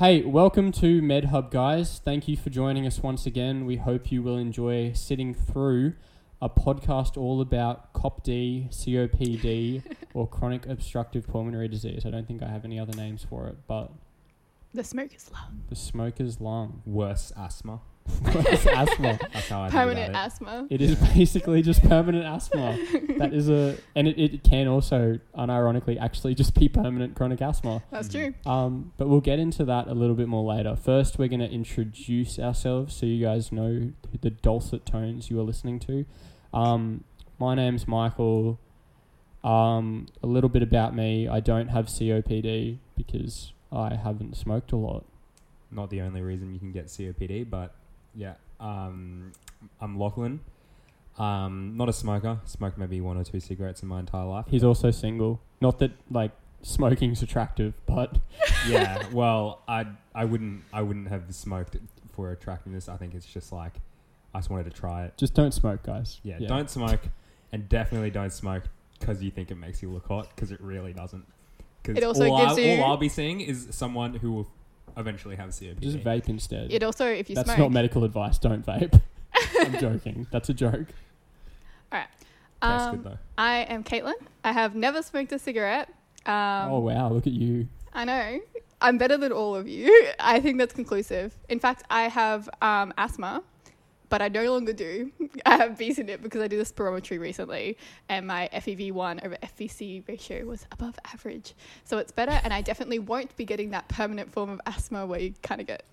Hey, 0.00 0.22
welcome 0.22 0.72
to 0.72 1.02
MedHub, 1.02 1.50
guys. 1.50 2.00
Thank 2.02 2.26
you 2.26 2.34
for 2.34 2.48
joining 2.48 2.86
us 2.86 3.00
once 3.00 3.26
again. 3.26 3.66
We 3.66 3.76
hope 3.76 4.10
you 4.10 4.22
will 4.22 4.38
enjoy 4.38 4.94
sitting 4.94 5.34
through 5.34 5.92
a 6.40 6.48
podcast 6.48 7.18
all 7.18 7.42
about 7.42 7.92
COPD, 7.92 8.70
COPD, 8.70 9.82
or 10.14 10.26
chronic 10.26 10.64
obstructive 10.66 11.26
pulmonary 11.28 11.68
disease. 11.68 12.06
I 12.06 12.10
don't 12.10 12.26
think 12.26 12.42
I 12.42 12.48
have 12.48 12.64
any 12.64 12.80
other 12.80 12.96
names 12.96 13.26
for 13.28 13.46
it, 13.48 13.58
but 13.66 13.92
The 14.72 14.84
smoker's 14.84 15.30
lung. 15.30 15.64
the 15.68 15.76
smoker's 15.76 16.40
lung. 16.40 16.80
Worse 16.86 17.30
asthma. 17.36 17.82
It's 18.24 18.66
asthma. 18.66 19.18
That's 19.32 19.48
how 19.48 19.62
I 19.62 19.70
Permanent 19.70 19.96
think 19.98 20.08
about 20.10 20.26
asthma. 20.26 20.66
It 20.70 20.80
is 20.80 20.94
basically 21.14 21.62
just 21.62 21.82
permanent 21.82 22.24
asthma. 22.24 22.78
That 23.18 23.32
is 23.32 23.48
a, 23.48 23.76
and 23.96 24.06
it, 24.08 24.18
it 24.18 24.44
can 24.44 24.68
also, 24.68 25.18
unironically, 25.36 25.98
actually 26.00 26.34
just 26.34 26.54
be 26.54 26.68
permanent 26.68 27.14
chronic 27.16 27.40
asthma. 27.42 27.82
That's 27.90 28.08
Mhm. 28.08 28.12
true. 28.44 28.50
Um, 28.52 28.92
but 28.98 29.08
we'll 29.08 29.20
get 29.20 29.38
into 29.38 29.64
that 29.64 29.88
a 29.88 29.94
little 29.94 30.14
bit 30.14 30.28
more 30.28 30.44
later. 30.54 30.76
First, 30.76 31.18
we're 31.18 31.28
going 31.28 31.40
to 31.40 31.50
introduce 31.50 32.38
ourselves 32.38 32.94
so 32.94 33.06
you 33.06 33.24
guys 33.24 33.50
know 33.52 33.92
the 34.20 34.30
dulcet 34.30 34.84
tones 34.86 35.30
you 35.30 35.38
are 35.40 35.44
listening 35.44 35.78
to. 35.80 36.04
Um, 36.52 37.04
my 37.38 37.54
name's 37.54 37.88
Michael. 37.88 38.58
Um, 39.42 40.06
a 40.22 40.26
little 40.26 40.50
bit 40.50 40.62
about 40.62 40.94
me. 40.94 41.26
I 41.26 41.40
don't 41.40 41.68
have 41.68 41.86
COPD 41.86 42.78
because 42.96 43.52
I 43.72 43.94
haven't 43.94 44.36
smoked 44.36 44.72
a 44.72 44.76
lot. 44.76 45.06
Not 45.70 45.88
the 45.88 46.00
only 46.02 46.20
reason 46.20 46.52
you 46.52 46.58
can 46.58 46.72
get 46.72 46.86
COPD, 46.86 47.48
but 47.48 47.74
yeah. 48.14 48.34
Um, 48.58 49.32
I'm 49.80 49.98
Lachlan. 49.98 50.40
Um, 51.18 51.74
not 51.76 51.88
a 51.88 51.92
smoker. 51.92 52.40
Smoked 52.44 52.78
maybe 52.78 53.00
one 53.00 53.16
or 53.16 53.24
two 53.24 53.40
cigarettes 53.40 53.82
in 53.82 53.88
my 53.88 54.00
entire 54.00 54.24
life. 54.26 54.46
He's 54.48 54.64
also 54.64 54.90
single. 54.90 55.40
Not 55.60 55.78
that 55.80 55.92
like 56.10 56.32
smoking's 56.62 57.22
attractive, 57.22 57.74
but 57.86 58.18
yeah. 58.68 59.02
Well, 59.12 59.60
I 59.68 59.86
I 60.14 60.24
wouldn't 60.24 60.62
I 60.72 60.82
wouldn't 60.82 61.08
have 61.08 61.34
smoked 61.34 61.76
for 62.12 62.30
attractiveness. 62.32 62.88
I 62.88 62.96
think 62.96 63.14
it's 63.14 63.26
just 63.26 63.52
like 63.52 63.74
I 64.34 64.38
just 64.38 64.50
wanted 64.50 64.64
to 64.64 64.70
try 64.70 65.04
it. 65.04 65.16
just 65.16 65.34
don't 65.34 65.52
smoke, 65.52 65.82
guys. 65.82 66.20
Yeah. 66.22 66.38
Don't 66.46 66.70
smoke, 66.70 67.00
and 67.52 67.68
definitely 67.68 68.10
don't 68.10 68.32
smoke 68.32 68.64
because 68.98 69.22
you 69.22 69.30
think 69.30 69.50
it 69.50 69.56
makes 69.56 69.82
you 69.82 69.90
look 69.90 70.06
hot 70.06 70.28
because 70.34 70.52
it 70.52 70.60
really 70.60 70.92
doesn't. 70.92 71.24
'Cause 71.82 71.96
It 71.96 72.04
also 72.04 72.30
all 72.30 72.46
gives 72.46 72.58
I, 72.58 72.62
you- 72.62 72.82
all 72.82 72.90
I'll 72.92 72.96
be 72.98 73.08
seeing 73.08 73.40
is 73.40 73.66
someone 73.70 74.14
who 74.14 74.32
will 74.32 74.46
eventually 75.00 75.36
have 75.36 75.50
COPD. 75.50 75.80
Just 75.80 75.98
vape 75.98 76.28
instead. 76.28 76.72
It 76.72 76.82
also, 76.82 77.06
if 77.06 77.28
you 77.28 77.34
That's 77.34 77.46
smoke, 77.46 77.58
not 77.58 77.72
medical 77.72 78.04
advice. 78.04 78.38
Don't 78.38 78.64
vape. 78.64 79.00
I'm 79.60 79.78
joking. 79.78 80.26
That's 80.30 80.48
a 80.48 80.54
joke. 80.54 80.86
Tastes 82.62 82.82
um, 82.82 82.96
good 82.96 83.04
though. 83.04 83.18
I 83.38 83.58
am 83.60 83.82
Caitlin. 83.84 84.14
I 84.44 84.52
have 84.52 84.74
never 84.74 85.02
smoked 85.02 85.32
a 85.32 85.38
cigarette. 85.38 85.88
Um, 86.26 86.70
oh 86.70 86.80
wow, 86.80 87.10
look 87.10 87.26
at 87.26 87.32
you. 87.32 87.68
I 87.94 88.04
know. 88.04 88.40
I'm 88.82 88.98
better 88.98 89.16
than 89.16 89.32
all 89.32 89.54
of 89.54 89.66
you. 89.66 90.12
I 90.20 90.40
think 90.40 90.58
that's 90.58 90.74
conclusive. 90.74 91.34
In 91.48 91.58
fact, 91.58 91.84
I 91.90 92.02
have 92.02 92.50
um, 92.60 92.92
asthma, 92.98 93.42
but 94.10 94.20
I 94.20 94.28
no 94.28 94.52
longer 94.52 94.74
do. 94.74 95.10
I 95.46 95.56
have 95.56 95.78
beaten 95.78 96.10
it 96.10 96.22
because 96.22 96.42
I 96.42 96.48
did 96.48 96.60
a 96.60 96.64
spirometry 96.64 97.18
recently, 97.18 97.78
and 98.10 98.26
my 98.26 98.50
FEV1 98.52 99.24
over 99.24 99.36
FVC 99.36 100.06
ratio 100.06 100.44
was 100.44 100.66
above 100.72 100.98
average. 101.14 101.54
So 101.84 101.96
it's 101.96 102.12
better, 102.12 102.38
and 102.44 102.52
I 102.52 102.60
definitely 102.60 102.98
won't 102.98 103.34
be 103.36 103.46
getting 103.46 103.70
that 103.70 103.88
permanent 103.88 104.30
form 104.30 104.50
of 104.50 104.60
asthma 104.66 105.06
where 105.06 105.20
you 105.20 105.34
kind 105.42 105.62
of 105.62 105.66
get 105.66 105.84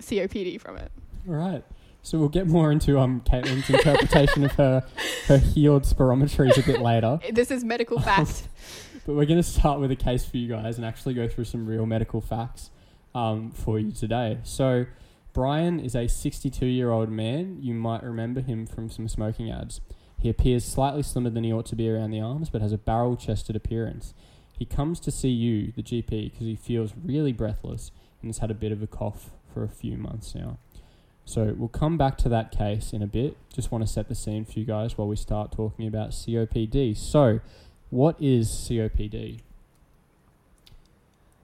COPD 0.00 0.60
from 0.60 0.76
it. 0.76 0.92
All 1.28 1.34
right. 1.34 1.64
So 2.02 2.18
we'll 2.18 2.28
get 2.28 2.46
more 2.46 2.72
into 2.72 2.98
um 2.98 3.20
Caitlin's 3.22 3.68
interpretation 3.68 4.44
of 4.44 4.52
her 4.52 4.84
her 5.26 5.38
healed 5.38 5.82
spirometries 5.82 6.56
a 6.56 6.62
bit 6.62 6.80
later. 6.80 7.20
This 7.32 7.50
is 7.50 7.64
medical 7.64 8.00
fact. 8.00 8.48
But 9.06 9.14
we're 9.14 9.24
going 9.24 9.42
to 9.42 9.42
start 9.42 9.80
with 9.80 9.90
a 9.90 9.96
case 9.96 10.26
for 10.26 10.36
you 10.36 10.46
guys 10.46 10.76
and 10.76 10.84
actually 10.84 11.14
go 11.14 11.26
through 11.26 11.44
some 11.44 11.66
real 11.66 11.86
medical 11.86 12.20
facts 12.20 12.70
um, 13.14 13.50
for 13.50 13.78
you 13.78 13.92
today. 13.92 14.38
So, 14.44 14.84
Brian 15.32 15.78
is 15.78 15.94
a 15.94 16.08
62 16.08 16.66
year 16.66 16.90
old 16.90 17.10
man. 17.10 17.58
You 17.60 17.74
might 17.74 18.02
remember 18.02 18.40
him 18.40 18.66
from 18.66 18.90
some 18.90 19.08
smoking 19.08 19.50
ads. 19.50 19.80
He 20.18 20.28
appears 20.28 20.64
slightly 20.64 21.02
slimmer 21.02 21.30
than 21.30 21.44
he 21.44 21.52
ought 21.52 21.66
to 21.66 21.76
be 21.76 21.88
around 21.88 22.10
the 22.10 22.20
arms, 22.20 22.50
but 22.50 22.60
has 22.60 22.72
a 22.72 22.78
barrel 22.78 23.16
chested 23.16 23.56
appearance. 23.56 24.12
He 24.52 24.66
comes 24.66 25.00
to 25.00 25.10
see 25.10 25.30
you, 25.30 25.72
the 25.74 25.82
GP, 25.82 26.32
because 26.32 26.46
he 26.46 26.56
feels 26.56 26.92
really 27.02 27.32
breathless 27.32 27.90
and 28.20 28.28
has 28.28 28.38
had 28.38 28.50
a 28.50 28.54
bit 28.54 28.72
of 28.72 28.82
a 28.82 28.86
cough 28.86 29.30
for 29.52 29.64
a 29.64 29.68
few 29.68 29.96
months 29.96 30.34
now. 30.34 30.58
So, 31.24 31.54
we'll 31.56 31.68
come 31.68 31.96
back 31.96 32.18
to 32.18 32.28
that 32.28 32.50
case 32.50 32.92
in 32.92 33.02
a 33.02 33.06
bit. 33.06 33.36
Just 33.54 33.70
want 33.70 33.86
to 33.86 33.90
set 33.90 34.08
the 34.08 34.14
scene 34.14 34.44
for 34.44 34.58
you 34.58 34.64
guys 34.66 34.98
while 34.98 35.06
we 35.06 35.16
start 35.16 35.52
talking 35.52 35.86
about 35.86 36.10
COPD. 36.10 36.96
So, 36.96 37.40
what 37.88 38.16
is 38.20 38.48
COPD? 38.48 39.40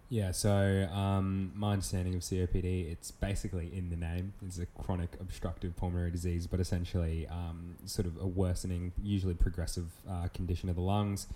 Yeah, 0.08 0.30
so 0.30 0.88
um, 0.92 1.50
my 1.56 1.72
understanding 1.72 2.14
of 2.14 2.20
COPD, 2.20 2.92
it's 2.92 3.10
basically 3.10 3.72
in 3.76 3.90
the 3.90 3.96
name. 3.96 4.34
It's 4.46 4.58
a 4.58 4.66
chronic 4.66 5.10
obstructive 5.20 5.76
pulmonary 5.76 6.12
disease, 6.12 6.46
but 6.46 6.60
essentially 6.60 7.26
um, 7.26 7.74
sort 7.86 8.06
of 8.06 8.16
a 8.20 8.26
worsening, 8.26 8.92
usually 9.02 9.34
progressive 9.34 9.86
uh, 10.08 10.28
condition 10.32 10.68
of 10.68 10.76
the 10.76 10.82
lungs, 10.82 11.26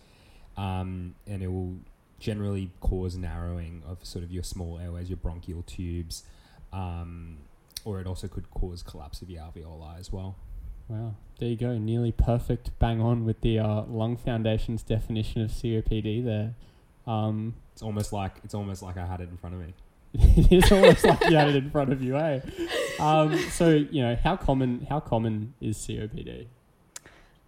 um, 0.57 1.17
and 1.27 1.43
it 1.43 1.49
will 1.49 1.75
generally 2.21 2.71
cause 2.81 3.17
narrowing 3.17 3.83
of 3.89 4.05
sort 4.05 4.23
of 4.23 4.31
your 4.31 4.45
small 4.45 4.79
airways, 4.79 5.11
your 5.11 5.17
bronchial 5.17 5.63
tubes, 5.63 6.23
um, 6.73 7.39
or 7.85 8.01
it 8.01 8.07
also 8.07 8.29
could 8.29 8.49
cause 8.51 8.85
collapse 8.85 9.21
of 9.21 9.29
your 9.29 9.43
alveoli 9.43 9.99
as 9.99 10.13
well. 10.13 10.37
Wow, 10.89 11.15
there 11.41 11.49
you 11.49 11.57
go. 11.57 11.77
Nearly 11.77 12.13
perfect, 12.13 12.71
bang 12.79 13.01
on 13.01 13.25
with 13.25 13.41
the 13.41 13.59
uh, 13.59 13.83
Lung 13.83 14.17
Foundation's 14.17 14.85
definition 14.85 15.43
of 15.43 15.51
COPD 15.51 16.25
there. 16.25 16.55
It's 17.81 17.87
almost 17.87 18.13
like 18.13 18.33
it's 18.45 18.53
almost 18.53 18.83
like 18.83 18.99
I 18.99 19.07
had 19.07 19.23
it 19.23 19.31
in 19.31 19.39
front 19.39 19.55
of 19.55 19.63
me. 19.63 19.73
it 20.13 20.53
is 20.65 20.71
almost 20.71 21.03
like 21.03 21.25
you 21.31 21.35
had 21.35 21.49
it 21.49 21.57
in 21.57 21.71
front 21.77 21.91
of 21.91 22.03
you, 22.03 22.15
eh? 22.19 22.41
Um, 22.99 23.39
so 23.53 23.71
you 23.71 24.03
know 24.03 24.17
how 24.23 24.37
common 24.37 24.87
how 24.91 25.01
common 25.01 25.55
is 25.63 25.79
COPD? 25.79 26.45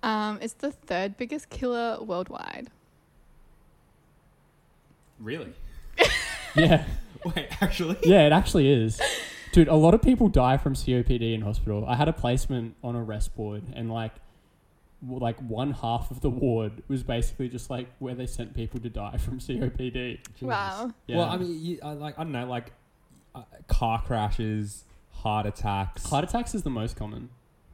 Um, 0.03 0.39
it's 0.41 0.55
the 0.55 0.71
third 0.73 1.19
biggest 1.19 1.51
killer 1.51 1.99
worldwide. 2.03 2.71
Really? 5.21 5.53
Yeah, 6.55 6.85
Wait, 7.25 7.49
actually? 7.63 7.97
yeah, 8.05 8.27
it 8.27 8.33
actually 8.33 8.71
is, 8.71 9.01
dude. 9.53 9.69
A 9.69 9.75
lot 9.75 9.93
of 9.93 10.01
people 10.01 10.29
die 10.29 10.57
from 10.57 10.73
COPD 10.75 11.35
in 11.35 11.43
hospital. 11.43 11.85
I 11.87 11.97
had 11.97 12.09
a 12.09 12.13
placement 12.15 12.75
on 12.83 12.95
a 12.97 13.03
rest 13.03 13.35
board, 13.37 13.63
and 13.75 13.91
like, 13.93 14.13
w- 14.15 14.23
like 15.07 15.39
one 15.41 15.73
half 15.73 16.11
of 16.11 16.21
the 16.21 16.31
ward 16.31 16.83
was 16.89 17.03
basically 17.03 17.49
just 17.49 17.71
like 17.71 17.89
where 17.99 18.15
they 18.15 18.27
sent 18.27 18.55
people 18.55 18.79
to 18.81 18.89
die 18.89 19.17
from 19.17 19.39
COPD. 19.41 20.19
Wow. 20.41 20.93
Yeah. 21.07 21.17
Well, 21.19 21.29
I 21.29 21.37
mean, 21.39 21.59
you, 21.65 21.79
I, 21.83 21.93
like 21.93 22.19
I 22.19 22.23
don't 22.23 22.33
know, 22.33 22.47
like 22.47 22.73
uh, 23.35 23.43
car 23.69 24.01
crashes, 24.03 24.85
heart 25.11 25.47
attacks. 25.47 26.09
heart 26.09 26.25
attacks 26.25 26.55
is 26.55 26.63
the 26.63 26.71
most 26.71 26.97
common. 26.97 27.31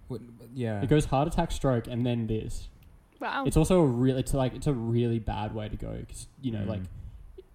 What- 0.09 0.21
yeah. 0.55 0.81
It 0.83 0.89
goes 0.89 1.05
heart 1.07 1.29
attack, 1.29 1.53
stroke, 1.53 1.87
and 1.87 2.05
then 2.07 2.27
this. 2.27 2.69
Wow. 3.21 3.45
It's 3.47 3.57
also 3.57 3.81
a 3.81 3.87
really, 3.87 4.21
it's 4.21 4.33
like 4.33 4.55
it's 4.55 4.67
a 4.69 4.73
really 4.73 5.19
bad 5.19 5.55
way 5.55 5.69
to 5.69 5.77
go 5.77 5.93
because 6.07 6.29
you 6.41 6.53
know, 6.53 6.61
Mm. 6.61 6.69
like, 6.69 6.83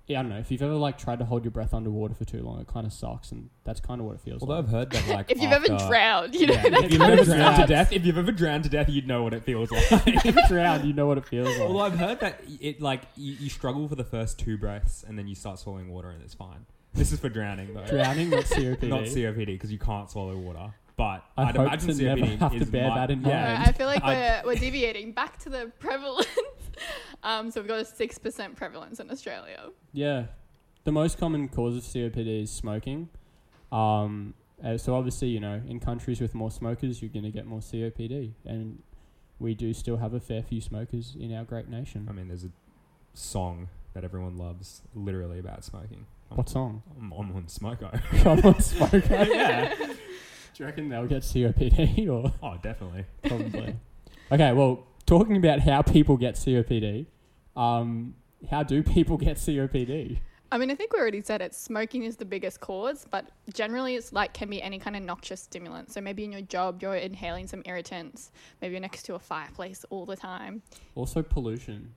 yeah, 0.07 0.19
I 0.19 0.21
don't 0.23 0.31
know 0.31 0.37
if 0.39 0.51
you've 0.51 0.61
ever 0.61 0.73
like 0.73 0.97
tried 0.97 1.19
to 1.19 1.25
hold 1.25 1.43
your 1.45 1.51
breath 1.51 1.73
underwater 1.73 2.13
for 2.13 2.25
too 2.25 2.41
long, 2.41 2.59
it 2.59 2.67
kind 2.67 2.85
of 2.85 2.91
sucks, 2.93 3.31
and 3.31 3.49
that's 3.63 3.79
kind 3.79 4.01
of 4.01 4.07
what 4.07 4.15
it 4.15 4.21
feels 4.21 4.41
Although 4.41 4.55
like. 4.55 4.63
I've 4.65 4.69
heard 4.69 4.89
that, 4.91 5.07
like, 5.07 5.25
if 5.31 5.41
you've 5.41 5.51
ever 5.51 5.71
after- 5.71 5.87
drowned, 5.87 6.35
you 6.35 6.47
know 6.47 6.53
Yeah, 6.55 6.69
that's 6.69 6.83
if 6.83 6.91
you've 6.91 6.99
kind 7.01 7.13
ever 7.13 7.21
of 7.21 7.27
drowned 7.27 7.55
to 7.55 7.61
sucks. 7.61 7.69
death, 7.69 7.91
if 7.93 8.05
you've 8.05 8.17
ever 8.17 8.31
drowned 8.31 8.63
to 8.65 8.69
death, 8.69 8.89
you'd 8.89 9.07
know 9.07 9.23
what 9.23 9.33
it 9.33 9.43
feels 9.43 9.71
like. 9.71 9.83
if 10.07 10.25
you 10.25 10.33
drown, 10.47 10.85
you 10.85 10.93
know 10.93 11.07
what 11.07 11.17
it 11.17 11.25
feels 11.25 11.47
like. 11.57 11.69
well, 11.69 11.81
I've 11.81 11.97
heard 11.97 12.19
that 12.19 12.41
it 12.59 12.81
like 12.81 13.03
you, 13.15 13.33
you 13.39 13.49
struggle 13.49 13.87
for 13.87 13.95
the 13.95 14.03
first 14.03 14.37
two 14.39 14.57
breaths 14.57 15.03
and 15.07 15.17
then 15.17 15.27
you 15.27 15.35
start 15.35 15.59
swallowing 15.59 15.89
water 15.89 16.09
and 16.09 16.21
it's 16.21 16.33
fine. 16.33 16.65
This 16.93 17.11
is 17.11 17.19
for 17.19 17.29
drowning 17.29 17.73
though, 17.73 17.85
Drowning, 17.87 18.29
not 18.29 18.43
COPD. 18.43 18.83
not 18.89 19.03
COPD 19.03 19.45
because 19.47 19.71
you 19.71 19.79
can't 19.79 20.09
swallow 20.11 20.35
water. 20.37 20.73
But 20.95 21.23
I 21.35 21.45
I'd 21.45 21.55
hope 21.57 21.65
imagine 21.67 21.87
to 21.87 21.93
COPD 21.95 22.19
never 22.19 22.35
have 22.37 22.51
to 22.51 22.57
is 22.59 22.69
bear 22.69 22.89
mu- 22.89 22.95
that 22.95 23.09
in 23.09 23.21
mind. 23.23 23.31
yeah, 23.33 23.53
mind. 23.55 23.67
I 23.67 23.71
feel 23.71 23.87
like 23.87 24.03
I- 24.03 24.41
we're, 24.43 24.53
we're 24.53 24.59
deviating 24.59 25.11
back 25.13 25.39
to 25.39 25.49
the 25.49 25.71
prevalence. 25.79 26.27
Um, 27.23 27.51
so 27.51 27.61
we've 27.61 27.67
got 27.67 27.79
a 27.79 27.83
6% 27.83 28.55
prevalence 28.55 28.99
in 28.99 29.09
Australia. 29.09 29.69
Yeah, 29.93 30.25
the 30.83 30.91
most 30.91 31.17
common 31.17 31.47
cause 31.47 31.77
of 31.77 31.83
COPD 31.83 32.43
is 32.43 32.51
smoking. 32.51 33.09
Um, 33.71 34.33
uh, 34.63 34.77
so 34.77 34.95
obviously, 34.95 35.29
you 35.29 35.39
know, 35.39 35.61
in 35.67 35.79
countries 35.79 36.21
with 36.21 36.35
more 36.35 36.51
smokers, 36.51 37.01
you're 37.01 37.09
going 37.09 37.23
to 37.23 37.31
get 37.31 37.45
more 37.45 37.59
COPD, 37.59 38.31
and 38.45 38.81
we 39.39 39.53
do 39.53 39.73
still 39.73 39.97
have 39.97 40.13
a 40.13 40.19
fair 40.19 40.41
few 40.43 40.61
smokers 40.61 41.15
in 41.19 41.33
our 41.33 41.43
great 41.43 41.67
nation. 41.67 42.07
I 42.09 42.13
mean, 42.13 42.27
there's 42.27 42.45
a 42.45 42.51
song 43.13 43.69
that 43.93 44.03
everyone 44.03 44.37
loves, 44.37 44.81
literally 44.95 45.39
about 45.39 45.63
smoking. 45.63 46.05
I'm, 46.31 46.37
What 46.37 46.49
song? 46.49 46.83
I'm, 46.97 47.11
I'm 47.11 47.35
on 47.35 47.43
smoko. 47.45 48.01
Come 48.23 48.39
on, 48.43 48.61
smoker. 48.61 49.01
yeah. 49.09 49.73
Do 49.75 49.85
you 50.57 50.65
reckon 50.65 50.89
they'll 50.89 51.07
get 51.07 51.23
COPD 51.23 52.07
or 52.09 52.31
oh, 52.43 52.57
definitely. 52.61 53.05
probably? 53.23 53.75
okay, 54.31 54.53
well, 54.53 54.85
talking 55.19 55.37
about 55.37 55.59
how 55.59 55.81
people 55.83 56.17
get 56.17 56.33
COPD, 56.33 57.05
um, 57.55 58.15
how 58.49 58.63
do 58.63 58.81
people 58.81 59.15
get 59.15 59.37
COPD? 59.37 60.19
I 60.51 60.57
mean, 60.57 60.71
I 60.71 60.75
think 60.75 60.91
we 60.93 60.99
already 60.99 61.21
said 61.21 61.39
it. 61.41 61.53
Smoking 61.53 62.03
is 62.03 62.15
the 62.15 62.25
biggest 62.25 62.59
cause, 62.59 63.05
but 63.09 63.29
generally 63.53 63.95
it's 63.95 64.11
like 64.11 64.33
can 64.33 64.49
be 64.49 64.59
any 64.61 64.79
kind 64.79 64.95
of 64.95 65.03
noxious 65.03 65.41
stimulant. 65.41 65.91
So 65.91 66.01
maybe 66.01 66.23
in 66.23 66.31
your 66.31 66.41
job 66.41 66.81
you're 66.81 66.95
inhaling 66.95 67.45
some 67.45 67.61
irritants. 67.65 68.31
Maybe 68.59 68.73
you're 68.73 68.81
next 68.81 69.03
to 69.03 69.13
a 69.13 69.19
fireplace 69.19 69.85
all 69.91 70.05
the 70.05 70.15
time. 70.15 70.63
Also, 70.95 71.21
pollution. 71.21 71.93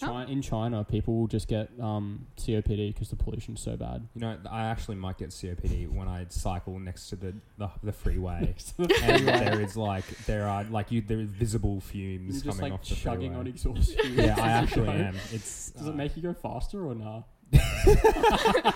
China, 0.00 0.30
in 0.30 0.42
China, 0.42 0.84
people 0.84 1.14
will 1.18 1.26
just 1.26 1.46
get 1.48 1.68
um, 1.80 2.26
COPD 2.36 2.92
because 2.94 3.10
the 3.10 3.16
pollution's 3.16 3.60
so 3.60 3.76
bad. 3.76 4.06
You 4.14 4.20
know, 4.22 4.36
I 4.50 4.64
actually 4.64 4.96
might 4.96 5.18
get 5.18 5.28
COPD 5.30 5.88
when 5.88 6.08
I 6.08 6.26
cycle 6.30 6.78
next 6.78 7.08
to 7.10 7.16
the 7.16 7.34
the, 7.58 7.70
the 7.82 7.92
freeway, 7.92 8.54
to 8.76 8.86
the 8.86 9.00
and 9.04 9.26
there 9.28 9.60
is 9.60 9.76
like 9.76 10.04
there 10.26 10.46
are 10.48 10.64
like 10.64 10.90
you 10.90 11.00
there 11.00 11.20
is 11.20 11.30
visible 11.30 11.74
You're 11.74 11.80
fumes 11.82 12.42
just 12.42 12.58
coming 12.58 12.72
like 12.72 12.80
off 12.80 12.88
the 12.88 12.94
chugging 12.94 13.30
freeway. 13.32 13.40
on 13.40 13.46
exhaust 13.46 13.98
fumes. 14.00 14.16
yeah, 14.16 14.34
I 14.40 14.48
actually 14.50 14.88
am. 15.08 15.16
It's 15.32 15.70
Does 15.70 15.86
uh, 15.86 15.90
it 15.90 15.96
make 15.96 16.16
you 16.16 16.22
go 16.22 16.32
faster 16.34 16.84
or 16.86 16.94
nah? 16.94 17.22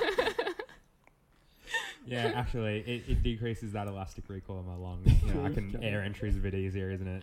Yeah, 2.06 2.32
actually, 2.34 2.80
it, 2.80 3.04
it 3.08 3.22
decreases 3.22 3.72
that 3.72 3.86
elastic 3.88 4.24
recoil 4.28 4.60
in 4.60 4.66
my 4.66 4.74
lungs. 4.76 5.06
You 5.26 5.32
know, 5.34 5.44
I 5.46 5.50
can 5.50 5.74
Okay. 5.74 5.86
air 5.86 6.02
entry 6.02 6.28
is 6.28 6.36
a 6.36 6.40
bit 6.40 6.54
easier, 6.54 6.90
isn't 6.90 7.06
it? 7.08 7.22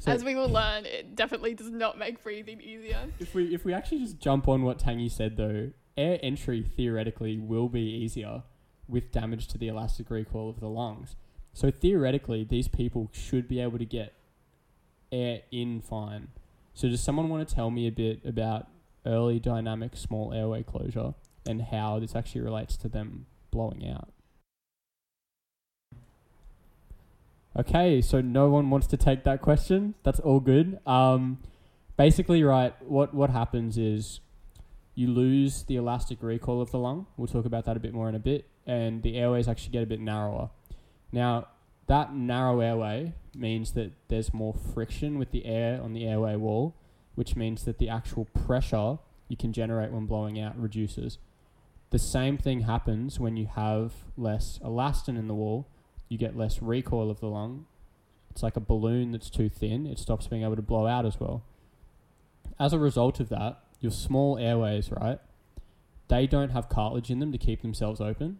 So 0.00 0.12
As 0.12 0.24
we 0.24 0.34
will 0.34 0.48
learn, 0.48 0.86
it 0.86 1.14
definitely 1.14 1.52
does 1.52 1.68
not 1.70 1.98
make 1.98 2.22
breathing 2.22 2.60
easier. 2.62 2.98
if 3.18 3.34
we 3.34 3.54
if 3.54 3.66
we 3.66 3.74
actually 3.74 3.98
just 3.98 4.18
jump 4.18 4.48
on 4.48 4.62
what 4.62 4.78
Tangy 4.78 5.10
said 5.10 5.36
though, 5.36 5.72
air 5.96 6.18
entry 6.22 6.62
theoretically 6.62 7.38
will 7.38 7.68
be 7.68 7.82
easier 7.82 8.42
with 8.88 9.12
damage 9.12 9.46
to 9.48 9.58
the 9.58 9.68
elastic 9.68 10.10
recoil 10.10 10.48
of 10.48 10.58
the 10.58 10.68
lungs. 10.68 11.16
So 11.52 11.70
theoretically, 11.70 12.44
these 12.44 12.66
people 12.66 13.10
should 13.12 13.46
be 13.46 13.60
able 13.60 13.78
to 13.78 13.84
get 13.84 14.14
air 15.12 15.42
in 15.50 15.82
fine. 15.82 16.28
So 16.72 16.88
does 16.88 17.02
someone 17.02 17.28
want 17.28 17.46
to 17.46 17.54
tell 17.54 17.70
me 17.70 17.86
a 17.86 17.92
bit 17.92 18.20
about 18.24 18.68
early 19.04 19.38
dynamic 19.38 19.96
small 19.96 20.32
airway 20.32 20.62
closure 20.62 21.14
and 21.46 21.60
how 21.62 21.98
this 21.98 22.16
actually 22.16 22.40
relates 22.40 22.76
to 22.78 22.88
them 22.88 23.26
blowing 23.50 23.86
out? 23.86 24.08
Okay, 27.58 28.00
so 28.00 28.20
no 28.20 28.48
one 28.48 28.70
wants 28.70 28.86
to 28.88 28.96
take 28.96 29.24
that 29.24 29.42
question. 29.42 29.94
That's 30.04 30.20
all 30.20 30.40
good. 30.40 30.78
Um, 30.86 31.38
basically, 31.96 32.42
right, 32.44 32.74
what, 32.82 33.12
what 33.12 33.30
happens 33.30 33.76
is 33.76 34.20
you 34.94 35.08
lose 35.08 35.64
the 35.64 35.76
elastic 35.76 36.22
recoil 36.22 36.60
of 36.60 36.70
the 36.70 36.78
lung. 36.78 37.06
We'll 37.16 37.26
talk 37.26 37.46
about 37.46 37.64
that 37.64 37.76
a 37.76 37.80
bit 37.80 37.92
more 37.92 38.08
in 38.08 38.14
a 38.14 38.20
bit. 38.20 38.46
And 38.66 39.02
the 39.02 39.16
airways 39.16 39.48
actually 39.48 39.72
get 39.72 39.82
a 39.82 39.86
bit 39.86 40.00
narrower. 40.00 40.50
Now, 41.10 41.48
that 41.88 42.14
narrow 42.14 42.60
airway 42.60 43.14
means 43.34 43.72
that 43.72 43.92
there's 44.06 44.32
more 44.32 44.54
friction 44.54 45.18
with 45.18 45.32
the 45.32 45.44
air 45.44 45.80
on 45.82 45.92
the 45.92 46.06
airway 46.06 46.36
wall, 46.36 46.76
which 47.16 47.34
means 47.34 47.64
that 47.64 47.78
the 47.78 47.88
actual 47.88 48.26
pressure 48.26 48.98
you 49.26 49.36
can 49.36 49.52
generate 49.52 49.90
when 49.90 50.06
blowing 50.06 50.40
out 50.40 50.56
reduces. 50.56 51.18
The 51.90 51.98
same 51.98 52.38
thing 52.38 52.60
happens 52.60 53.18
when 53.18 53.36
you 53.36 53.46
have 53.46 53.92
less 54.16 54.60
elastin 54.64 55.18
in 55.18 55.26
the 55.26 55.34
wall. 55.34 55.66
You 56.10 56.18
get 56.18 56.36
less 56.36 56.60
recoil 56.60 57.10
of 57.10 57.20
the 57.20 57.28
lung. 57.28 57.64
It's 58.30 58.42
like 58.42 58.56
a 58.56 58.60
balloon 58.60 59.12
that's 59.12 59.30
too 59.30 59.48
thin. 59.48 59.86
It 59.86 59.98
stops 59.98 60.26
being 60.26 60.42
able 60.42 60.56
to 60.56 60.62
blow 60.62 60.86
out 60.86 61.06
as 61.06 61.18
well. 61.18 61.42
As 62.58 62.74
a 62.74 62.78
result 62.78 63.20
of 63.20 63.30
that, 63.30 63.60
your 63.80 63.92
small 63.92 64.36
airways, 64.36 64.90
right? 64.92 65.18
They 66.08 66.26
don't 66.26 66.50
have 66.50 66.68
cartilage 66.68 67.10
in 67.10 67.20
them 67.20 67.32
to 67.32 67.38
keep 67.38 67.62
themselves 67.62 68.00
open. 68.00 68.38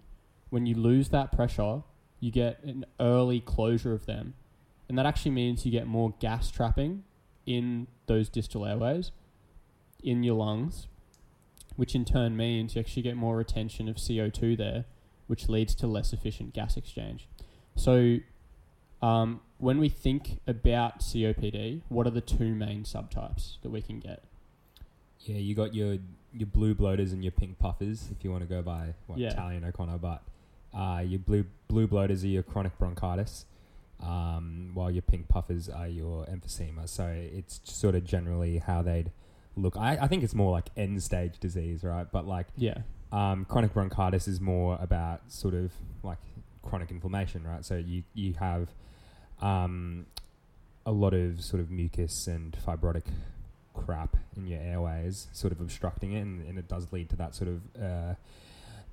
When 0.51 0.67
you 0.67 0.75
lose 0.75 1.09
that 1.09 1.33
pressure, 1.33 1.83
you 2.19 2.31
get 2.31 2.63
an 2.65 2.85
early 2.99 3.41
closure 3.41 3.95
of 3.95 4.05
them. 4.05 4.35
And 4.89 4.99
that 4.99 5.07
actually 5.07 5.31
means 5.31 5.65
you 5.65 5.73
get 5.73 5.87
more 5.87 6.13
gas 6.19 6.51
trapping 6.51 7.05
in 7.47 7.87
those 8.07 8.29
distal 8.29 8.67
airways 8.67 9.13
in 10.03 10.23
your 10.23 10.35
lungs, 10.35 10.89
which 11.77 11.95
in 11.95 12.05
turn 12.05 12.37
means 12.37 12.75
you 12.75 12.81
actually 12.81 13.03
get 13.03 13.17
more 13.17 13.37
retention 13.37 13.89
of 13.89 13.97
CO2 13.97 14.57
there, 14.57 14.85
which 15.29 15.49
leads 15.49 15.75
to 15.77 15.87
less 15.87 16.13
efficient 16.13 16.53
gas 16.53 16.77
exchange. 16.77 17.29
So, 17.81 18.19
um, 19.01 19.41
when 19.57 19.79
we 19.79 19.89
think 19.89 20.41
about 20.47 21.01
COPD, 21.01 21.81
what 21.89 22.07
are 22.07 22.11
the 22.11 22.21
two 22.21 22.55
main 22.55 22.83
subtypes 22.85 23.57
that 23.63 23.71
we 23.71 23.81
can 23.81 24.01
get? 24.01 24.23
Yeah, 25.21 25.37
you 25.39 25.55
got 25.55 25.75
your 25.75 25.97
your 26.35 26.47
blue 26.47 26.75
bloaters 26.75 27.13
and 27.13 27.25
your 27.25 27.33
pink 27.33 27.59
puffers, 27.59 28.09
if 28.13 28.23
you 28.23 28.31
want 28.31 28.43
to 28.43 28.49
go 28.49 28.61
by 28.61 28.95
what 29.07 29.19
Yeah. 29.19 29.31
Talley 29.31 29.57
and 29.57 29.65
O'Connor, 29.65 29.97
but 29.99 30.23
uh, 30.75 31.03
your 31.05 31.19
blue 31.21 31.47
blue 31.69 31.87
bloaters 31.87 32.23
are 32.23 32.29
your 32.29 32.43
chronic 32.43 32.79
bronchitis, 32.79 33.47
um, 34.01 34.73
while 34.75 34.91
your 34.91 35.03
pink 35.03 35.29
puffers 35.29 35.69
are 35.71 35.89
your 35.89 36.27
emphysema. 36.27 36.87
So 36.87 37.07
it's 37.07 37.61
sort 37.65 37.95
of 37.95 38.05
generally 38.05 38.59
how 38.59 38.83
they'd 38.83 39.11
look. 39.57 39.75
I, 39.79 39.97
I 40.03 40.07
think 40.07 40.23
it's 40.23 40.35
more 40.35 40.53
like 40.53 40.67
end 40.77 41.03
stage 41.03 41.39
disease, 41.41 41.83
right? 41.83 42.07
But 42.13 42.27
like 42.27 42.47
Yeah. 42.59 42.79
um, 43.11 43.47
chronic 43.47 43.73
bronchitis 43.73 44.29
is 44.29 44.39
more 44.41 44.79
about 44.83 45.23
sort 45.33 45.55
of 45.55 45.73
like 46.03 46.19
chronic 46.71 46.91
inflammation, 46.93 47.43
right? 47.45 47.65
So 47.65 47.77
you 47.77 48.05
you 48.15 48.35
have 48.35 48.69
um, 49.43 50.07
a 50.87 50.93
lot 50.93 51.13
of 51.13 51.43
sort 51.43 51.61
of 51.61 51.71
mucus 51.71 52.29
and 52.29 52.57
fibrotic 52.67 53.05
crap 53.75 54.17
in 54.37 54.47
your 54.47 54.61
airways, 54.61 55.27
sort 55.33 55.53
of 55.53 55.61
obstructing 55.61 56.13
it, 56.13 56.21
and, 56.21 56.47
and 56.47 56.59
it 56.59 56.69
does 56.69 56.87
lead 56.93 57.11
to 57.11 57.17
that 57.17 57.35
sort 57.35 57.51
of 57.51 57.83
uh, 57.83 58.15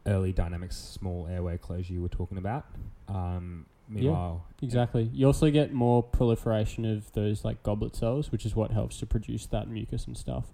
early 0.08 0.34
dynamic 0.34 0.72
small 0.72 1.28
airway 1.28 1.58
closure 1.58 1.94
you 1.94 2.02
were 2.02 2.10
talking 2.10 2.38
about. 2.38 2.66
Um, 3.08 3.68
meanwhile, 3.88 4.46
Exactly. 4.62 5.10
You 5.14 5.28
also 5.28 5.52
get 5.52 5.72
more 5.72 6.02
proliferation 6.02 6.84
of 6.84 7.12
those 7.14 7.46
like 7.46 7.62
goblet 7.62 7.96
cells, 7.96 8.32
which 8.32 8.46
is 8.46 8.56
what 8.56 8.72
helps 8.72 8.98
to 9.00 9.06
produce 9.06 9.46
that 9.48 9.70
mucus 9.70 10.06
and 10.06 10.18
stuff. 10.18 10.46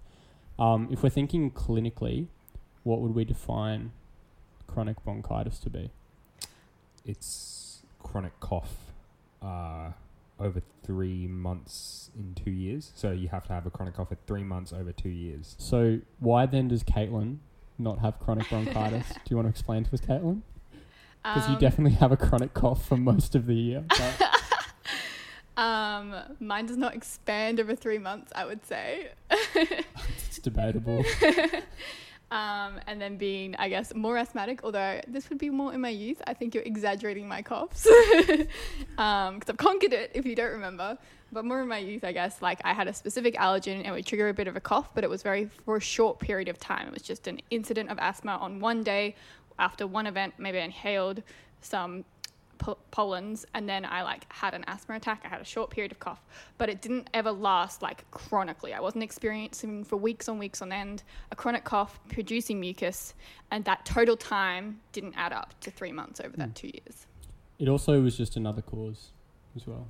Um, 0.58 0.88
if 0.90 1.02
we're 1.02 1.08
thinking 1.08 1.50
clinically, 1.50 2.26
what 2.82 3.00
would 3.00 3.14
we 3.14 3.24
define 3.24 3.92
chronic 4.66 5.02
bronchitis 5.04 5.58
to 5.60 5.70
be? 5.70 5.90
It's 7.04 7.82
chronic 8.02 8.38
cough 8.40 8.74
uh, 9.42 9.90
over 10.40 10.62
three 10.82 11.26
months 11.26 12.10
in 12.16 12.34
two 12.34 12.50
years. 12.50 12.92
So 12.94 13.10
you 13.12 13.28
have 13.28 13.46
to 13.46 13.52
have 13.52 13.66
a 13.66 13.70
chronic 13.70 13.94
cough 13.96 14.08
for 14.08 14.18
three 14.26 14.44
months 14.44 14.72
over 14.72 14.92
two 14.92 15.08
years. 15.08 15.54
So 15.58 16.00
why 16.20 16.46
then 16.46 16.68
does 16.68 16.82
Caitlin 16.82 17.38
not 17.78 17.98
have 18.00 18.18
chronic 18.20 18.48
bronchitis? 18.48 19.08
Do 19.12 19.20
you 19.30 19.36
want 19.36 19.46
to 19.46 19.50
explain 19.50 19.84
to 19.84 19.92
us, 19.94 20.00
Caitlin? 20.00 20.42
Because 21.22 21.48
you 21.48 21.54
Um, 21.54 21.60
definitely 21.60 21.96
have 21.98 22.12
a 22.12 22.16
chronic 22.16 22.52
cough 22.54 22.86
for 22.86 22.96
most 22.96 23.34
of 23.34 23.46
the 23.46 23.54
year. 23.54 23.84
Um, 25.56 26.16
mine 26.40 26.66
does 26.66 26.76
not 26.76 26.96
expand 26.96 27.60
over 27.60 27.76
three 27.76 27.98
months, 27.98 28.32
I 28.34 28.44
would 28.44 28.66
say. 28.66 29.10
it's 29.30 30.40
debatable. 30.40 31.04
Um, 32.34 32.80
and 32.88 33.00
then 33.00 33.16
being, 33.16 33.54
I 33.60 33.68
guess, 33.68 33.94
more 33.94 34.18
asthmatic, 34.18 34.64
although 34.64 35.00
this 35.06 35.30
would 35.30 35.38
be 35.38 35.50
more 35.50 35.72
in 35.72 35.80
my 35.80 35.88
youth. 35.88 36.20
I 36.26 36.34
think 36.34 36.52
you're 36.52 36.64
exaggerating 36.64 37.28
my 37.28 37.42
coughs 37.42 37.84
because 38.18 38.48
I've 38.98 39.56
conquered 39.56 39.92
it, 39.92 40.10
if 40.14 40.26
you 40.26 40.34
don't 40.34 40.50
remember. 40.50 40.98
But 41.30 41.44
more 41.44 41.62
in 41.62 41.68
my 41.68 41.78
youth, 41.78 42.02
I 42.02 42.10
guess, 42.10 42.42
like 42.42 42.60
I 42.64 42.72
had 42.72 42.88
a 42.88 42.92
specific 42.92 43.36
allergen 43.36 43.78
and 43.78 43.86
it 43.86 43.92
would 43.92 44.04
trigger 44.04 44.28
a 44.30 44.34
bit 44.34 44.48
of 44.48 44.56
a 44.56 44.60
cough, 44.60 44.92
but 44.96 45.04
it 45.04 45.10
was 45.10 45.22
very 45.22 45.48
for 45.64 45.76
a 45.76 45.80
short 45.80 46.18
period 46.18 46.48
of 46.48 46.58
time. 46.58 46.88
It 46.88 46.92
was 46.92 47.02
just 47.02 47.28
an 47.28 47.40
incident 47.50 47.88
of 47.90 47.98
asthma 48.00 48.32
on 48.32 48.58
one 48.58 48.82
day 48.82 49.14
after 49.60 49.86
one 49.86 50.08
event, 50.08 50.34
maybe 50.36 50.58
I 50.58 50.62
inhaled 50.62 51.22
some 51.60 52.04
po- 52.58 52.78
pollens 52.90 53.44
and 53.54 53.68
then 53.68 53.84
I 53.84 54.02
like 54.02 54.30
had 54.32 54.54
an 54.54 54.64
asthma 54.66 54.96
attack. 54.96 55.22
I 55.24 55.28
had 55.28 55.40
a 55.40 55.44
short 55.44 55.70
period 55.70 55.92
of 55.92 55.98
cough, 55.98 56.22
but 56.58 56.68
it 56.68 56.80
didn't 56.80 57.08
ever 57.14 57.30
last 57.32 57.82
like 57.82 58.08
chronically. 58.10 58.72
I 58.72 58.80
wasn't 58.80 59.02
experiencing 59.04 59.84
for 59.84 59.96
weeks 59.96 60.28
on 60.28 60.38
weeks 60.38 60.62
on 60.62 60.72
end 60.72 61.02
a 61.30 61.36
chronic 61.36 61.64
cough 61.64 61.98
producing 62.08 62.60
mucus, 62.60 63.14
and 63.50 63.64
that 63.64 63.84
total 63.84 64.16
time 64.16 64.80
didn't 64.92 65.14
add 65.16 65.32
up 65.32 65.58
to 65.60 65.70
three 65.70 65.92
months 65.92 66.20
over 66.20 66.36
that 66.36 66.50
Mm. 66.50 66.54
two 66.54 66.68
years. 66.68 67.06
It 67.58 67.68
also 67.68 68.00
was 68.02 68.16
just 68.16 68.36
another 68.36 68.62
cause 68.62 69.10
as 69.56 69.66
well. 69.66 69.86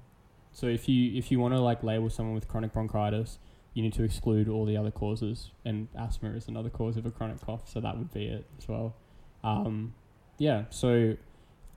So 0.53 0.67
if 0.67 0.89
you 0.89 1.17
if 1.19 1.31
you 1.31 1.41
want 1.41 1.55
to 1.55 1.61
like 1.61 1.83
label 1.83 2.11
someone 2.11 2.35
with 2.35 2.47
chronic 2.49 2.73
bronchitis, 2.73 3.39
you 3.73 3.83
need 3.83 3.95
to 3.95 4.05
exclude 4.05 4.49
all 4.49 4.65
the 4.65 4.77
other 4.77 4.91
causes, 4.93 5.51
and 5.65 5.89
asthma 5.97 6.31
is 6.31 6.47
another 6.47 6.71
cause 6.71 6.97
of 6.97 7.07
a 7.07 7.11
chronic 7.11 7.41
cough. 7.41 7.69
So 7.69 7.81
that 7.81 7.99
would 7.99 8.13
be 8.13 8.27
it 8.27 8.47
as 8.59 8.69
well. 8.69 8.95
Um, 9.43 9.95
yeah. 10.39 10.65
So 10.71 11.17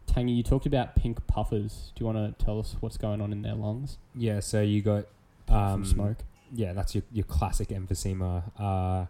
Tangy, 0.08 0.34
you 0.34 0.44
talked 0.44 0.66
about 0.66 0.96
pink 0.96 1.26
puffers. 1.28 1.92
Do 1.96 2.04
you 2.04 2.12
want 2.12 2.40
to 2.40 2.44
tell 2.44 2.60
us 2.60 2.76
what's 2.80 2.98
going 2.98 3.22
on 3.22 3.32
in 3.32 3.44
their 3.44 3.54
lungs 3.54 3.98
Yeah, 4.16 4.40
so 4.40 4.62
you 4.62 4.82
got 4.82 5.06
um, 5.48 5.86
smoke? 5.86 6.18
Yeah, 6.52 6.74
that's 6.74 6.96
your 6.96 7.04
your 7.12 7.26
classic 7.26 7.70
emphysema 7.70 8.44
uh, 8.58 9.06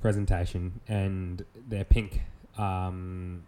presentation, 0.00 0.80
and 0.88 1.44
they're 1.68 1.84
pink. 1.84 2.22
Um, 2.56 3.44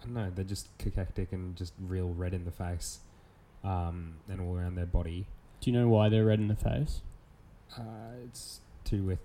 I 0.00 0.04
don't 0.04 0.14
know, 0.14 0.32
they're 0.34 0.44
just 0.44 0.68
cachectic 0.78 1.32
and 1.32 1.56
just 1.56 1.72
real 1.80 2.08
red 2.08 2.32
in 2.32 2.44
the 2.44 2.50
face, 2.52 3.00
um, 3.64 4.14
and 4.28 4.40
all 4.40 4.56
around 4.56 4.76
their 4.76 4.86
body. 4.86 5.26
Do 5.60 5.70
you 5.70 5.76
know 5.76 5.88
why 5.88 6.08
they're 6.08 6.24
red 6.24 6.38
in 6.38 6.48
the 6.48 6.56
face? 6.56 7.02
Uh, 7.76 7.82
it's 8.24 8.60
to 8.84 8.96
do 8.96 9.02
with 9.02 9.18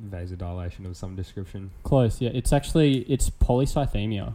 vasodilation 0.00 0.86
of 0.86 0.96
some 0.96 1.16
description. 1.16 1.70
Close. 1.82 2.20
Yeah. 2.20 2.30
It's 2.32 2.52
actually 2.52 2.98
it's 3.00 3.30
polycythemia. 3.30 4.34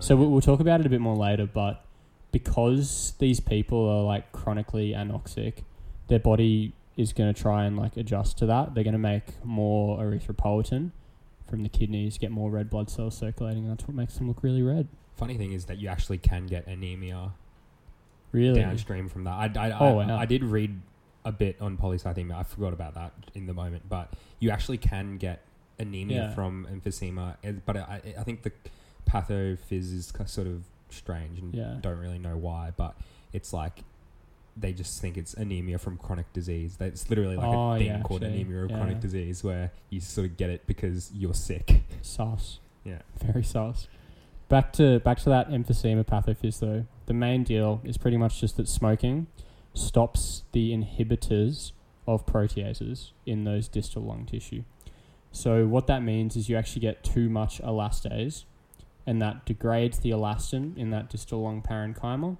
So 0.00 0.16
we'll, 0.16 0.30
we'll 0.30 0.40
talk 0.40 0.60
about 0.60 0.80
it 0.80 0.86
a 0.86 0.88
bit 0.88 1.00
more 1.00 1.16
later, 1.16 1.46
but 1.46 1.84
because 2.32 3.14
these 3.18 3.40
people 3.40 3.88
are 3.88 4.02
like 4.02 4.32
chronically 4.32 4.92
anoxic, 4.92 5.64
their 6.08 6.18
body 6.18 6.72
is 6.96 7.12
going 7.12 7.32
to 7.32 7.40
try 7.40 7.64
and 7.64 7.76
like 7.76 7.96
adjust 7.96 8.38
to 8.38 8.46
that. 8.46 8.74
They're 8.74 8.84
going 8.84 8.92
to 8.92 8.98
make 8.98 9.44
more 9.44 9.98
erythropoietin 9.98 10.90
from 11.48 11.62
the 11.62 11.68
kidneys, 11.68 12.18
get 12.18 12.30
more 12.30 12.50
red 12.50 12.70
blood 12.70 12.90
cells 12.90 13.16
circulating. 13.16 13.68
That's 13.68 13.86
what 13.86 13.94
makes 13.94 14.14
them 14.16 14.28
look 14.28 14.42
really 14.42 14.62
red. 14.62 14.88
funny 15.16 15.36
thing 15.36 15.52
is 15.52 15.66
that 15.66 15.78
you 15.78 15.88
actually 15.88 16.18
can 16.18 16.46
get 16.46 16.66
anemia 16.66 17.32
Really? 18.32 18.60
downstream 18.60 19.08
from 19.08 19.24
that. 19.24 19.56
I, 19.56 19.68
I, 19.68 19.78
Oh, 19.78 19.98
I, 19.98 20.06
wow. 20.06 20.16
I 20.18 20.24
did 20.26 20.42
read 20.42 20.80
a 21.24 21.32
bit 21.32 21.60
on 21.60 21.76
polycythemia. 21.76 22.34
I 22.34 22.42
forgot 22.44 22.72
about 22.72 22.94
that 22.94 23.12
in 23.34 23.46
the 23.46 23.52
moment, 23.54 23.88
but 23.88 24.12
you 24.38 24.50
actually 24.50 24.78
can 24.78 25.18
get 25.18 25.42
anemia 25.78 26.16
Yeah. 26.28 26.34
from 26.34 26.66
emphysema. 26.72 27.36
eh, 27.44 27.52
But 27.64 27.76
I, 27.76 28.00
I 28.18 28.22
think 28.24 28.42
the 28.42 28.52
pathophys 29.12 29.92
is 29.92 30.12
sort 30.26 30.46
of 30.46 30.64
strange 30.90 31.38
and 31.38 31.54
Yeah. 31.54 31.76
don't 31.80 31.98
really 31.98 32.18
know 32.18 32.36
why. 32.36 32.72
But 32.76 32.96
it's 33.32 33.52
like 33.52 33.84
they 34.56 34.72
just 34.72 35.00
think 35.00 35.16
it's 35.16 35.32
anemia 35.34 35.78
from 35.78 35.96
chronic 35.96 36.30
disease. 36.32 36.76
It's 36.80 37.08
literally 37.08 37.36
like 37.36 37.46
Oh, 37.46 37.72
a 37.72 37.78
thing 37.78 37.86
yeah, 37.86 38.02
called 38.02 38.22
actually, 38.22 38.40
anemia 38.42 38.64
of 38.64 38.70
yeah. 38.70 38.76
chronic 38.76 39.00
disease, 39.00 39.42
where 39.42 39.70
you 39.90 40.00
sort 40.00 40.26
of 40.26 40.36
get 40.36 40.50
it 40.50 40.66
because 40.66 41.10
you're 41.14 41.32
sick. 41.34 41.82
Sauce. 42.02 42.58
Yeah. 42.84 42.98
Very 43.18 43.44
sauce. 43.44 43.88
Back 44.48 44.72
to 44.74 44.98
back 45.00 45.18
to 45.20 45.30
that 45.30 45.48
emphysema 45.50 46.04
pathophys 46.04 46.58
though. 46.60 46.84
The 47.06 47.14
main 47.14 47.44
deal 47.44 47.80
is 47.84 47.96
pretty 47.96 48.16
much 48.18 48.40
just 48.40 48.56
that 48.58 48.68
smoking 48.68 49.26
stops 49.74 50.42
the 50.52 50.72
inhibitors 50.76 51.72
of 52.06 52.26
proteases 52.26 53.12
in 53.24 53.44
those 53.44 53.68
distal 53.68 54.02
lung 54.02 54.26
tissue. 54.26 54.64
So 55.30 55.66
what 55.66 55.86
that 55.86 56.02
means 56.02 56.36
is 56.36 56.50
you 56.50 56.56
actually 56.56 56.80
get 56.82 57.02
too 57.02 57.30
much 57.30 57.62
elastase, 57.62 58.44
and 59.06 59.20
that 59.20 59.44
degrades 59.44 59.98
the 60.00 60.10
elastin 60.10 60.76
in 60.76 60.90
that 60.90 61.08
distal 61.08 61.42
lung 61.42 61.62
parenchyma, 61.62 62.36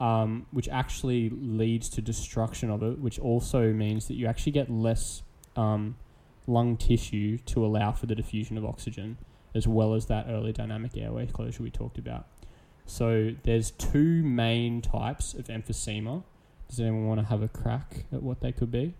um, 0.00 0.46
which 0.50 0.68
actually 0.68 1.30
leads 1.30 1.88
to 1.88 2.02
destruction 2.02 2.70
of 2.70 2.82
it, 2.82 2.98
which 2.98 3.18
also 3.18 3.72
means 3.72 4.08
that 4.08 4.14
you 4.14 4.26
actually 4.26 4.52
get 4.52 4.70
less 4.70 5.22
um, 5.56 5.96
lung 6.46 6.76
tissue 6.76 7.38
to 7.38 7.64
allow 7.64 7.92
for 7.92 8.06
the 8.06 8.14
diffusion 8.14 8.58
of 8.58 8.64
oxygen, 8.64 9.16
as 9.54 9.68
well 9.68 9.94
as 9.94 10.06
that 10.06 10.26
early 10.28 10.52
dynamic 10.52 10.96
airway 10.96 11.26
closure 11.26 11.62
we 11.62 11.70
talked 11.70 11.98
about. 11.98 12.26
So 12.86 13.34
there's 13.44 13.70
two 13.70 14.22
main 14.22 14.82
types 14.82 15.34
of 15.34 15.46
emphysema. 15.46 16.22
Does 16.68 16.80
anyone 16.80 17.06
want 17.06 17.20
to 17.20 17.26
have 17.26 17.42
a 17.42 17.48
crack 17.48 18.04
at 18.12 18.22
what 18.22 18.40
they 18.40 18.52
could 18.52 18.70
be? 18.70 18.94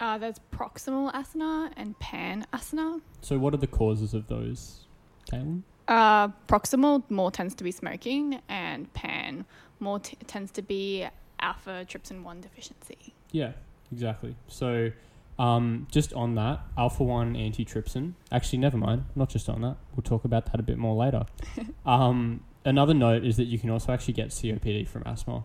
Uh, 0.00 0.18
there's 0.18 0.40
proximal 0.52 1.12
acinar 1.12 1.70
and 1.76 1.96
panacinar. 2.00 3.00
So 3.20 3.38
what 3.38 3.54
are 3.54 3.58
the 3.58 3.68
causes 3.68 4.12
of 4.12 4.26
those, 4.26 4.86
Caitlin? 5.30 5.62
Uh, 5.86 6.28
proximal 6.48 7.02
more 7.10 7.30
tends 7.30 7.54
to 7.56 7.64
be 7.64 7.70
smoking, 7.70 8.40
and 8.48 8.92
pan 8.94 9.44
more 9.80 9.98
t- 9.98 10.16
tends 10.26 10.50
to 10.52 10.62
be 10.62 11.06
alpha 11.40 11.84
trypsin 11.88 12.22
1 12.22 12.40
deficiency. 12.40 13.14
Yeah, 13.32 13.52
exactly. 13.92 14.34
So, 14.48 14.92
um, 15.38 15.86
just 15.90 16.12
on 16.14 16.34
that, 16.36 16.60
alpha 16.78 17.04
1 17.04 17.34
antitrypsin. 17.34 18.14
Actually, 18.32 18.58
never 18.58 18.76
mind. 18.76 19.04
Not 19.14 19.28
just 19.28 19.48
on 19.48 19.60
that. 19.62 19.76
We'll 19.94 20.02
talk 20.02 20.24
about 20.24 20.46
that 20.46 20.60
a 20.60 20.62
bit 20.62 20.78
more 20.78 20.94
later. 20.94 21.26
um, 21.86 22.42
another 22.64 22.94
note 22.94 23.24
is 23.24 23.36
that 23.36 23.44
you 23.44 23.58
can 23.58 23.70
also 23.70 23.92
actually 23.92 24.14
get 24.14 24.28
COPD 24.28 24.88
from 24.88 25.02
asthma. 25.04 25.44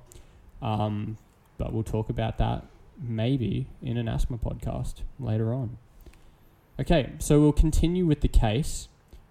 Um, 0.62 1.18
but 1.58 1.74
we'll 1.74 1.84
talk 1.84 2.10
about 2.10 2.38
that 2.38 2.66
maybe 3.02 3.68
in 3.82 3.98
an 3.98 4.08
asthma 4.08 4.38
podcast 4.38 4.96
later 5.20 5.54
on. 5.54 5.78
Okay, 6.80 7.12
so 7.20 7.40
we'll 7.42 7.52
continue 7.52 8.06
with 8.06 8.22
the 8.22 8.28
case. 8.28 8.88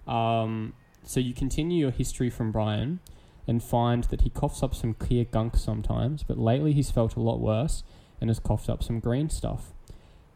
Um, 0.09 0.75
so 1.05 1.21
you 1.21 1.35
continue 1.35 1.79
your 1.79 1.91
history 1.91 2.31
from 2.31 2.53
Brian 2.53 3.01
and 3.47 3.63
find 3.63 4.05
that 4.05 4.23
he 4.23 4.31
coughs 4.31 4.63
up 4.63 4.75
some 4.75 4.95
clear 4.95 5.25
gunk 5.25 5.57
sometimes, 5.57 6.23
but 6.23 6.39
lately 6.39 6.73
he's 6.73 6.91
felt 6.91 7.17
a 7.17 7.21
lot 7.21 7.41
worse 7.41 7.83
and 8.21 8.29
has 8.29 8.39
coughed 8.39 8.69
up 8.69 8.83
some 8.83 9.01
green 9.01 9.31
stuff. 9.31 9.73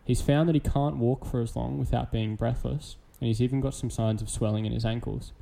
He's 0.05 0.23
found 0.23 0.49
that 0.49 0.55
he 0.55 0.61
can't 0.61 0.97
walk 0.97 1.25
for 1.25 1.41
as 1.41 1.55
long 1.55 1.79
without 1.79 2.11
being 2.11 2.37
breathless, 2.37 2.97
and 3.21 3.29
he's 3.29 3.43
even 3.43 3.61
got 3.61 3.75
some 3.75 3.91
signs 3.91 4.23
of 4.23 4.31
swelling 4.31 4.65
in 4.65 4.73
his 4.73 4.85
ankles. 4.85 5.33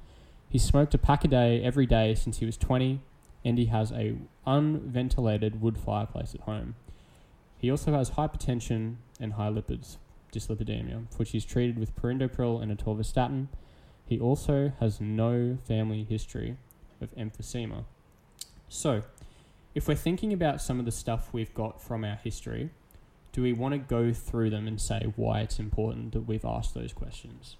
He's 0.48 0.64
smoked 0.64 0.94
a 0.94 0.98
pack 0.98 1.24
a 1.24 1.28
day 1.28 1.62
every 1.62 1.86
day 1.86 2.14
since 2.14 2.38
he 2.38 2.46
was 2.46 2.56
20, 2.56 3.00
and 3.44 3.56
he 3.56 3.66
has 3.66 3.92
a 3.92 4.16
unventilated 4.46 5.60
wood 5.60 5.78
fireplace 5.78 6.34
at 6.34 6.42
home. 6.42 6.74
He 7.56 7.70
also 7.70 7.92
has 7.92 8.10
hypertension 8.10 8.96
and 9.20 9.34
high 9.34 9.50
lipids, 9.50 9.96
dyslipidemia, 10.32 11.04
which 11.16 11.30
he's 11.30 11.44
treated 11.44 11.78
with 11.78 11.94
perindopril 11.94 12.60
and 12.60 12.76
atorvastatin. 12.76 13.46
He 14.10 14.18
also 14.18 14.72
has 14.80 15.00
no 15.00 15.56
family 15.68 16.02
history 16.02 16.56
of 17.00 17.14
emphysema. 17.14 17.84
So, 18.68 19.04
if 19.72 19.86
we're 19.86 19.94
thinking 19.94 20.32
about 20.32 20.60
some 20.60 20.80
of 20.80 20.84
the 20.84 20.90
stuff 20.90 21.32
we've 21.32 21.54
got 21.54 21.80
from 21.80 22.04
our 22.04 22.16
history, 22.16 22.70
do 23.30 23.40
we 23.40 23.52
want 23.52 23.72
to 23.72 23.78
go 23.78 24.12
through 24.12 24.50
them 24.50 24.66
and 24.66 24.80
say 24.80 25.12
why 25.14 25.42
it's 25.42 25.60
important 25.60 26.10
that 26.10 26.22
we've 26.22 26.44
asked 26.44 26.74
those 26.74 26.92
questions? 26.92 27.56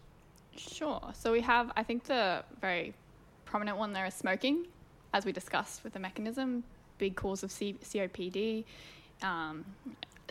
Sure. 0.57 1.01
So 1.15 1.31
we 1.31 1.41
have, 1.43 1.71
I 1.77 1.85
think, 1.85 2.03
the 2.03 2.43
very 2.61 2.95
prominent 3.45 3.79
one 3.79 3.93
there 3.93 4.07
is 4.07 4.15
smoking, 4.15 4.67
as 5.15 5.25
we 5.25 5.31
discussed 5.31 5.85
with 5.85 5.93
the 5.93 6.01
mechanism, 6.01 6.65
big 6.99 7.15
cause 7.15 7.45
of 7.45 7.53
C- 7.53 7.77
COPD, 7.81 8.65
um, 9.23 9.65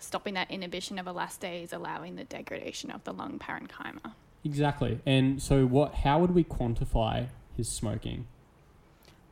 stopping 0.02 0.34
that 0.34 0.52
inhibition 0.52 1.00
of 1.00 1.06
elastase, 1.06 1.72
allowing 1.72 2.18
the 2.18 2.26
degradation 2.26 2.92
of 2.92 3.06
the 3.06 3.14
lung 3.14 3.40
parenchyma. 3.40 4.12
Exactly. 4.44 5.00
And 5.06 5.42
so, 5.42 5.66
what? 5.66 5.96
How 5.96 6.20
would 6.20 6.32
we 6.32 6.44
quantify 6.44 7.28
his 7.58 7.68
smoking? 7.70 8.28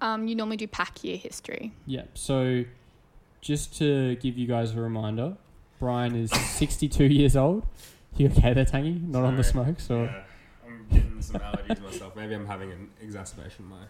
Um, 0.02 0.28
you 0.28 0.36
normally 0.36 0.58
do 0.58 0.68
pack 0.68 1.04
year 1.04 1.18
history. 1.18 1.72
Yeah. 1.86 2.04
So, 2.14 2.66
just 3.42 3.78
to 3.78 4.16
give 4.18 4.38
you 4.38 4.48
guys 4.48 4.76
a 4.76 4.82
reminder, 4.82 5.38
Brian 5.80 6.16
is 6.16 6.32
62 6.52 7.06
years 7.06 7.36
old. 7.36 7.66
You 8.18 8.28
okay 8.30 8.54
there, 8.54 8.66
Tangy? 8.66 9.00
Not 9.06 9.24
on 9.24 9.38
the 9.38 9.44
Sorry. 9.44 9.66
smokes, 9.66 9.90
or 9.92 10.06
Yeah, 10.06 10.24
I'm 10.66 10.88
getting 10.92 11.22
some 11.22 11.40
allergies 11.40 11.82
myself. 11.82 12.16
Maybe 12.16 12.34
I'm 12.34 12.48
having 12.48 12.72
an 12.72 12.90
exacerbation 13.02 13.66
of 13.66 13.72
my 13.72 13.86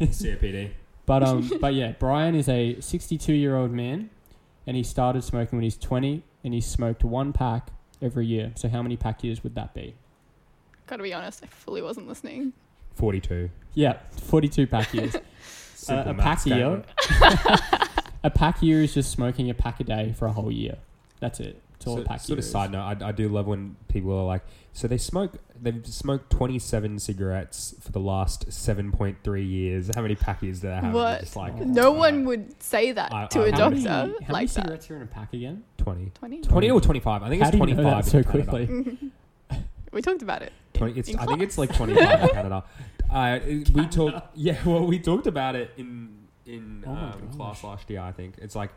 COPD. 0.06 0.70
But 1.06 1.22
um, 1.22 1.50
but 1.60 1.74
yeah, 1.74 1.92
Brian 1.98 2.34
is 2.34 2.48
a 2.48 2.80
62 2.80 3.32
year 3.32 3.56
old 3.56 3.72
man, 3.72 4.10
and 4.66 4.76
he 4.76 4.82
started 4.82 5.24
smoking 5.24 5.58
when 5.58 5.64
he's 5.64 5.76
20, 5.76 6.22
and 6.44 6.54
he 6.54 6.60
smoked 6.60 7.02
one 7.02 7.32
pack 7.32 7.70
every 8.00 8.26
year. 8.26 8.52
So 8.54 8.68
how 8.68 8.82
many 8.82 8.96
pack 8.96 9.24
years 9.24 9.42
would 9.42 9.54
that 9.54 9.74
be? 9.74 9.94
Gotta 10.92 11.04
be 11.04 11.14
honest, 11.14 11.42
I 11.42 11.46
fully 11.46 11.80
wasn't 11.80 12.06
listening. 12.06 12.52
42. 12.96 13.48
Yeah, 13.72 13.96
42 14.10 14.66
pack 14.66 14.92
years. 14.92 15.16
Simple 15.74 16.10
a 16.12 16.14
pack 16.14 16.44
year. 16.44 16.82
A 18.24 18.28
pack 18.28 18.62
year 18.62 18.82
is 18.82 18.92
just 18.92 19.10
smoking 19.10 19.48
a 19.48 19.54
pack 19.54 19.80
a 19.80 19.84
day 19.84 20.14
for 20.16 20.26
a 20.26 20.32
whole 20.32 20.52
year. 20.52 20.76
That's 21.20 21.40
it. 21.40 21.60
It's 21.76 21.86
all 21.86 21.96
So, 21.96 22.02
a 22.02 22.04
pack 22.04 22.20
sort 22.20 22.28
year 22.28 22.34
of 22.40 22.44
is. 22.44 22.50
side 22.50 22.70
note, 22.72 22.82
I, 23.02 23.08
I 23.08 23.12
do 23.12 23.28
love 23.30 23.46
when 23.46 23.74
people 23.88 24.12
are 24.16 24.24
like, 24.26 24.42
so 24.74 24.86
they 24.86 24.98
smoke, 24.98 25.32
they've 25.60 25.84
smoked 25.86 26.28
27 26.30 26.98
cigarettes 26.98 27.74
for 27.80 27.90
the 27.90 27.98
last 27.98 28.48
7.3 28.50 29.48
years. 29.50 29.90
How 29.94 30.02
many 30.02 30.14
pack 30.14 30.42
years 30.42 30.60
do 30.60 30.68
they 30.68 30.74
have? 30.74 30.84
And 30.84 30.92
What? 30.92 31.10
you're 31.12 31.20
Just 31.20 31.36
like, 31.36 31.54
Oh. 31.58 31.64
No 31.64 31.94
uh, 31.96 31.98
one 31.98 32.26
would 32.26 32.62
say 32.62 32.92
that 32.92 33.10
I- 33.14 33.26
to 33.28 33.40
I- 33.40 33.46
a 33.46 33.50
How 33.50 33.56
How 33.56 33.58
doctor 33.70 33.74
many, 33.76 33.88
how 33.88 34.04
many 34.06 34.26
like 34.28 34.48
that. 34.48 34.52
cigarettes 34.62 34.90
are 34.90 34.96
in 34.96 35.02
a 35.02 35.06
pack 35.06 35.32
again? 35.32 35.64
20. 35.78 36.10
20? 36.14 36.42
20 36.42 36.70
or 36.70 36.80
25. 36.82 37.22
I 37.22 37.28
think 37.30 37.42
How 37.42 37.48
it's 37.48 37.56
do 37.56 37.66
you 37.66 37.74
know 37.74 37.82
25 37.82 38.04
that 38.04 38.10
so 38.10 38.22
quickly? 38.22 38.98
We 39.92 40.00
talked 40.00 40.22
about 40.22 40.40
it. 40.42 40.52
20, 40.74 40.98
it's, 40.98 41.08
in 41.10 41.18
I 41.18 41.26
think 41.26 41.42
it's 41.42 41.58
like 41.58 41.74
25 41.74 42.22
in 42.22 42.28
Canada. 42.34 42.64
Uh, 43.10 43.38
we 43.74 43.86
talked, 43.86 44.28
yeah, 44.36 44.56
well, 44.66 44.86
we 44.86 44.98
talked 44.98 45.26
about 45.26 45.54
it 45.56 45.70
in 45.76 46.18
in 46.46 46.82
Oh 46.86 46.92
my 46.92 47.10
um, 47.12 47.20
gosh. 47.28 47.36
class 47.36 47.64
last 47.64 47.90
year. 47.90 48.00
I 48.00 48.12
think 48.12 48.34
it's 48.38 48.56
like 48.56 48.70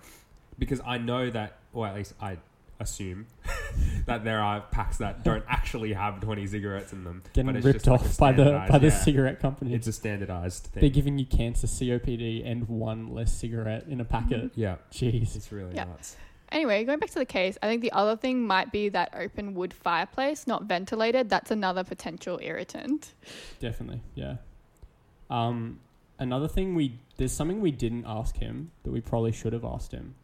because 0.59 0.81
I 0.85 0.97
know 0.97 1.29
that, 1.29 1.57
or 1.73 1.87
at 1.87 1.95
least 1.95 2.13
I 2.21 2.37
assume 2.79 3.25
that 4.05 4.23
there 4.25 4.41
are 4.41 4.59
packs 4.71 4.97
that 4.97 5.23
don't 5.23 5.43
actually 5.47 5.93
have 5.93 6.19
20 6.19 6.45
cigarettes 6.47 6.91
in 6.91 7.03
them. 7.05 7.23
Getting 7.33 7.45
but 7.47 7.55
it's 7.55 7.65
ripped 7.65 7.85
just 7.85 7.87
like 7.87 8.01
a 8.01 8.03
off 8.05 8.17
by 8.17 8.31
the 8.33 8.65
by 8.69 8.77
the 8.77 8.87
yeah, 8.87 8.93
cigarette 8.99 9.39
company. 9.39 9.73
It's 9.73 9.87
a 9.87 9.93
standardized 9.93 10.73
They're 10.73 10.89
giving 10.89 11.17
you 11.17 11.25
cancer, 11.25 11.67
COPD, 11.67 12.45
and 12.45 12.67
one 12.67 13.13
less 13.13 13.33
cigarette 13.33 13.85
in 13.87 14.01
a 14.01 14.05
packet. 14.05 14.51
yeah, 14.55 14.75
Jeez. 14.91 15.35
it's 15.35 15.51
really 15.51 15.75
Yeah. 15.75 15.85
nuts. 15.85 16.17
Anyway, 16.51 16.83
going 16.83 16.99
back 16.99 17.09
to 17.09 17.19
the 17.19 17.25
case, 17.25 17.57
I 17.61 17.67
think 17.67 17.81
the 17.81 17.91
other 17.91 18.15
thing 18.15 18.45
might 18.45 18.71
be 18.71 18.89
that 18.89 19.13
open 19.17 19.55
wood 19.55 19.73
fireplace, 19.73 20.47
not 20.47 20.63
ventilated. 20.63 21.29
That's 21.29 21.51
another 21.51 21.83
potential 21.83 22.39
irritant. 22.41 23.13
Definitely, 23.59 24.01
yeah. 24.13 24.37
Um, 25.29 25.79
another 26.19 26.47
thing 26.47 26.75
we 26.75 26.99
there's 27.17 27.31
something 27.31 27.61
we 27.61 27.71
didn't 27.71 28.05
ask 28.07 28.37
him 28.37 28.71
that 28.83 28.91
we 28.91 29.01
probably 29.01 29.31
should 29.31 29.53
have 29.53 29.65
asked 29.65 29.91
him. 29.91 30.15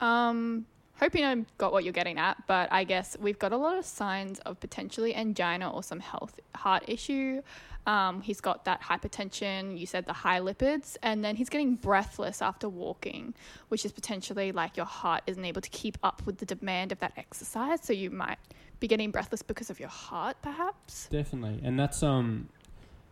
Um, 0.00 0.66
hoping 1.00 1.24
I 1.24 1.44
got 1.58 1.72
what 1.72 1.82
you're 1.82 1.92
getting 1.92 2.18
at, 2.18 2.46
but 2.46 2.70
I 2.70 2.84
guess 2.84 3.16
we've 3.18 3.38
got 3.38 3.52
a 3.52 3.56
lot 3.56 3.78
of 3.78 3.84
signs 3.84 4.38
of 4.40 4.60
potentially 4.60 5.14
angina 5.14 5.70
or 5.70 5.82
some 5.82 5.98
health 5.98 6.38
heart 6.54 6.84
issue. 6.86 7.42
Um, 7.86 8.20
he's 8.20 8.42
got 8.42 8.66
that 8.66 8.82
hypertension, 8.82 9.78
you 9.78 9.86
said 9.86 10.04
the 10.04 10.12
high 10.12 10.40
lipids, 10.40 10.98
and 11.02 11.24
then 11.24 11.34
he's 11.34 11.48
getting 11.48 11.76
breathless 11.76 12.42
after 12.42 12.68
walking, 12.68 13.34
which 13.68 13.86
is 13.86 13.92
potentially 13.92 14.52
like 14.52 14.76
your 14.76 14.86
heart 14.86 15.22
isn't 15.26 15.44
able 15.44 15.62
to 15.62 15.70
keep 15.70 15.96
up 16.02 16.24
with 16.26 16.36
the 16.38 16.46
demand 16.46 16.92
of 16.92 16.98
that 16.98 17.14
exercise. 17.16 17.80
So 17.82 17.94
you 17.94 18.10
might 18.10 18.38
be 18.78 18.86
getting 18.86 19.10
breathless 19.10 19.42
because 19.42 19.70
of 19.70 19.80
your 19.80 19.88
heart, 19.88 20.36
perhaps. 20.42 21.08
Definitely, 21.10 21.60
and 21.64 21.80
that's 21.80 22.02
um, 22.02 22.50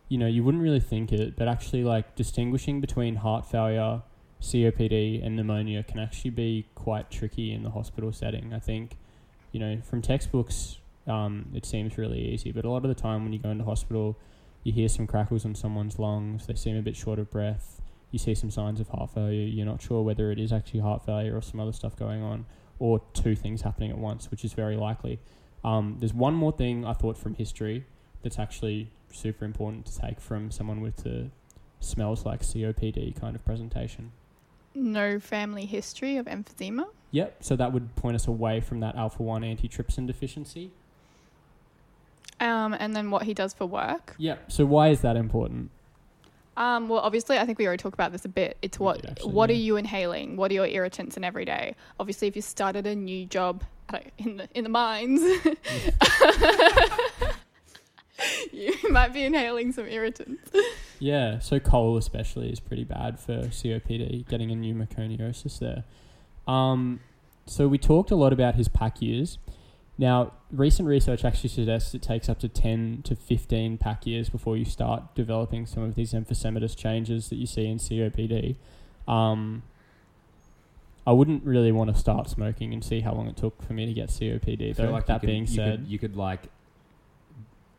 you 0.07 0.17
know, 0.17 0.27
you 0.27 0.43
wouldn't 0.43 0.63
really 0.63 0.79
think 0.79 1.11
it, 1.11 1.35
but 1.35 1.47
actually, 1.47 1.83
like 1.83 2.15
distinguishing 2.15 2.79
between 2.81 3.15
heart 3.15 3.49
failure, 3.49 4.03
COPD, 4.41 5.25
and 5.25 5.35
pneumonia 5.35 5.83
can 5.83 5.99
actually 5.99 6.31
be 6.31 6.65
quite 6.75 7.11
tricky 7.11 7.51
in 7.53 7.63
the 7.63 7.71
hospital 7.71 8.11
setting. 8.11 8.53
I 8.53 8.59
think, 8.59 8.97
you 9.51 9.59
know, 9.59 9.81
from 9.81 10.01
textbooks, 10.01 10.77
um, 11.07 11.47
it 11.53 11.65
seems 11.65 11.97
really 11.97 12.19
easy, 12.19 12.51
but 12.51 12.65
a 12.65 12.69
lot 12.69 12.83
of 12.83 12.89
the 12.89 12.99
time 12.99 13.23
when 13.23 13.33
you 13.33 13.39
go 13.39 13.49
into 13.49 13.63
hospital, 13.63 14.17
you 14.63 14.71
hear 14.71 14.89
some 14.89 15.07
crackles 15.07 15.45
on 15.45 15.55
someone's 15.55 15.99
lungs. 15.99 16.47
They 16.47 16.55
seem 16.55 16.77
a 16.77 16.81
bit 16.81 16.95
short 16.95 17.19
of 17.19 17.29
breath. 17.31 17.81
you 18.11 18.17
see 18.17 18.33
some 18.33 18.49
signs 18.49 18.79
of 18.79 18.87
heart 18.87 19.11
failure, 19.11 19.45
you're 19.45 19.67
not 19.67 19.81
sure 19.81 20.01
whether 20.01 20.31
it 20.31 20.39
is 20.39 20.51
actually 20.51 20.79
heart 20.79 21.05
failure 21.05 21.37
or 21.37 21.41
some 21.41 21.59
other 21.59 21.71
stuff 21.71 21.95
going 21.95 22.23
on, 22.23 22.45
or 22.79 23.01
two 23.13 23.35
things 23.35 23.61
happening 23.61 23.91
at 23.91 23.97
once, 23.97 24.31
which 24.31 24.43
is 24.43 24.53
very 24.53 24.75
likely. 24.75 25.19
Um, 25.63 25.97
there's 25.99 26.13
one 26.13 26.33
more 26.33 26.51
thing 26.51 26.85
I 26.85 26.93
thought 26.93 27.17
from 27.17 27.35
history 27.35 27.85
that's 28.23 28.39
actually 28.39 28.89
super 29.11 29.45
important 29.45 29.85
to 29.87 29.99
take 29.99 30.19
from 30.19 30.49
someone 30.51 30.81
with 30.81 30.97
the 30.97 31.29
smells 31.79 32.25
like 32.25 32.41
COPD 32.41 33.19
kind 33.19 33.35
of 33.35 33.45
presentation. 33.45 34.11
No 34.75 35.19
family 35.19 35.65
history 35.65 36.17
of 36.17 36.25
emphysema. 36.25 36.87
Yep, 37.11 37.43
so 37.43 37.55
that 37.55 37.73
would 37.73 37.95
point 37.95 38.15
us 38.15 38.27
away 38.27 38.61
from 38.61 38.79
that 38.81 38.95
alpha 38.95 39.23
1 39.23 39.41
antitrypsin 39.41 40.05
deficiency. 40.05 40.71
Um, 42.39 42.73
and 42.73 42.95
then 42.95 43.11
what 43.11 43.23
he 43.23 43.33
does 43.33 43.53
for 43.53 43.65
work. 43.65 44.15
Yep, 44.17 44.51
so 44.51 44.65
why 44.65 44.89
is 44.89 45.01
that 45.01 45.17
important? 45.17 45.71
Um, 46.59 46.89
well, 46.89 46.99
obviously, 46.99 47.37
I 47.37 47.45
think 47.45 47.57
we 47.57 47.65
already 47.65 47.81
talked 47.81 47.93
about 47.93 48.11
this 48.11 48.25
a 48.25 48.29
bit. 48.29 48.57
It's 48.61 48.77
what 48.77 49.05
actually, 49.05 49.31
what 49.31 49.49
yeah. 49.49 49.55
are 49.55 49.59
you 49.59 49.77
inhaling? 49.77 50.35
What 50.35 50.51
are 50.51 50.55
your 50.55 50.67
irritants 50.67 51.15
in 51.15 51.23
every 51.23 51.45
day? 51.45 51.73
Obviously, 51.99 52.27
if 52.27 52.35
you 52.35 52.41
started 52.41 52.85
a 52.85 52.95
new 52.95 53.25
job 53.25 53.63
in 54.17 54.37
the 54.37 54.49
in 54.53 54.65
the 54.65 54.69
mines, 54.69 55.21
you 58.51 58.73
might 58.89 59.13
be 59.13 59.23
inhaling 59.23 59.71
some 59.71 59.87
irritants. 59.87 60.51
Yeah, 60.99 61.39
so 61.39 61.59
coal 61.59 61.97
especially 61.97 62.51
is 62.51 62.59
pretty 62.59 62.83
bad 62.83 63.19
for 63.19 63.43
COPD, 63.47 64.27
getting 64.27 64.51
a 64.51 64.55
pneumoconiosis 64.55 65.59
there. 65.59 65.83
Um, 66.47 66.99
so 67.45 67.67
we 67.67 67.77
talked 67.77 68.11
a 68.11 68.15
lot 68.15 68.33
about 68.33 68.55
his 68.55 68.67
pack 68.67 69.01
years. 69.01 69.37
Now, 69.97 70.33
recent 70.51 70.87
research 70.87 71.25
actually 71.25 71.49
suggests 71.49 71.93
it 71.93 72.01
takes 72.01 72.29
up 72.29 72.39
to 72.39 72.47
10 72.47 73.01
to 73.03 73.15
15 73.15 73.77
pack 73.77 74.07
years 74.07 74.29
before 74.29 74.55
you 74.55 74.65
start 74.65 75.13
developing 75.13 75.65
some 75.65 75.83
of 75.83 75.95
these 75.95 76.13
emphysematous 76.13 76.75
changes 76.75 77.29
that 77.29 77.35
you 77.35 77.45
see 77.45 77.65
in 77.65 77.77
COPD. 77.77 78.55
Um, 79.07 79.63
I 81.05 81.11
wouldn't 81.11 81.43
really 81.43 81.71
want 81.71 81.93
to 81.93 81.99
start 81.99 82.29
smoking 82.29 82.71
and 82.73 82.83
see 82.83 83.01
how 83.01 83.13
long 83.13 83.27
it 83.27 83.35
took 83.35 83.61
for 83.61 83.73
me 83.73 83.85
to 83.87 83.93
get 83.93 84.09
COPD. 84.09 84.69
I 84.69 84.73
feel 84.73 84.85
Though 84.85 84.91
like 84.91 85.07
that 85.07 85.15
you 85.15 85.19
could, 85.19 85.27
being 85.27 85.41
you 85.41 85.47
said, 85.47 85.79
could, 85.79 85.87
you 85.87 85.99
could 85.99 86.15
like, 86.15 86.43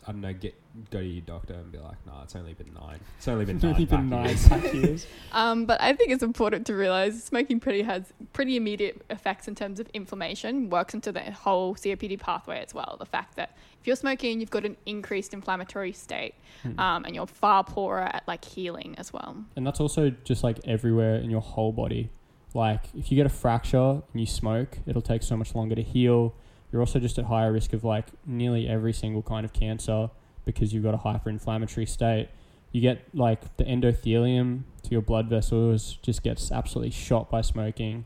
I 0.06 0.12
don't 0.12 0.22
know, 0.22 0.32
get 0.32 0.54
go 0.90 0.98
to 1.00 1.04
your 1.04 1.20
doctor 1.22 1.52
and 1.54 1.70
be 1.70 1.78
like, 1.78 1.96
"Nah, 2.06 2.22
it's 2.22 2.34
only 2.34 2.54
been 2.54 2.72
nine. 2.72 3.00
It's 3.18 3.28
only 3.28 3.44
been 3.44 3.58
nine, 3.62 3.72
Only 3.74 3.84
been 3.84 4.08
nine 4.08 4.28
years." 4.28 4.48
pack 4.48 4.72
years. 4.74 5.06
Um, 5.32 5.66
but 5.66 5.80
I 5.80 5.92
think 5.92 6.10
it's 6.10 6.22
important 6.22 6.66
to 6.68 6.74
realize 6.74 7.22
smoking 7.22 7.60
pretty 7.60 7.82
has 7.82 8.12
pretty 8.32 8.56
immediate 8.56 9.02
effects 9.10 9.46
in 9.46 9.54
terms 9.54 9.78
of 9.78 9.88
inflammation, 9.92 10.70
works 10.70 10.94
into 10.94 11.12
the 11.12 11.20
whole 11.20 11.74
COPD 11.74 12.18
pathway 12.18 12.60
as 12.60 12.72
well. 12.74 12.96
The 12.98 13.06
fact 13.06 13.36
that 13.36 13.56
if 13.80 13.86
you're 13.86 13.96
smoking, 13.96 14.40
you've 14.40 14.50
got 14.50 14.64
an 14.64 14.76
increased 14.86 15.32
inflammatory 15.34 15.92
state, 15.92 16.34
Hmm. 16.62 16.78
um, 16.80 17.04
and 17.04 17.14
you're 17.14 17.26
far 17.26 17.62
poorer 17.64 18.02
at 18.02 18.22
like 18.26 18.44
healing 18.44 18.94
as 18.98 19.12
well. 19.12 19.36
And 19.56 19.66
that's 19.66 19.80
also 19.80 20.10
just 20.24 20.42
like 20.42 20.58
everywhere 20.64 21.16
in 21.16 21.30
your 21.30 21.40
whole 21.42 21.72
body. 21.72 22.10
Like 22.54 22.84
if 22.96 23.12
you 23.12 23.16
get 23.16 23.26
a 23.26 23.30
fracture 23.30 23.78
and 24.12 24.20
you 24.20 24.26
smoke, 24.26 24.78
it'll 24.86 25.02
take 25.02 25.22
so 25.22 25.36
much 25.36 25.54
longer 25.54 25.74
to 25.76 25.82
heal. 25.82 26.34
You're 26.72 26.82
also 26.82 26.98
just 26.98 27.18
at 27.18 27.26
higher 27.26 27.52
risk 27.52 27.72
of 27.72 27.84
like 27.84 28.06
nearly 28.26 28.68
every 28.68 28.92
single 28.92 29.22
kind 29.22 29.44
of 29.44 29.52
cancer 29.52 30.10
because 30.44 30.72
you've 30.72 30.84
got 30.84 30.94
a 30.94 30.98
hyperinflammatory 30.98 31.88
state. 31.88 32.28
You 32.72 32.80
get 32.80 33.02
like 33.12 33.56
the 33.56 33.64
endothelium 33.64 34.62
to 34.84 34.90
your 34.90 35.02
blood 35.02 35.28
vessels 35.28 35.98
just 36.02 36.22
gets 36.22 36.52
absolutely 36.52 36.92
shot 36.92 37.30
by 37.30 37.40
smoking. 37.40 38.04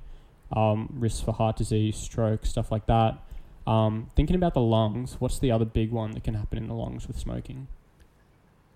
Um, 0.53 0.89
risks 0.99 1.21
for 1.21 1.33
heart 1.33 1.57
disease, 1.57 1.97
stroke, 1.97 2.47
stuff 2.47 2.73
like 2.73 2.87
that. 2.87 3.19
Um, 3.67 4.11
thinking 4.15 4.37
about 4.37 4.55
the 4.55 4.61
lungs, 4.61 5.17
what's 5.19 5.39
the 5.39 5.51
other 5.51 5.65
big 5.65 5.91
one 5.91 6.13
that 6.13 6.25
can 6.25 6.35
happen 6.35 6.59
in 6.59 6.69
the 6.69 6.75
lungs 6.75 7.07
with 7.07 7.19
smoking? 7.19 7.67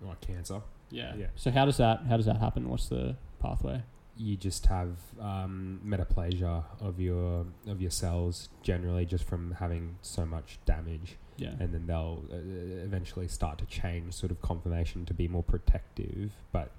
Like 0.01 0.21
cancer. 0.21 0.61
Yeah. 0.91 1.15
Yeah. 1.15 1.27
So 1.35 1.51
how 1.51 1.65
does 1.65 1.77
that 1.77 2.03
how 2.07 2.17
does 2.17 2.25
that 2.25 2.37
happen? 2.37 2.69
What's 2.69 2.87
the 2.87 3.15
pathway? 3.39 3.83
You 4.19 4.35
just 4.35 4.65
have 4.65 4.97
um, 5.21 5.79
metaplasia 5.87 6.63
of 6.81 6.99
your 6.99 7.45
of 7.67 7.81
your 7.81 7.89
cells 7.91 8.49
generally 8.61 9.05
just 9.05 9.23
from 9.23 9.51
having 9.59 9.95
so 10.01 10.25
much 10.25 10.59
damage, 10.65 11.15
Yeah. 11.37 11.53
and 11.59 11.73
then 11.73 11.87
they'll 11.87 12.23
uh, 12.31 12.35
eventually 12.83 13.29
start 13.29 13.57
to 13.59 13.65
change 13.65 14.13
sort 14.13 14.31
of 14.31 14.41
conformation 14.41 15.05
to 15.05 15.13
be 15.13 15.27
more 15.29 15.43
protective, 15.43 16.33
but 16.51 16.71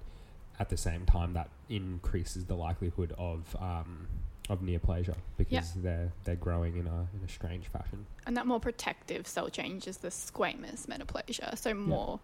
at 0.59 0.69
the 0.69 0.77
same 0.77 1.05
time 1.05 1.33
that 1.33 1.49
increases 1.67 2.45
the 2.45 2.55
likelihood 2.55 3.13
of 3.17 3.55
um, 3.59 4.07
of 4.49 4.61
neoplasia 4.61 5.15
because 5.37 5.73
they're 5.77 6.11
they're 6.25 6.35
growing 6.35 6.77
in 6.77 6.85
a 6.85 7.07
in 7.15 7.21
a 7.25 7.29
strange 7.29 7.65
fashion. 7.67 8.05
And 8.27 8.37
that 8.37 8.45
more 8.45 8.59
protective 8.59 9.25
cell 9.27 9.49
change 9.49 9.87
is 9.87 9.97
the 9.97 10.09
squamous 10.09 10.85
metaplasia. 10.85 11.57
So 11.57 11.73
more. 11.73 12.19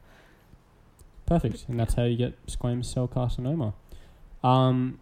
Perfect. 1.26 1.66
And 1.68 1.80
that's 1.80 1.96
how 1.96 2.04
you 2.04 2.16
get 2.16 2.46
squamous 2.46 2.86
cell 2.86 3.08
carcinoma. 3.08 3.74
Um, 4.44 5.00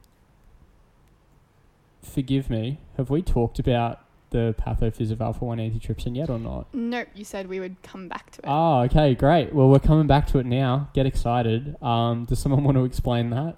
forgive 2.05 2.49
me, 2.49 2.79
have 2.97 3.09
we 3.09 3.21
talked 3.21 3.59
about 3.59 4.01
the 4.29 4.55
pathophys 4.57 5.11
of 5.11 5.21
alpha 5.21 5.45
1 5.45 5.57
antitrypsin 5.57 6.15
yet 6.15 6.29
or 6.29 6.39
not? 6.39 6.67
Nope, 6.73 7.07
you 7.15 7.23
said 7.23 7.47
we 7.47 7.59
would 7.59 7.81
come 7.83 8.07
back 8.07 8.31
to 8.31 8.39
it. 8.39 8.45
Oh, 8.47 8.81
okay, 8.81 9.15
great. 9.15 9.53
Well, 9.53 9.69
we're 9.69 9.79
coming 9.79 10.07
back 10.07 10.27
to 10.27 10.39
it 10.39 10.45
now. 10.45 10.89
Get 10.93 11.05
excited. 11.05 11.81
Um, 11.81 12.25
does 12.25 12.39
someone 12.39 12.63
want 12.63 12.77
to 12.77 12.85
explain 12.85 13.29
that? 13.31 13.55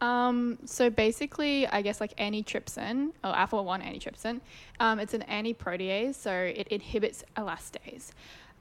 Um, 0.00 0.58
so 0.64 0.90
basically, 0.90 1.66
I 1.66 1.80
guess 1.80 2.00
like 2.00 2.14
antitrypsin 2.16 3.12
or 3.22 3.34
alpha 3.34 3.62
one 3.62 3.80
antitrypsin, 3.80 4.40
um, 4.80 4.98
it's 4.98 5.14
an 5.14 5.24
antiprotease, 5.28 6.14
so 6.16 6.32
it 6.32 6.68
inhibits 6.68 7.24
elastase. 7.36 8.10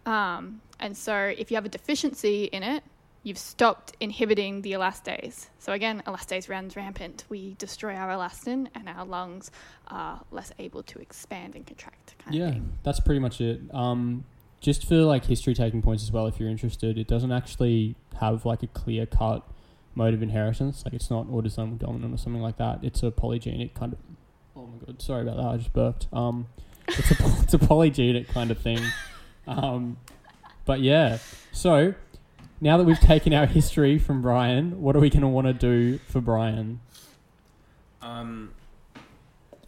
Um, 0.05 0.61
and 0.79 0.95
so 0.95 1.15
if 1.15 1.51
you 1.51 1.55
have 1.55 1.65
a 1.65 1.69
deficiency 1.69 2.45
in 2.45 2.63
it, 2.63 2.83
you've 3.23 3.38
stopped 3.38 3.95
inhibiting 3.99 4.62
the 4.62 4.73
elastase. 4.73 5.47
So 5.57 5.73
again, 5.73 6.03
elastase 6.05 6.49
runs 6.49 6.75
rampant. 6.75 7.23
We 7.29 7.55
destroy 7.57 7.95
our 7.95 8.09
elastin, 8.09 8.67
and 8.75 8.88
our 8.88 9.05
lungs 9.05 9.49
are 9.88 10.21
less 10.31 10.51
able 10.59 10.83
to 10.83 10.99
expand 10.99 11.55
and 11.55 11.65
contract. 11.65 12.15
Kind 12.19 12.36
Yeah, 12.36 12.55
that's 12.83 12.99
pretty 12.99 13.19
much 13.19 13.41
it. 13.41 13.62
Um, 13.73 14.25
just 14.59 14.88
for 14.88 14.95
like 14.95 15.25
history 15.25 15.53
taking 15.53 15.81
points 15.81 16.03
as 16.03 16.12
well, 16.12 16.27
if 16.27 16.39
you're 16.39 16.49
interested, 16.49 16.97
it 16.97 17.07
doesn't 17.07 17.31
actually 17.31 17.95
have 18.19 18.45
like 18.45 18.63
a 18.63 18.67
clear 18.67 19.05
cut 19.05 19.47
mode 19.95 20.13
of 20.13 20.21
inheritance. 20.21 20.83
Like 20.86 20.93
it's 20.93 21.09
not 21.09 21.27
autosomal 21.27 21.77
dominant 21.79 22.13
or 22.13 22.17
something 22.17 22.41
like 22.41 22.57
that. 22.57 22.79
It's 22.83 23.03
a 23.03 23.12
polygenic 23.12 23.73
kind 23.73 23.93
of. 23.93 23.99
Oh 24.55 24.67
my 24.67 24.86
god, 24.86 25.01
sorry 25.01 25.23
about 25.23 25.38
that. 25.38 25.45
I 25.45 25.57
just 25.57 25.73
burped. 25.73 26.07
Um, 26.13 26.47
it's 26.88 27.12
a 27.12 27.15
it's 27.43 27.53
a 27.53 27.57
polygenic 27.57 28.27
kind 28.27 28.51
of 28.51 28.57
thing. 28.59 28.79
Um, 29.47 29.97
but 30.65 30.79
yeah, 30.79 31.17
so 31.51 31.93
now 32.61 32.77
that 32.77 32.85
we've 32.85 32.99
taken 32.99 33.33
our 33.33 33.45
history 33.45 33.99
from 33.99 34.21
Brian, 34.21 34.81
what 34.81 34.95
are 34.95 34.99
we 34.99 35.09
going 35.09 35.21
to 35.21 35.27
want 35.27 35.47
to 35.47 35.53
do 35.53 35.97
for 36.07 36.21
Brian? 36.21 36.79
Um, 38.01 38.53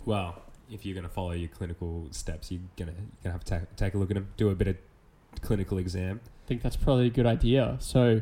well, 0.06 0.42
if 0.72 0.86
you're 0.86 0.96
going 0.96 1.08
to 1.08 1.14
follow 1.14 1.32
your 1.32 1.50
clinical 1.50 2.08
steps, 2.12 2.52
you're 2.52 2.62
going 2.78 2.90
to 2.90 2.94
you're 2.94 3.10
gonna 3.24 3.34
have 3.34 3.44
to 3.46 3.60
ta- 3.60 3.66
take 3.76 3.94
a 3.94 3.98
look 3.98 4.12
at 4.12 4.18
him, 4.18 4.28
do 4.38 4.50
a 4.50 4.56
bit 4.56 4.68
of 4.68 4.78
clinical 5.42 5.78
exam. 5.78 6.22
I 6.24 6.48
think 6.48 6.62
that's 6.62 6.76
probably 6.76 7.08
a 7.08 7.12
good 7.12 7.26
idea. 7.26 7.78
So, 7.80 8.22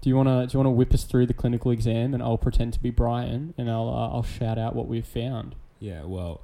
do 0.00 0.10
you 0.10 0.16
want 0.16 0.28
to 0.28 0.46
do 0.46 0.52
you 0.52 0.58
want 0.58 0.66
to 0.66 0.70
whip 0.76 0.92
us 0.92 1.04
through 1.04 1.26
the 1.26 1.34
clinical 1.34 1.70
exam, 1.70 2.14
and 2.14 2.22
I'll 2.22 2.38
pretend 2.38 2.74
to 2.74 2.80
be 2.80 2.90
Brian, 2.90 3.54
and 3.56 3.70
I'll 3.70 3.88
uh, 3.88 4.14
I'll 4.14 4.22
shout 4.22 4.58
out 4.58 4.74
what 4.74 4.86
we've 4.86 5.06
found. 5.06 5.54
Yeah, 5.80 6.04
well, 6.04 6.42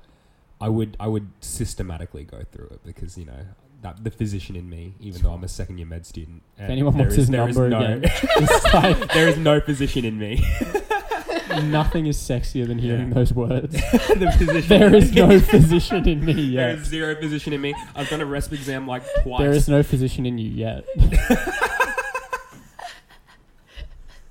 I 0.60 0.68
would 0.68 0.96
I 0.98 1.08
would 1.08 1.28
systematically 1.40 2.24
go 2.24 2.42
through 2.50 2.68
it 2.72 2.80
because 2.84 3.18
you 3.18 3.26
know 3.26 3.46
that 3.82 4.04
the 4.04 4.10
physician 4.10 4.56
in 4.56 4.68
me, 4.68 4.94
even 5.00 5.22
though 5.22 5.32
I'm 5.32 5.44
a 5.44 5.48
second 5.48 5.78
year 5.78 5.86
med 5.86 6.04
student, 6.06 6.42
If 6.58 6.68
anyone 6.68 6.96
wants 6.96 7.14
his 7.14 7.28
there 7.28 7.48
is 7.48 7.56
number 7.56 7.70
no, 7.70 7.80
again, 7.80 8.00
it's 8.22 8.74
like 8.74 9.12
there 9.12 9.28
is 9.28 9.38
no 9.38 9.60
physician 9.60 10.04
in 10.04 10.18
me. 10.18 10.44
nothing 11.64 12.06
is 12.06 12.16
sexier 12.16 12.66
than 12.66 12.78
hearing 12.78 13.08
Yeah. 13.08 13.14
those 13.14 13.32
words. 13.32 13.72
the 13.72 14.34
physician. 14.38 14.68
There 14.68 14.94
is 14.94 15.12
no 15.12 15.40
physician 15.40 16.08
in 16.08 16.24
me 16.24 16.32
yet. 16.34 16.78
is 16.78 16.86
zero 16.88 17.14
physician 17.16 17.52
in 17.52 17.60
me. 17.60 17.74
I've 17.94 18.08
done 18.08 18.20
a 18.20 18.26
resp 18.26 18.52
exam 18.52 18.86
like 18.86 19.02
twice. 19.22 19.40
There 19.40 19.52
is 19.52 19.68
no 19.68 19.82
physician 19.82 20.26
in 20.26 20.38
you 20.38 20.50
yet. 20.50 20.84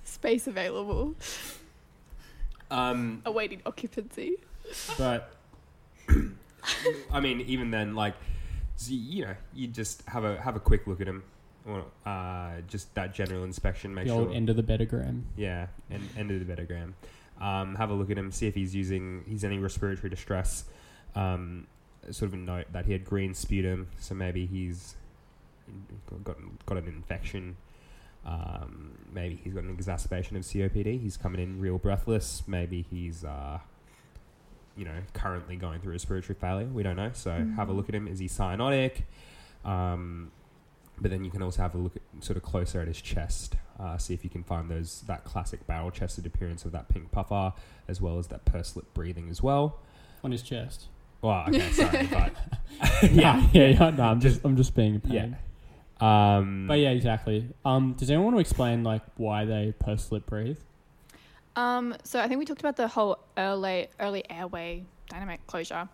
Space 0.03 0.47
available, 0.47 1.15
um, 2.69 3.21
awaiting 3.25 3.61
occupancy. 3.65 4.35
But 4.97 5.33
I 7.11 7.19
mean, 7.19 7.41
even 7.41 7.71
then, 7.71 7.95
like, 7.95 8.15
so, 8.79 8.93
you 8.93 9.25
know, 9.25 9.35
you 9.53 9.67
just 9.67 10.03
have 10.07 10.23
a 10.23 10.39
have 10.39 10.55
a 10.55 10.59
quick 10.59 10.87
look 10.87 11.01
at 11.01 11.07
him, 11.07 11.21
or 11.67 11.83
uh, 12.05 12.61
just 12.65 12.95
that 12.95 13.13
general 13.13 13.43
inspection, 13.43 13.93
make 13.93 14.05
the 14.05 14.11
sure. 14.11 14.21
old 14.21 14.33
end 14.33 14.49
of 14.49 14.55
the 14.55 14.63
betagram. 14.63 15.23
Yeah, 15.35 15.67
and 15.89 16.01
end 16.17 16.31
of 16.31 16.47
the 16.47 16.53
betagram. 16.53 16.93
Um, 17.41 17.75
have 17.75 17.89
a 17.89 17.93
look 17.93 18.09
at 18.09 18.17
him, 18.17 18.31
see 18.31 18.47
if 18.47 18.55
he's 18.55 18.73
using 18.73 19.25
he's 19.27 19.43
any 19.43 19.59
respiratory 19.59 20.09
distress. 20.09 20.63
Um, 21.13 21.67
sort 22.09 22.29
of 22.29 22.35
a 22.35 22.37
note 22.37 22.67
that 22.71 22.85
he 22.85 22.93
had 22.93 23.03
green 23.03 23.33
sputum, 23.33 23.89
so 23.99 24.15
maybe 24.15 24.45
he's 24.45 24.95
got 26.23 26.37
got 26.65 26.77
an 26.77 26.87
infection. 26.87 27.57
Um, 28.25 28.97
maybe 29.11 29.41
he's 29.43 29.53
got 29.55 29.65
an 29.65 29.71
exacerbation 29.71 30.37
of 30.37 30.43
COPD. 30.43 31.01
He's 31.01 31.17
coming 31.17 31.41
in 31.41 31.59
real 31.59 31.79
breathless. 31.79 32.43
Maybe 32.47 32.85
he's 32.89 33.25
uh, 33.25 33.59
you 34.79 34.85
know 34.85 34.99
currently 35.13 35.55
going 35.57 35.79
through 35.81 35.91
respiratory 35.91 36.35
failure. 36.39 36.65
We 36.67 36.81
don't 36.83 36.95
know. 36.95 37.11
So 37.13 37.31
have 37.57 37.67
a 37.69 37.73
look 37.73 37.89
at 37.89 37.95
him. 37.95 38.07
Is 38.07 38.19
he 38.19 38.27
cyanotic? 38.27 39.01
Um, 39.65 40.31
but 41.01 41.11
then 41.11 41.23
you 41.23 41.31
can 41.31 41.41
also 41.41 41.61
have 41.61 41.75
a 41.75 41.77
look 41.77 41.95
at 41.95 42.23
sort 42.23 42.37
of 42.37 42.43
closer 42.43 42.81
at 42.81 42.87
his 42.87 43.01
chest. 43.01 43.55
Uh, 43.79 43.97
see 43.97 44.13
if 44.13 44.23
you 44.23 44.29
can 44.29 44.43
find 44.43 44.69
those 44.69 45.01
that 45.07 45.23
classic 45.23 45.65
barrel 45.67 45.91
chested 45.91 46.25
appearance 46.25 46.65
of 46.65 46.71
that 46.71 46.89
pink 46.89 47.11
puffer, 47.11 47.53
as 47.87 48.01
well 48.01 48.17
as 48.19 48.27
that 48.27 48.43
pursed 48.45 48.75
lip 48.75 48.85
breathing 48.93 49.29
as 49.29 49.41
well. 49.43 49.79
On 50.23 50.31
his 50.31 50.41
chest. 50.41 50.87
Well, 51.21 51.45
okay, 51.49 51.69
sorry, 51.71 52.07
but 52.07 52.33
yeah, 53.11 53.45
yeah, 53.53 53.67
yeah. 53.67 53.89
No, 53.91 54.03
I'm 54.03 54.19
just, 54.21 54.41
I'm 54.45 54.55
just 54.57 54.73
being 54.75 54.95
a 55.03 55.07
Yeah. 55.13 55.21
pain. 55.21 55.37
um, 56.07 56.65
But 56.67 56.79
yeah, 56.79 56.91
exactly. 56.91 57.47
Um, 57.65 57.93
does 57.97 58.09
anyone 58.09 58.25
want 58.27 58.35
to 58.37 58.41
explain 58.41 58.83
like 58.83 59.01
why 59.17 59.43
they 59.45 59.73
post 59.79 60.11
lip 60.13 60.25
breathe? 60.25 60.57
Um, 61.55 61.95
so 62.03 62.19
I 62.19 62.27
think 62.27 62.39
we 62.39 62.45
talked 62.45 62.61
about 62.61 62.77
the 62.77 62.87
whole 62.87 63.19
early 63.37 63.87
early 63.99 64.23
airway 64.29 64.85
dynamic 65.09 65.45
closure, 65.47 65.89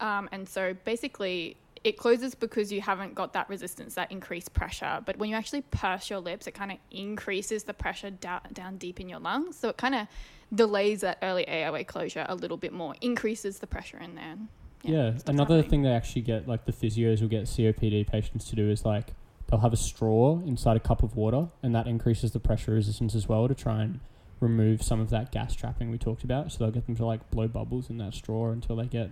um, 0.00 0.28
and 0.32 0.48
so 0.48 0.74
basically 0.84 1.56
it 1.82 1.96
closes 1.96 2.34
because 2.34 2.70
you 2.70 2.80
haven't 2.82 3.14
got 3.14 3.32
that 3.32 3.48
resistance, 3.48 3.94
that 3.94 4.12
increased 4.12 4.52
pressure. 4.52 5.00
But 5.04 5.16
when 5.16 5.30
you 5.30 5.36
actually 5.36 5.62
purse 5.62 6.10
your 6.10 6.18
lips, 6.18 6.46
it 6.46 6.52
kind 6.52 6.70
of 6.70 6.78
increases 6.90 7.64
the 7.64 7.74
pressure 7.74 8.10
down 8.10 8.40
down 8.52 8.76
deep 8.76 9.00
in 9.00 9.08
your 9.08 9.18
lungs, 9.20 9.56
so 9.56 9.68
it 9.70 9.76
kind 9.76 9.94
of 9.94 10.06
delays 10.54 11.00
that 11.02 11.18
early 11.22 11.46
airway 11.48 11.84
closure 11.84 12.26
a 12.28 12.34
little 12.34 12.56
bit 12.56 12.72
more, 12.72 12.94
increases 13.00 13.58
the 13.60 13.66
pressure 13.66 13.98
in 13.98 14.14
there. 14.14 14.36
Yeah. 14.82 15.10
stops 15.10 15.28
Another 15.28 15.56
happening. 15.56 15.70
thing 15.70 15.82
they 15.82 15.90
actually 15.90 16.22
get, 16.22 16.48
like 16.48 16.64
the 16.64 16.72
physios 16.72 17.20
will 17.20 17.28
get 17.28 17.44
COPD 17.44 18.06
patients 18.06 18.46
to 18.50 18.56
do 18.56 18.70
is 18.70 18.84
like 18.84 19.14
they'll 19.48 19.60
have 19.60 19.72
a 19.72 19.76
straw 19.76 20.40
inside 20.40 20.76
a 20.76 20.80
cup 20.80 21.02
of 21.02 21.16
water, 21.16 21.48
and 21.62 21.74
that 21.74 21.86
increases 21.86 22.32
the 22.32 22.40
pressure 22.40 22.72
resistance 22.72 23.14
as 23.14 23.28
well 23.28 23.46
to 23.48 23.54
try 23.54 23.82
and 23.82 24.00
remove 24.40 24.82
some 24.82 25.00
of 25.00 25.10
that 25.10 25.30
gas 25.30 25.54
trapping 25.54 25.90
we 25.90 25.98
talked 25.98 26.24
about. 26.24 26.50
So 26.52 26.58
they'll 26.58 26.72
get 26.72 26.86
them 26.86 26.96
to 26.96 27.06
like 27.06 27.30
blow 27.30 27.48
bubbles 27.48 27.90
in 27.90 27.98
that 27.98 28.14
straw 28.14 28.50
until 28.50 28.76
they 28.76 28.86
get, 28.86 29.10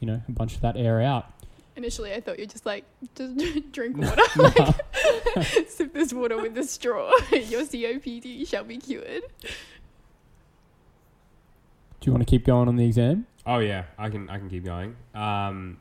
you 0.00 0.06
know, 0.06 0.22
a 0.26 0.32
bunch 0.32 0.54
of 0.54 0.60
that 0.62 0.76
air 0.76 1.00
out. 1.00 1.30
Initially, 1.76 2.12
I 2.12 2.20
thought 2.20 2.38
you 2.38 2.46
just 2.46 2.66
like 2.66 2.84
just 3.14 3.36
drink 3.72 3.96
water, 3.98 4.22
like 4.36 5.66
sip 5.68 5.92
this 5.92 6.12
water 6.12 6.40
with 6.40 6.54
the 6.54 6.64
straw. 6.64 7.10
Your 7.30 7.62
COPD 7.62 8.48
shall 8.48 8.64
be 8.64 8.78
cured. 8.78 9.22
Do 12.00 12.10
you 12.10 12.12
want 12.12 12.26
to 12.26 12.30
keep 12.30 12.44
going 12.44 12.68
on 12.68 12.76
the 12.76 12.86
exam? 12.86 13.26
Oh 13.46 13.58
yeah, 13.58 13.84
I 13.98 14.08
can 14.08 14.30
I 14.30 14.38
can 14.38 14.48
keep 14.48 14.64
going. 14.64 14.96
Um, 15.14 15.78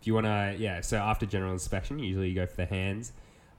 if 0.00 0.06
you 0.06 0.14
want 0.14 0.26
to, 0.26 0.56
yeah. 0.58 0.80
So 0.82 0.98
after 0.98 1.26
general 1.26 1.52
inspection, 1.52 1.98
usually 1.98 2.28
you 2.28 2.34
go 2.34 2.46
for 2.46 2.56
the 2.56 2.66
hands. 2.66 3.12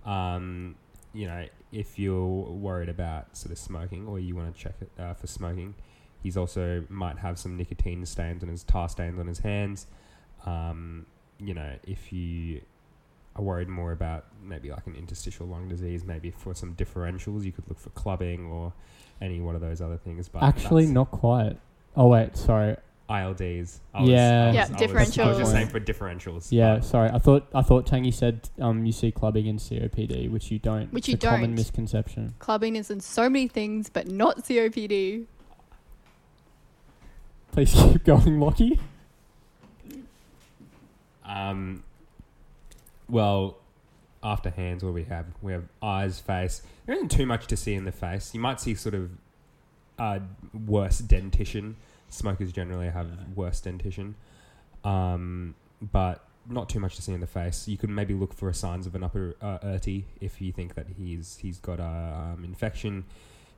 Um, 0.05 0.75
you 1.13 1.25
know, 1.27 1.45
if 1.75 1.99
you're 1.99 2.43
worried 2.43 2.89
about 2.89 3.35
sort 3.35 3.51
of 3.51 3.57
smoking 3.57 4.07
or 4.07 4.19
you 4.19 4.35
want 4.35 4.55
to 4.55 4.61
check 4.61 4.75
it 4.81 4.89
uh, 4.99 5.13
for 5.13 5.27
smoking, 5.27 5.75
he's 6.23 6.38
also 6.38 6.83
might 6.89 7.17
have 7.17 7.38
some 7.38 7.57
nicotine 7.57 8.05
stains 8.05 8.43
on 8.43 8.49
his 8.49 8.63
tar 8.63 8.88
stains 8.89 9.19
on 9.19 9.27
his 9.27 9.39
hands. 9.39 9.88
Um, 10.45 11.05
you 11.39 11.53
know, 11.53 11.73
if 11.83 12.13
you 12.13 12.61
are 13.35 13.43
worried 13.43 13.67
more 13.67 13.91
about 13.91 14.25
maybe 14.41 14.71
like 14.71 14.88
an 14.88 14.95
interstitial 14.95 15.45
lung 15.47 15.67
disease, 15.67 16.05
maybe 16.05 16.31
for 16.31 16.53
some 16.55 16.73
differentials, 16.75 17.43
you 17.43 17.51
could 17.51 17.67
look 17.67 17.79
for 17.79 17.89
clubbing 17.89 18.45
or 18.45 18.71
any 19.21 19.41
one 19.41 19.55
of 19.55 19.61
those 19.61 19.81
other 19.81 19.97
things. 19.97 20.29
But 20.29 20.43
Actually, 20.43 20.88
not 20.88 21.11
quite. 21.11 21.57
Oh 21.97 22.07
wait, 22.07 22.38
sorry. 22.38 22.77
ILDs. 23.09 23.79
Yeah. 23.93 23.99
I 23.99 24.01
was, 24.01 24.09
Yeah, 24.09 24.15
I 24.17 24.47
was, 24.47 24.55
I 24.55 24.59
was, 24.59 24.59
I 24.59 24.71
was 24.73 24.81
differentials. 24.81 25.37
just 25.39 25.51
saying 25.51 25.67
for 25.67 25.79
differentials. 25.79 26.47
Yeah, 26.49 26.75
but- 26.75 26.85
sorry. 26.85 27.09
I 27.11 27.19
thought 27.19 27.47
I 27.53 27.61
thought 27.61 27.85
Tangy 27.85 28.11
said 28.11 28.49
um, 28.59 28.85
you 28.85 28.91
see 28.91 29.11
clubbing 29.11 29.45
in 29.45 29.57
COPD, 29.57 30.29
which 30.31 30.49
you 30.51 30.57
don't. 30.59 30.91
Which 30.91 31.07
It's 31.09 31.23
you 31.23 31.29
a 31.29 31.37
don't. 31.37 31.53
misconception. 31.53 32.33
Clubbing 32.39 32.75
is 32.75 32.89
in 32.89 32.99
so 33.01 33.29
many 33.29 33.47
things, 33.47 33.89
but 33.89 34.07
not 34.07 34.37
COPD. 34.43 35.25
Please 37.51 37.73
keep 37.75 38.03
going, 38.03 38.39
Lockie. 38.39 38.79
Um, 41.23 41.83
well, 43.09 43.57
after 44.23 44.49
hands, 44.49 44.83
what 44.83 44.89
do 44.89 44.93
we 44.93 45.03
have? 45.05 45.25
We 45.41 45.53
have 45.53 45.63
eyes, 45.81 46.19
face. 46.19 46.61
There 46.85 46.95
isn't 46.95 47.09
too 47.11 47.25
much 47.25 47.47
to 47.47 47.57
see 47.57 47.73
in 47.73 47.85
the 47.85 47.91
face. 47.91 48.33
You 48.33 48.39
might 48.39 48.59
see 48.59 48.75
sort 48.75 48.95
of 48.95 49.09
uh, 49.97 50.19
worse 50.67 50.99
dentition. 50.99 51.75
Smokers 52.15 52.51
generally 52.51 52.89
have 52.89 53.08
worse 53.36 53.60
dentition, 53.60 54.15
um, 54.84 55.56
but 55.82 56.25
not 56.47 56.69
too 56.69 56.80
much 56.80 56.95
to 56.95 57.01
see 57.01 57.12
in 57.12 57.19
the 57.19 57.28
face. 57.28 57.67
You 57.67 57.78
could 57.78 57.89
maybe 57.89 58.13
look 58.13 58.34
for 58.34 58.51
signs 58.54 58.88
of 58.88 58.95
an 58.95 59.04
upper 59.04 59.36
uh, 59.41 59.78
if 60.21 60.41
you 60.41 60.51
think 60.51 60.75
that 60.75 60.88
he's 60.97 61.38
he's 61.41 61.60
got 61.60 61.80
a 61.80 62.34
um, 62.34 62.43
infection. 62.43 63.06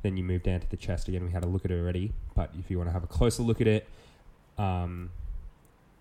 Then 0.03 0.15
you 0.15 0.23
move 0.23 0.43
down 0.43 0.59
to 0.59 0.69
the 0.69 0.77
chest 0.77 1.07
again. 1.07 1.25
We 1.25 1.31
had 1.31 1.43
a 1.43 1.47
look 1.47 1.65
at 1.65 1.71
it 1.71 1.79
already, 1.79 2.13
but 2.35 2.51
if 2.57 2.69
you 2.69 2.77
want 2.77 2.89
to 2.89 2.93
have 2.93 3.03
a 3.03 3.07
closer 3.07 3.43
look 3.43 3.61
at 3.61 3.67
it, 3.67 3.87
um, 4.57 5.09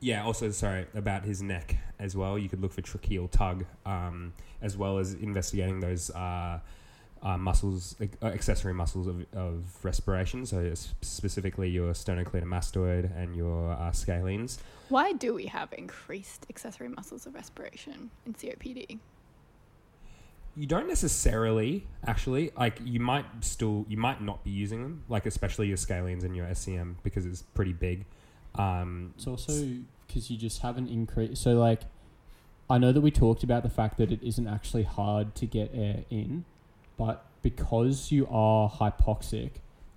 yeah, 0.00 0.24
also 0.24 0.50
sorry 0.50 0.86
about 0.94 1.24
his 1.24 1.42
neck 1.42 1.76
as 1.98 2.14
well. 2.16 2.38
You 2.38 2.48
could 2.48 2.60
look 2.60 2.72
for 2.72 2.82
tracheal 2.82 3.30
tug, 3.30 3.64
um, 3.84 4.34
as 4.60 4.76
well 4.76 4.98
as 4.98 5.14
investigating 5.14 5.80
those 5.80 6.10
uh, 6.10 6.60
uh, 7.26 7.36
muscles, 7.36 7.96
uh, 8.00 8.26
accessory 8.26 8.72
muscles 8.72 9.08
of, 9.08 9.26
of 9.34 9.64
respiration. 9.82 10.46
So 10.46 10.72
specifically 11.00 11.68
your 11.68 11.92
sternocleidomastoid 11.92 13.10
and 13.20 13.34
your 13.34 13.72
uh, 13.72 13.90
scalenes. 13.90 14.58
Why 14.90 15.12
do 15.12 15.34
we 15.34 15.46
have 15.46 15.72
increased 15.76 16.46
accessory 16.48 16.88
muscles 16.88 17.26
of 17.26 17.34
respiration 17.34 18.10
in 18.26 18.34
COPD? 18.34 19.00
You 20.54 20.66
don't 20.66 20.86
necessarily 20.86 21.86
actually 22.06 22.52
like 22.56 22.80
you 22.82 23.00
might 23.00 23.26
still 23.40 23.84
you 23.88 23.98
might 23.98 24.22
not 24.22 24.42
be 24.42 24.50
using 24.50 24.82
them 24.82 25.02
like 25.08 25.26
especially 25.26 25.66
your 25.66 25.76
scalenes 25.76 26.22
and 26.22 26.34
your 26.34 26.46
SCM 26.46 26.94
because 27.02 27.26
it's 27.26 27.42
pretty 27.42 27.74
big. 27.74 28.06
Um, 28.54 29.12
It's 29.16 29.26
also 29.26 29.52
because 30.06 30.30
you 30.30 30.38
just 30.38 30.62
haven't 30.62 30.88
increased. 30.88 31.42
So, 31.42 31.58
like, 31.58 31.82
I 32.70 32.78
know 32.78 32.92
that 32.92 33.00
we 33.00 33.10
talked 33.10 33.42
about 33.42 33.64
the 33.64 33.68
fact 33.68 33.98
that 33.98 34.10
it 34.10 34.22
isn't 34.22 34.46
actually 34.46 34.84
hard 34.84 35.34
to 35.34 35.46
get 35.46 35.72
air 35.74 36.04
in, 36.08 36.46
but 36.96 37.24
because 37.42 38.10
you 38.10 38.26
are 38.30 38.70
hypoxic, 38.70 39.50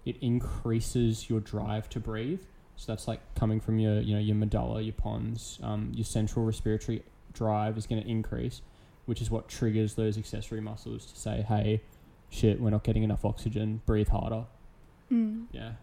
it 0.05 0.17
increases 0.21 1.29
your 1.29 1.39
drive 1.39 1.89
to 1.89 1.99
breathe. 1.99 2.41
So 2.75 2.91
that's 2.91 3.07
like 3.07 3.19
coming 3.35 3.59
from 3.59 3.79
your, 3.79 3.99
you 3.99 4.13
know, 4.13 4.21
your 4.21 4.35
medulla, 4.35 4.81
your 4.81 4.93
pons, 4.93 5.59
um, 5.61 5.91
your 5.93 6.05
central 6.05 6.45
respiratory 6.45 7.03
drive 7.33 7.77
is 7.77 7.85
going 7.85 8.01
to 8.01 8.07
increase, 8.09 8.61
which 9.05 9.21
is 9.21 9.29
what 9.29 9.49
triggers 9.49 9.95
those 9.95 10.17
accessory 10.17 10.61
muscles 10.61 11.05
to 11.07 11.19
say, 11.19 11.41
"Hey, 11.41 11.81
shit, 12.29 12.61
we're 12.61 12.69
not 12.69 12.83
getting 12.83 13.03
enough 13.03 13.25
oxygen. 13.25 13.81
Breathe 13.85 14.07
harder." 14.07 14.45
Mm. 15.11 15.47
Yeah. 15.51 15.73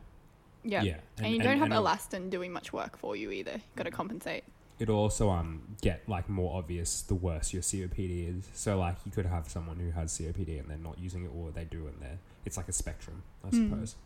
Yeah. 0.65 0.83
yeah, 0.83 0.97
And, 1.19 1.33
you 1.33 1.39
don't 1.41 1.59
have 1.59 1.71
and 1.71 1.75
elastin 1.75 2.29
doing 2.31 2.53
much 2.53 2.73
work 2.73 2.97
for 2.97 3.15
you 3.15 3.31
either. 3.31 3.53
You've 3.53 3.77
Got 3.77 3.85
to 3.85 3.91
compensate. 3.91 4.45
It'll 4.79 4.97
also 4.99 5.31
um 5.31 5.63
get 5.81 6.07
like 6.09 6.29
more 6.29 6.59
obvious 6.59 7.01
the 7.03 7.15
worse 7.15 7.53
your 7.53 7.63
COPD 7.63 8.39
is. 8.39 8.49
So 8.55 8.79
like 8.79 8.97
you 9.05 9.13
could 9.13 9.27
have 9.27 9.49
someone 9.49 9.79
who 9.79 9.91
has 9.93 10.13
COPD 10.19 10.59
and 10.61 10.69
they're 10.69 10.77
not 10.79 10.99
using 10.99 11.25
it, 11.25 11.31
or 11.35 11.51
they 11.51 11.65
do 11.65 11.87
and 11.87 12.01
they're 12.01 12.19
it's 12.45 12.57
like 12.57 12.69
a 12.69 12.73
spectrum, 12.73 13.23
I 13.45 13.49
Mm. 13.49 13.71
suppose. 13.71 13.97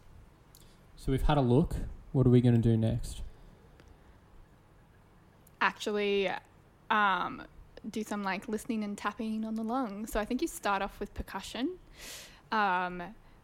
So 0.96 1.12
we've 1.12 1.22
had 1.22 1.38
a 1.38 1.42
look. 1.42 1.76
What 2.12 2.26
are 2.26 2.30
we 2.30 2.40
going 2.40 2.54
to 2.54 2.60
do 2.60 2.76
next? 2.76 3.22
Actually, 5.60 6.30
um, 6.90 7.42
do 7.90 8.02
some 8.02 8.22
like 8.22 8.48
listening 8.48 8.82
and 8.82 8.96
tapping 8.96 9.44
on 9.44 9.54
the 9.54 9.62
lungs. 9.62 10.10
So 10.12 10.18
I 10.20 10.24
think 10.24 10.40
you 10.42 10.48
start 10.48 10.80
off 10.82 10.98
with 10.98 11.12
percussion, 11.14 11.70
um, 12.50 13.02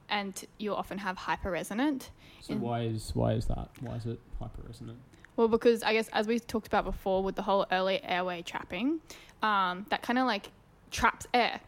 and 0.09 0.45
you'll 0.59 0.77
often 0.77 0.99
have 0.99 1.17
hyperresonant. 1.19 2.09
So 2.41 2.55
why 2.55 2.83
is 2.83 3.11
why 3.15 3.33
is 3.33 3.47
that? 3.47 3.69
Why 3.81 3.97
is 3.97 4.07
it 4.07 4.19
hyperresonant? 4.41 4.97
Well, 5.37 5.49
because 5.49 5.83
I 5.83 5.93
guess 5.93 6.09
as 6.13 6.27
we 6.27 6.39
talked 6.39 6.67
about 6.67 6.85
before 6.85 7.23
with 7.23 7.37
the 7.37 7.43
whole 7.43 7.67
early 7.71 8.03
airway 8.03 8.43
trapping, 8.43 9.01
um, 9.43 9.87
that 9.91 10.03
kind 10.03 10.19
of 10.19 10.27
like 10.27 10.51
traps 10.91 11.27
air 11.35 11.61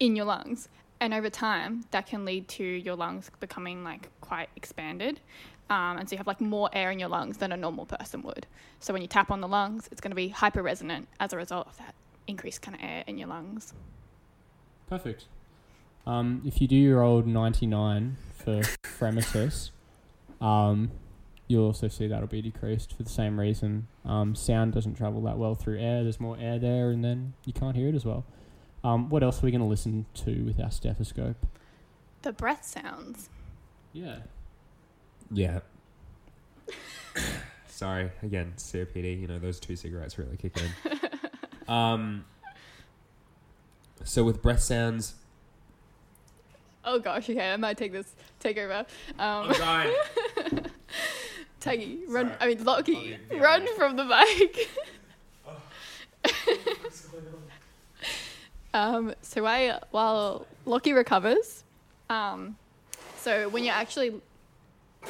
in 0.00 0.16
your 0.16 0.24
lungs. 0.24 0.68
And 1.00 1.12
over 1.12 1.28
time, 1.28 1.84
that 1.90 2.06
can 2.06 2.24
lead 2.24 2.48
to 2.48 2.64
your 2.64 2.96
lungs 2.96 3.30
becoming 3.38 3.84
like 3.84 4.08
quite 4.20 4.48
expanded. 4.56 5.20
Um, 5.70 5.98
and 5.98 6.08
so 6.08 6.14
you 6.14 6.18
have 6.18 6.26
like 6.26 6.40
more 6.40 6.70
air 6.72 6.90
in 6.90 6.98
your 6.98 7.08
lungs 7.08 7.38
than 7.38 7.52
a 7.52 7.56
normal 7.56 7.86
person 7.86 8.22
would. 8.22 8.46
So 8.80 8.92
when 8.92 9.02
you 9.02 9.08
tap 9.08 9.30
on 9.30 9.40
the 9.40 9.48
lungs, 9.48 9.88
it's 9.92 10.00
going 10.00 10.10
to 10.10 10.16
be 10.16 10.30
hyperresonant 10.30 11.06
as 11.20 11.32
a 11.32 11.36
result 11.36 11.68
of 11.68 11.76
that 11.78 11.94
increased 12.26 12.62
kind 12.62 12.76
of 12.76 12.82
air 12.82 13.04
in 13.06 13.18
your 13.18 13.28
lungs. 13.28 13.74
Perfect. 14.88 15.26
Um, 16.06 16.42
if 16.44 16.60
you 16.60 16.68
do 16.68 16.76
your 16.76 17.02
old 17.02 17.26
ninety 17.26 17.66
nine 17.66 18.16
for 18.34 18.60
Fremitus, 18.84 19.70
um, 20.40 20.90
you'll 21.54 21.66
also 21.66 21.88
see 21.88 22.08
that'll 22.08 22.26
be 22.26 22.42
decreased 22.42 22.94
for 22.96 23.02
the 23.02 23.10
same 23.10 23.38
reason. 23.38 23.86
Um, 24.04 24.34
sound 24.34 24.72
doesn't 24.72 24.94
travel 24.94 25.22
that 25.22 25.38
well 25.38 25.54
through 25.54 25.78
air. 25.78 26.02
There's 26.02 26.20
more 26.20 26.36
air 26.38 26.58
there, 26.58 26.90
and 26.90 27.04
then 27.04 27.34
you 27.44 27.52
can't 27.52 27.76
hear 27.76 27.88
it 27.88 27.94
as 27.94 28.04
well. 28.04 28.24
Um, 28.82 29.08
what 29.08 29.22
else 29.22 29.42
are 29.42 29.46
we 29.46 29.50
going 29.50 29.60
to 29.60 29.66
listen 29.66 30.04
to 30.14 30.42
with 30.44 30.60
our 30.60 30.70
stethoscope? 30.70 31.46
The 32.22 32.32
breath 32.32 32.64
sounds. 32.64 33.30
Yeah. 33.92 34.18
Yeah. 35.30 35.60
Sorry 37.68 38.10
again, 38.22 38.54
COPD. 38.56 39.20
You 39.20 39.28
know 39.28 39.38
those 39.38 39.60
two 39.60 39.76
cigarettes 39.76 40.18
really 40.18 40.36
kick 40.36 40.56
in. 40.60 41.00
um. 41.72 42.24
So 44.02 44.22
with 44.22 44.42
breath 44.42 44.60
sounds, 44.60 45.14
Oh 46.86 46.98
gosh, 46.98 47.30
okay, 47.30 47.52
I 47.52 47.56
might 47.56 47.78
take 47.78 47.92
this, 47.92 48.14
take 48.40 48.58
over. 48.58 48.84
Um, 49.18 49.50
I'm 49.50 49.90
going. 50.50 50.66
Taggy, 51.64 52.00
run. 52.08 52.26
Sorry. 52.28 52.36
I 52.40 52.46
mean, 52.54 52.64
Lockie, 52.64 53.18
I'll 53.32 53.38
run 53.38 53.62
other. 53.62 53.72
from 53.76 53.96
the 53.96 54.04
mic. 54.04 54.68
um, 58.74 59.14
so 59.22 59.46
I, 59.46 59.78
while 59.90 60.46
Lockie 60.66 60.92
recovers, 60.92 61.64
Um, 62.10 62.56
so 63.16 63.48
when 63.48 63.64
you're 63.64 63.74
actually, 63.74 64.20
oh 65.06 65.08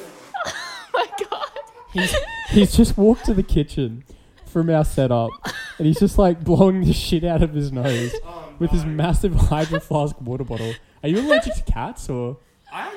my 0.93 1.07
god, 1.29 1.49
He's, 1.93 2.15
he's 2.49 2.75
just 2.75 2.97
walked 2.97 3.25
to 3.25 3.33
the 3.33 3.43
kitchen 3.43 4.03
from 4.45 4.69
our 4.69 4.85
setup 4.85 5.31
and 5.77 5.87
he's 5.87 5.99
just 5.99 6.17
like 6.17 6.43
blowing 6.43 6.81
the 6.85 6.93
shit 6.93 7.23
out 7.25 7.41
of 7.43 7.53
his 7.53 7.71
nose 7.71 8.13
with 8.59 8.71
his 8.71 8.85
massive 8.85 9.33
hydro 9.35 9.79
flask 9.81 10.19
water 10.21 10.43
bottle. 10.45 10.73
Are 11.03 11.09
you 11.09 11.19
allergic 11.19 11.55
to 11.55 11.63
cats 11.63 12.09
or? 12.09 12.37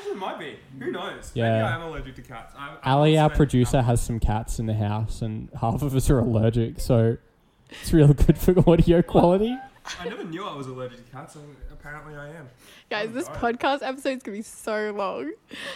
Actually 0.09 0.21
might 0.21 0.38
be. 0.38 0.59
Who 0.79 0.90
mm. 0.90 0.92
knows? 0.92 1.33
Yeah. 1.35 1.51
Maybe 1.51 1.62
I 1.62 1.75
am 1.75 1.83
allergic 1.83 2.14
to 2.16 2.23
cats. 2.23 2.55
I, 2.57 2.77
I 2.83 2.92
Ali, 2.92 3.18
our 3.18 3.31
producer, 3.31 3.83
has 3.83 4.01
some 4.01 4.21
cats 4.21 4.59
in 4.59 4.66
the 4.66 4.75
house 4.75 5.23
and 5.23 5.49
half 5.61 5.83
of 5.83 5.94
us 5.94 6.09
are 6.11 6.18
allergic, 6.18 6.81
so 6.81 7.16
it's 7.71 7.92
real 7.92 8.12
good 8.12 8.38
for 8.38 8.55
audio 8.71 9.03
quality. 9.03 9.57
I 10.01 10.09
never 10.09 10.24
knew 10.24 10.44
I 10.44 10.55
was 10.55 10.66
allergic 10.66 11.05
to 11.05 11.12
cats, 11.12 11.37
and 11.37 11.57
apparently 11.72 12.14
I 12.14 12.29
am. 12.31 12.48
guys, 12.90 13.09
Oh, 13.11 13.12
this 13.12 13.29
God. 13.29 13.59
podcast 13.59 13.96
is 13.96 14.22
gonna 14.22 14.37
be 14.37 14.42
so 14.42 14.92
long. 14.96 15.33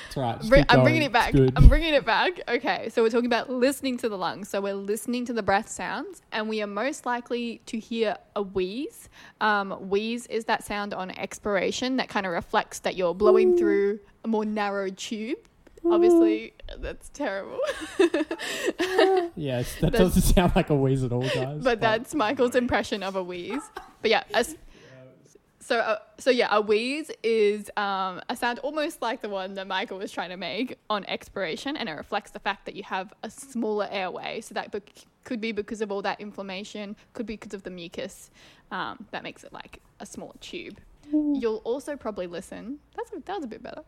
It's 0.07 0.17
right. 0.17 0.37
just 0.39 0.49
Bri- 0.51 0.59
keep 0.61 0.67
I'm 0.73 0.77
going. 0.79 0.85
bringing 0.85 1.03
it 1.03 1.13
back. 1.13 1.35
I'm 1.35 1.69
bringing 1.69 1.95
it 1.95 2.05
back. 2.05 2.41
Okay, 2.49 2.89
so 2.91 3.03
we're 3.03 3.11
talking 3.11 3.27
about 3.27 3.51
listening 3.51 3.97
to 3.99 4.09
the 4.09 4.19
lungs. 4.19 4.49
So 4.49 4.61
we're 4.61 4.75
listening 4.75 5.25
to 5.27 5.33
the 5.33 5.43
breath 5.43 5.69
sounds, 5.69 6.23
and 6.33 6.49
we 6.49 6.63
are 6.63 6.67
most 6.67 7.07
likely 7.07 7.61
to 7.67 7.79
hear 7.79 8.17
a 8.37 8.43
wheeze. 8.43 9.09
Um, 9.41 9.71
wheeze 9.89 10.27
is 10.27 10.45
that 10.47 10.65
sound 10.65 10.95
on 10.95 11.11
expiration 11.13 11.97
that 11.97 12.09
kind 12.09 12.27
of 12.27 12.33
reflects 12.33 12.81
that 12.81 12.97
you're 12.97 13.15
blowing 13.15 13.57
through 13.57 14.01
a 14.25 14.29
more 14.29 14.45
narrow 14.45 14.89
tube. 14.91 15.39
Obviously, 15.85 16.55
that's 16.79 17.09
terrible. 17.11 17.59
yes, 19.35 19.75
that 19.81 19.93
That's- 19.93 19.99
doesn't 19.99 20.23
sound 20.23 20.53
like 20.55 20.71
a 20.71 20.75
wheeze 20.75 21.03
at 21.03 21.13
all, 21.13 21.23
guys. 21.29 21.63
but 21.63 21.81
that's 21.81 22.15
Michael's 22.15 22.55
impression 22.55 23.03
of 23.03 23.17
a 23.17 23.23
wheeze. 23.23 23.63
But 24.01 24.11
yeah, 24.11 24.23
as, 24.33 24.57
so 25.61 25.79
uh, 25.79 25.99
so 26.19 26.31
yeah, 26.31 26.49
a 26.51 26.61
wheeze 26.61 27.11
is 27.23 27.71
um, 27.77 28.21
a 28.29 28.37
sound 28.37 28.59
almost 28.61 29.03
like 29.03 29.23
the 29.23 29.29
one 29.29 29.55
that 29.55 29.67
Michael 29.67 29.99
was 29.99 30.11
trying 30.13 30.31
to 30.31 30.37
make 30.37 30.79
on 30.91 31.05
expiration, 31.07 31.77
and 31.77 31.89
it 31.89 31.93
reflects 31.93 32.31
the 32.31 32.41
fact 32.41 32.67
that 32.67 32.75
you 32.77 32.83
have 32.85 33.13
a 33.23 33.31
smaller 33.31 33.89
airway. 33.91 34.41
So 34.41 34.55
that 34.55 34.71
bec- 34.73 35.05
could 35.25 35.41
be 35.41 35.53
because 35.53 35.81
of 35.81 35.91
all 35.93 36.03
that 36.03 36.21
inflammation, 36.21 36.97
could 37.13 37.27
be 37.27 37.35
because 37.35 37.55
of 37.55 37.63
the 37.65 37.71
mucus 37.71 38.31
um, 38.71 39.07
that 39.11 39.23
makes 39.23 39.45
it 39.45 39.53
like 39.53 39.81
a 40.01 40.07
smaller 40.07 40.35
tube. 40.41 40.79
You'll 41.13 41.61
also 41.65 41.97
probably 41.97 42.27
listen. 42.27 42.79
That's 42.97 43.13
a, 43.13 43.21
that 43.25 43.37
was 43.37 43.45
a 43.45 43.49
bit 43.49 43.63
better. 43.63 43.83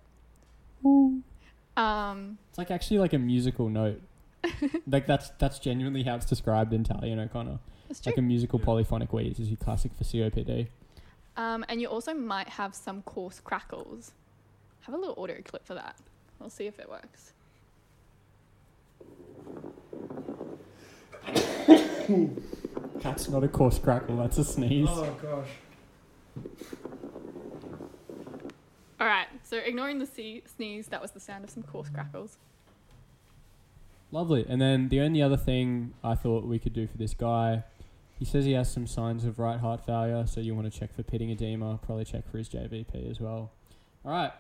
Um, 1.77 2.39
It's 2.51 2.59
like 2.59 2.71
actually 2.71 2.99
like 2.99 3.13
a 3.13 3.19
musical 3.19 3.69
note. 3.69 4.01
like 4.87 5.07
that's 5.07 5.31
that's 5.39 5.59
genuinely 5.59 6.03
how 6.03 6.17
it's 6.17 6.27
described 6.27 6.73
in 6.73 6.85
Talley 6.85 7.11
and 7.11 7.21
O'Connor. 7.21 7.59
that's 7.89 8.01
true. 8.01 8.11
Like 8.13 8.19
a 8.19 8.23
musical 8.23 8.59
polyphonic 8.59 9.13
wheeze 9.13 9.39
is 9.41 9.49
your 9.49 9.57
classic 9.57 9.93
for 9.97 10.05
COPD. 10.05 10.69
Um, 11.37 11.65
and 11.69 11.81
you 11.81 11.89
also 11.89 12.15
might 12.15 12.49
have 12.51 12.75
some 12.75 13.03
coarse 13.03 13.41
crackles. 13.41 14.13
Have 14.83 14.95
a 14.95 14.99
little 14.99 15.21
audio 15.21 15.41
clip 15.43 15.65
for 15.67 15.75
that. 15.75 15.97
We'll 16.39 16.51
see 16.51 16.67
if 16.67 16.79
it 16.79 16.89
works. 16.89 17.33
That's 23.03 23.29
not 23.29 23.45
a 23.45 23.49
coarse 23.49 23.79
crackle, 23.79 24.17
that's 24.17 24.39
a 24.39 24.45
sneeze. 24.45 24.89
Oh 24.91 25.17
gosh. 25.23 25.49
All 29.01 29.07
right, 29.09 29.27
so 29.43 29.57
ignoring 29.59 29.99
the 29.99 30.07
sneeze, 30.07 30.87
that 30.87 31.03
was 31.03 31.11
the 31.11 31.21
sound 31.21 31.43
of 31.43 31.51
some 31.51 31.65
coarse 31.65 31.89
crackles. 31.89 32.39
Lovely. 34.13 34.47
And 34.49 34.61
then 34.61 34.89
the 34.89 35.01
only 35.01 35.21
other 35.21 35.37
thing 35.37 35.95
I 36.05 36.15
thought 36.15 36.45
we 36.45 36.61
could 36.61 36.73
do 36.73 36.87
for 36.87 36.97
this 36.97 37.15
guy, 37.15 37.65
he 38.17 38.25
says 38.25 38.45
he 38.45 38.53
has 38.53 38.71
some 38.71 38.87
signs 38.87 39.25
of 39.25 39.41
right 39.41 39.59
heart 39.59 39.85
failure, 39.85 40.25
so 40.27 40.41
you 40.41 40.55
want 40.55 40.73
to 40.73 40.79
check 40.79 40.95
for 40.95 41.03
pitting 41.03 41.31
edema, 41.31 41.81
probably 41.85 42.05
check 42.05 42.31
for 42.31 42.39
his 42.39 42.49
JVP 42.49 43.11
as 43.11 43.21
well. 43.21 43.51
All 44.05 44.13
right. 44.13 44.31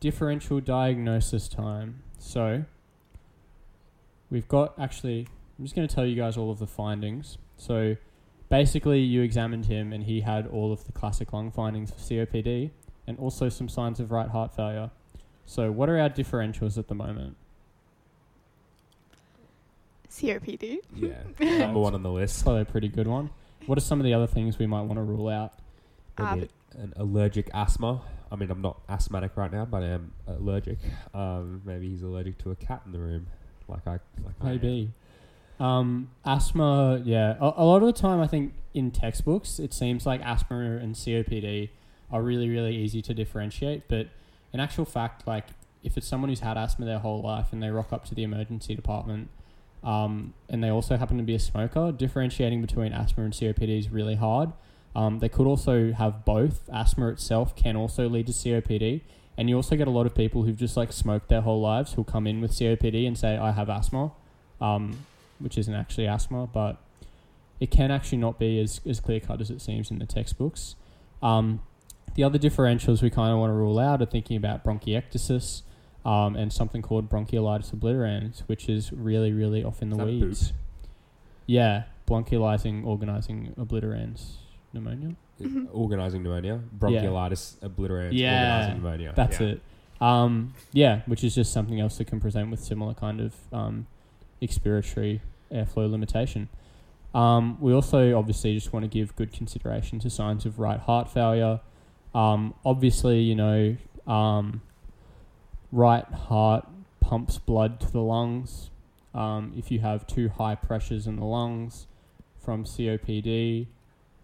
Differential 0.00 0.60
diagnosis 0.60 1.48
time. 1.48 2.02
So, 2.18 2.64
we've 4.30 4.48
got 4.48 4.78
actually, 4.78 5.26
I'm 5.58 5.64
just 5.64 5.74
going 5.74 5.88
to 5.88 5.94
tell 5.94 6.04
you 6.04 6.14
guys 6.14 6.36
all 6.36 6.50
of 6.50 6.58
the 6.58 6.66
findings. 6.66 7.38
So, 7.56 7.96
basically, 8.50 9.00
you 9.00 9.22
examined 9.22 9.64
him 9.66 9.94
and 9.94 10.04
he 10.04 10.20
had 10.20 10.46
all 10.46 10.70
of 10.70 10.84
the 10.84 10.92
classic 10.92 11.32
lung 11.32 11.50
findings 11.50 11.90
for 11.90 11.96
COPD 11.96 12.72
and 13.08 13.18
also 13.18 13.48
some 13.48 13.68
signs 13.68 13.98
of 13.98 14.12
right 14.12 14.28
heart 14.28 14.54
failure. 14.54 14.90
So, 15.46 15.72
what 15.72 15.88
are 15.88 15.98
our 15.98 16.10
differentials 16.10 16.76
at 16.78 16.86
the 16.88 16.94
moment? 16.94 17.36
COPD. 20.10 20.78
Yeah, 20.94 21.12
Yeah, 21.38 21.58
number 21.66 21.80
one 21.80 21.94
on 21.94 22.02
the 22.02 22.10
It's 22.16 22.34
list. 22.34 22.44
probably 22.44 22.62
a 22.62 22.66
pretty 22.66 22.88
good 22.88 23.06
one. 23.06 23.30
What 23.66 23.76
are 23.78 23.82
some 23.82 24.00
of 24.00 24.04
the 24.04 24.14
other 24.14 24.26
things 24.26 24.58
we 24.58 24.66
might 24.66 24.82
want 24.82 24.96
to 24.98 25.02
rule 25.02 25.28
out? 25.28 25.52
Uh, 26.16 26.34
Maybe 26.36 26.48
an 26.78 26.92
allergic 26.96 27.50
asthma. 27.52 28.00
I 28.30 28.36
mean, 28.36 28.50
I'm 28.50 28.60
not 28.62 28.80
asthmatic 28.88 29.36
right 29.36 29.50
now, 29.52 29.64
but 29.64 29.82
I 29.82 29.86
am 29.88 30.12
allergic. 30.26 30.78
Um, 31.14 31.62
maybe 31.64 31.88
he's 31.88 32.02
allergic 32.02 32.38
to 32.38 32.50
a 32.50 32.56
cat 32.56 32.82
in 32.86 32.92
the 32.92 32.98
room, 32.98 33.26
like 33.68 33.86
I. 33.86 33.92
Like 34.22 34.34
I 34.42 34.46
am. 34.50 34.52
Maybe. 34.56 34.90
Um, 35.60 36.10
asthma, 36.24 37.02
yeah. 37.04 37.36
A, 37.40 37.52
a 37.56 37.64
lot 37.64 37.82
of 37.82 37.86
the 37.86 37.92
time, 37.92 38.20
I 38.20 38.26
think 38.26 38.52
in 38.74 38.90
textbooks, 38.90 39.58
it 39.58 39.72
seems 39.74 40.06
like 40.06 40.20
asthma 40.22 40.56
and 40.76 40.94
COPD 40.94 41.70
are 42.10 42.22
really, 42.22 42.48
really 42.48 42.76
easy 42.76 43.02
to 43.02 43.14
differentiate. 43.14 43.88
But 43.88 44.08
in 44.52 44.60
actual 44.60 44.84
fact, 44.84 45.26
like 45.26 45.46
if 45.82 45.96
it's 45.96 46.06
someone 46.06 46.30
who's 46.30 46.40
had 46.40 46.56
asthma 46.56 46.86
their 46.86 46.98
whole 46.98 47.22
life 47.22 47.52
and 47.52 47.62
they 47.62 47.70
rock 47.70 47.92
up 47.92 48.04
to 48.06 48.14
the 48.14 48.22
emergency 48.22 48.74
department, 48.74 49.28
um, 49.84 50.34
and 50.48 50.62
they 50.62 50.70
also 50.70 50.96
happen 50.96 51.18
to 51.18 51.22
be 51.22 51.34
a 51.34 51.38
smoker, 51.38 51.92
differentiating 51.92 52.60
between 52.60 52.92
asthma 52.92 53.24
and 53.24 53.32
COPD 53.32 53.78
is 53.78 53.90
really 53.90 54.16
hard. 54.16 54.52
Um, 54.96 55.20
they 55.20 55.28
could 55.28 55.46
also 55.46 55.92
have 55.92 56.24
both. 56.24 56.68
Asthma 56.72 57.08
itself 57.08 57.54
can 57.54 57.76
also 57.76 58.08
lead 58.08 58.26
to 58.26 58.32
COPD, 58.32 59.02
and 59.36 59.48
you 59.48 59.54
also 59.54 59.76
get 59.76 59.86
a 59.86 59.90
lot 59.90 60.06
of 60.06 60.14
people 60.14 60.42
who've 60.42 60.56
just 60.56 60.76
like 60.76 60.92
smoked 60.92 61.28
their 61.28 61.42
whole 61.42 61.60
lives 61.60 61.92
who'll 61.92 62.04
come 62.04 62.26
in 62.26 62.40
with 62.40 62.52
COPD 62.52 63.06
and 63.06 63.16
say, 63.16 63.36
"I 63.36 63.52
have 63.52 63.70
asthma," 63.70 64.10
um, 64.60 65.06
which 65.38 65.56
isn't 65.56 65.74
actually 65.74 66.08
asthma, 66.08 66.48
but 66.48 66.78
it 67.60 67.70
can 67.70 67.90
actually 67.90 68.18
not 68.18 68.38
be 68.38 68.60
as, 68.60 68.80
as 68.88 68.98
clear 69.00 69.20
cut 69.20 69.40
as 69.40 69.50
it 69.50 69.60
seems 69.60 69.90
in 69.90 69.98
the 69.98 70.06
textbooks. 70.06 70.74
Um, 71.22 71.60
the 72.18 72.24
other 72.24 72.36
differentials 72.38 73.00
we 73.00 73.10
kind 73.10 73.32
of 73.32 73.38
want 73.38 73.48
to 73.48 73.54
rule 73.54 73.78
out 73.78 74.02
are 74.02 74.06
thinking 74.06 74.36
about 74.36 74.64
bronchiectasis 74.64 75.62
um, 76.04 76.34
and 76.34 76.52
something 76.52 76.82
called 76.82 77.08
bronchiolitis 77.08 77.72
obliterans, 77.72 78.40
which 78.48 78.68
is 78.68 78.92
really, 78.92 79.32
really 79.32 79.62
off 79.62 79.82
in 79.82 79.90
the 79.90 79.94
Is 79.94 79.98
that 79.98 80.06
weeds. 80.26 80.52
Yeah, 81.46 81.84
bronchiolizing, 82.08 82.84
organizing 82.84 83.54
obliterans 83.56 84.38
pneumonia. 84.72 85.14
Organizing 85.72 86.24
pneumonia, 86.24 86.60
bronchiolitis, 86.76 87.54
obliterans, 87.58 88.10
Yeah, 88.10 88.56
organizing 88.56 88.82
pneumonia. 88.82 89.12
That's 89.14 89.38
yeah. 89.38 89.46
it. 89.46 89.62
Um, 90.00 90.54
yeah, 90.72 91.02
which 91.06 91.22
is 91.22 91.36
just 91.36 91.52
something 91.52 91.78
else 91.78 91.98
that 91.98 92.08
can 92.08 92.18
present 92.18 92.50
with 92.50 92.58
similar 92.58 92.94
kind 92.94 93.20
of 93.20 93.34
um, 93.52 93.86
expiratory 94.42 95.20
airflow 95.52 95.88
limitation. 95.88 96.48
Um, 97.14 97.58
we 97.60 97.72
also 97.72 98.18
obviously 98.18 98.54
just 98.54 98.72
want 98.72 98.82
to 98.82 98.88
give 98.88 99.14
good 99.14 99.32
consideration 99.32 100.00
to 100.00 100.10
signs 100.10 100.44
of 100.46 100.58
right 100.58 100.80
heart 100.80 101.08
failure. 101.08 101.60
Um, 102.14 102.54
obviously, 102.64 103.20
you 103.20 103.34
know, 103.34 103.76
um, 104.06 104.62
right 105.72 106.04
heart 106.06 106.66
pumps 107.00 107.38
blood 107.38 107.80
to 107.80 107.90
the 107.92 108.00
lungs. 108.00 108.70
Um, 109.14 109.52
if 109.56 109.70
you 109.70 109.80
have 109.80 110.06
too 110.06 110.28
high 110.28 110.54
pressures 110.54 111.06
in 111.06 111.16
the 111.16 111.24
lungs 111.24 111.86
from 112.38 112.64
COPD, 112.64 113.66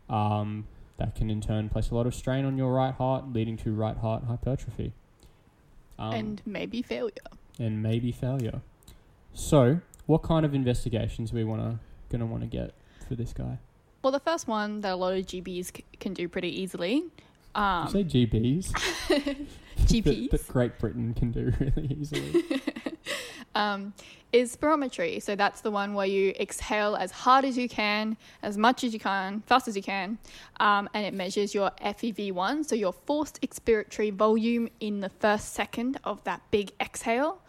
um, 0.09 0.66
that 0.97 1.14
can 1.14 1.31
in 1.31 1.40
turn 1.40 1.68
place 1.68 1.90
a 1.90 1.94
lot 1.94 2.07
of 2.07 2.14
strain 2.14 2.44
on 2.44 2.57
your 2.57 2.73
right 2.73 2.94
heart, 2.94 3.33
leading 3.33 3.57
to 3.59 3.73
right 3.73 3.97
heart 3.97 4.25
hypertrophy. 4.25 4.92
Um, 5.99 6.12
and 6.14 6.42
maybe 6.44 6.83
failure. 6.83 7.12
and 7.59 7.83
maybe 7.83 8.12
failure. 8.12 8.61
So, 9.33 9.81
what 10.07 10.23
kind 10.23 10.44
of 10.44 10.55
investigations 10.55 11.33
we 11.33 11.44
wanna 11.44 11.79
gonna 12.11 12.27
want 12.27 12.42
to 12.42 12.49
get 12.49 12.75
for 13.09 13.14
this 13.14 13.33
guy? 13.33 13.59
Well, 14.03 14.12
the 14.12 14.20
first 14.20 14.47
one 14.47 14.81
that 14.83 14.92
a 14.92 14.97
lot 14.97 15.14
of 15.14 15.25
GBs 15.27 15.77
c- 15.77 15.85
can 15.99 16.12
do 16.14 16.29
pretty 16.29 16.49
easily. 16.61 17.05
Um, 17.55 17.88
say 17.88 18.05
GBs? 18.05 18.71
GPs. 19.79 20.31
that, 20.31 20.31
that 20.31 20.49
Great 20.49 20.79
Britain 20.79 21.14
can 21.14 21.31
do 21.31 21.53
really 21.59 21.97
easily. 22.01 22.45
um, 23.55 23.93
is 24.33 24.57
spirometry. 24.57 25.23
So 25.23 25.37
that's 25.37 25.61
the 25.61 25.71
one 25.71 25.95
where 25.95 26.07
you 26.07 26.31
exhale 26.40 26.97
as 26.97 27.12
hard 27.12 27.45
as 27.45 27.57
you 27.57 27.69
can, 27.69 28.17
as 28.43 28.59
much 28.59 28.83
as 28.83 28.93
you 28.93 28.99
can, 28.99 29.43
fast 29.47 29.69
as 29.69 29.77
you 29.77 29.83
can, 29.83 30.19
um, 30.59 30.88
and 30.93 31.07
it 31.07 31.14
measures 31.14 31.55
your 31.55 31.71
FEV1, 31.81 32.67
so 32.67 32.75
your 32.75 32.93
forced 32.93 33.40
expiratory 33.43 34.12
volume 34.12 34.69
in 34.81 35.01
the 35.01 35.09
first 35.09 35.55
second 35.55 35.99
of 36.03 36.23
that 36.25 36.43
big 36.51 36.73
exhale, 36.81 37.40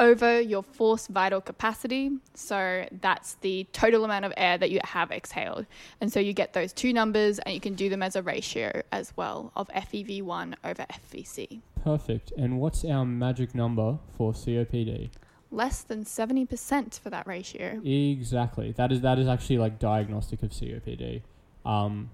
over 0.00 0.40
your 0.40 0.62
forced 0.62 1.08
vital 1.08 1.40
capacity. 1.40 2.10
So 2.34 2.86
that's 3.00 3.34
the 3.34 3.66
total 3.72 4.04
amount 4.04 4.24
of 4.24 4.32
air 4.36 4.58
that 4.58 4.70
you 4.70 4.80
have 4.82 5.12
exhaled. 5.12 5.66
And 6.00 6.10
so 6.12 6.18
you 6.18 6.32
get 6.32 6.54
those 6.54 6.72
two 6.72 6.92
numbers, 6.92 7.38
and 7.40 7.54
you 7.54 7.60
can 7.60 7.74
do 7.74 7.88
them 7.88 8.02
as 8.02 8.16
a 8.16 8.22
ratio 8.22 8.82
as 8.90 9.12
well 9.16 9.52
of 9.54 9.68
FEV1 9.68 10.54
over 10.64 10.86
FVC. 10.90 11.60
Perfect. 11.84 12.32
And 12.36 12.58
what's 12.58 12.84
our 12.84 13.04
magic 13.04 13.54
number 13.54 13.98
for 14.16 14.32
COPD? 14.32 15.10
Less 15.52 15.82
than 15.82 16.04
70% 16.04 16.98
for 16.98 17.10
that 17.10 17.26
ratio. 17.26 17.80
Exactly. 17.84 18.72
That 18.72 18.92
is 18.92 19.00
that 19.02 19.18
is 19.18 19.28
actually 19.28 19.58
like 19.58 19.78
diagnostic 19.78 20.42
of 20.42 20.50
COPD. 20.50 21.22
Um, 21.64 22.10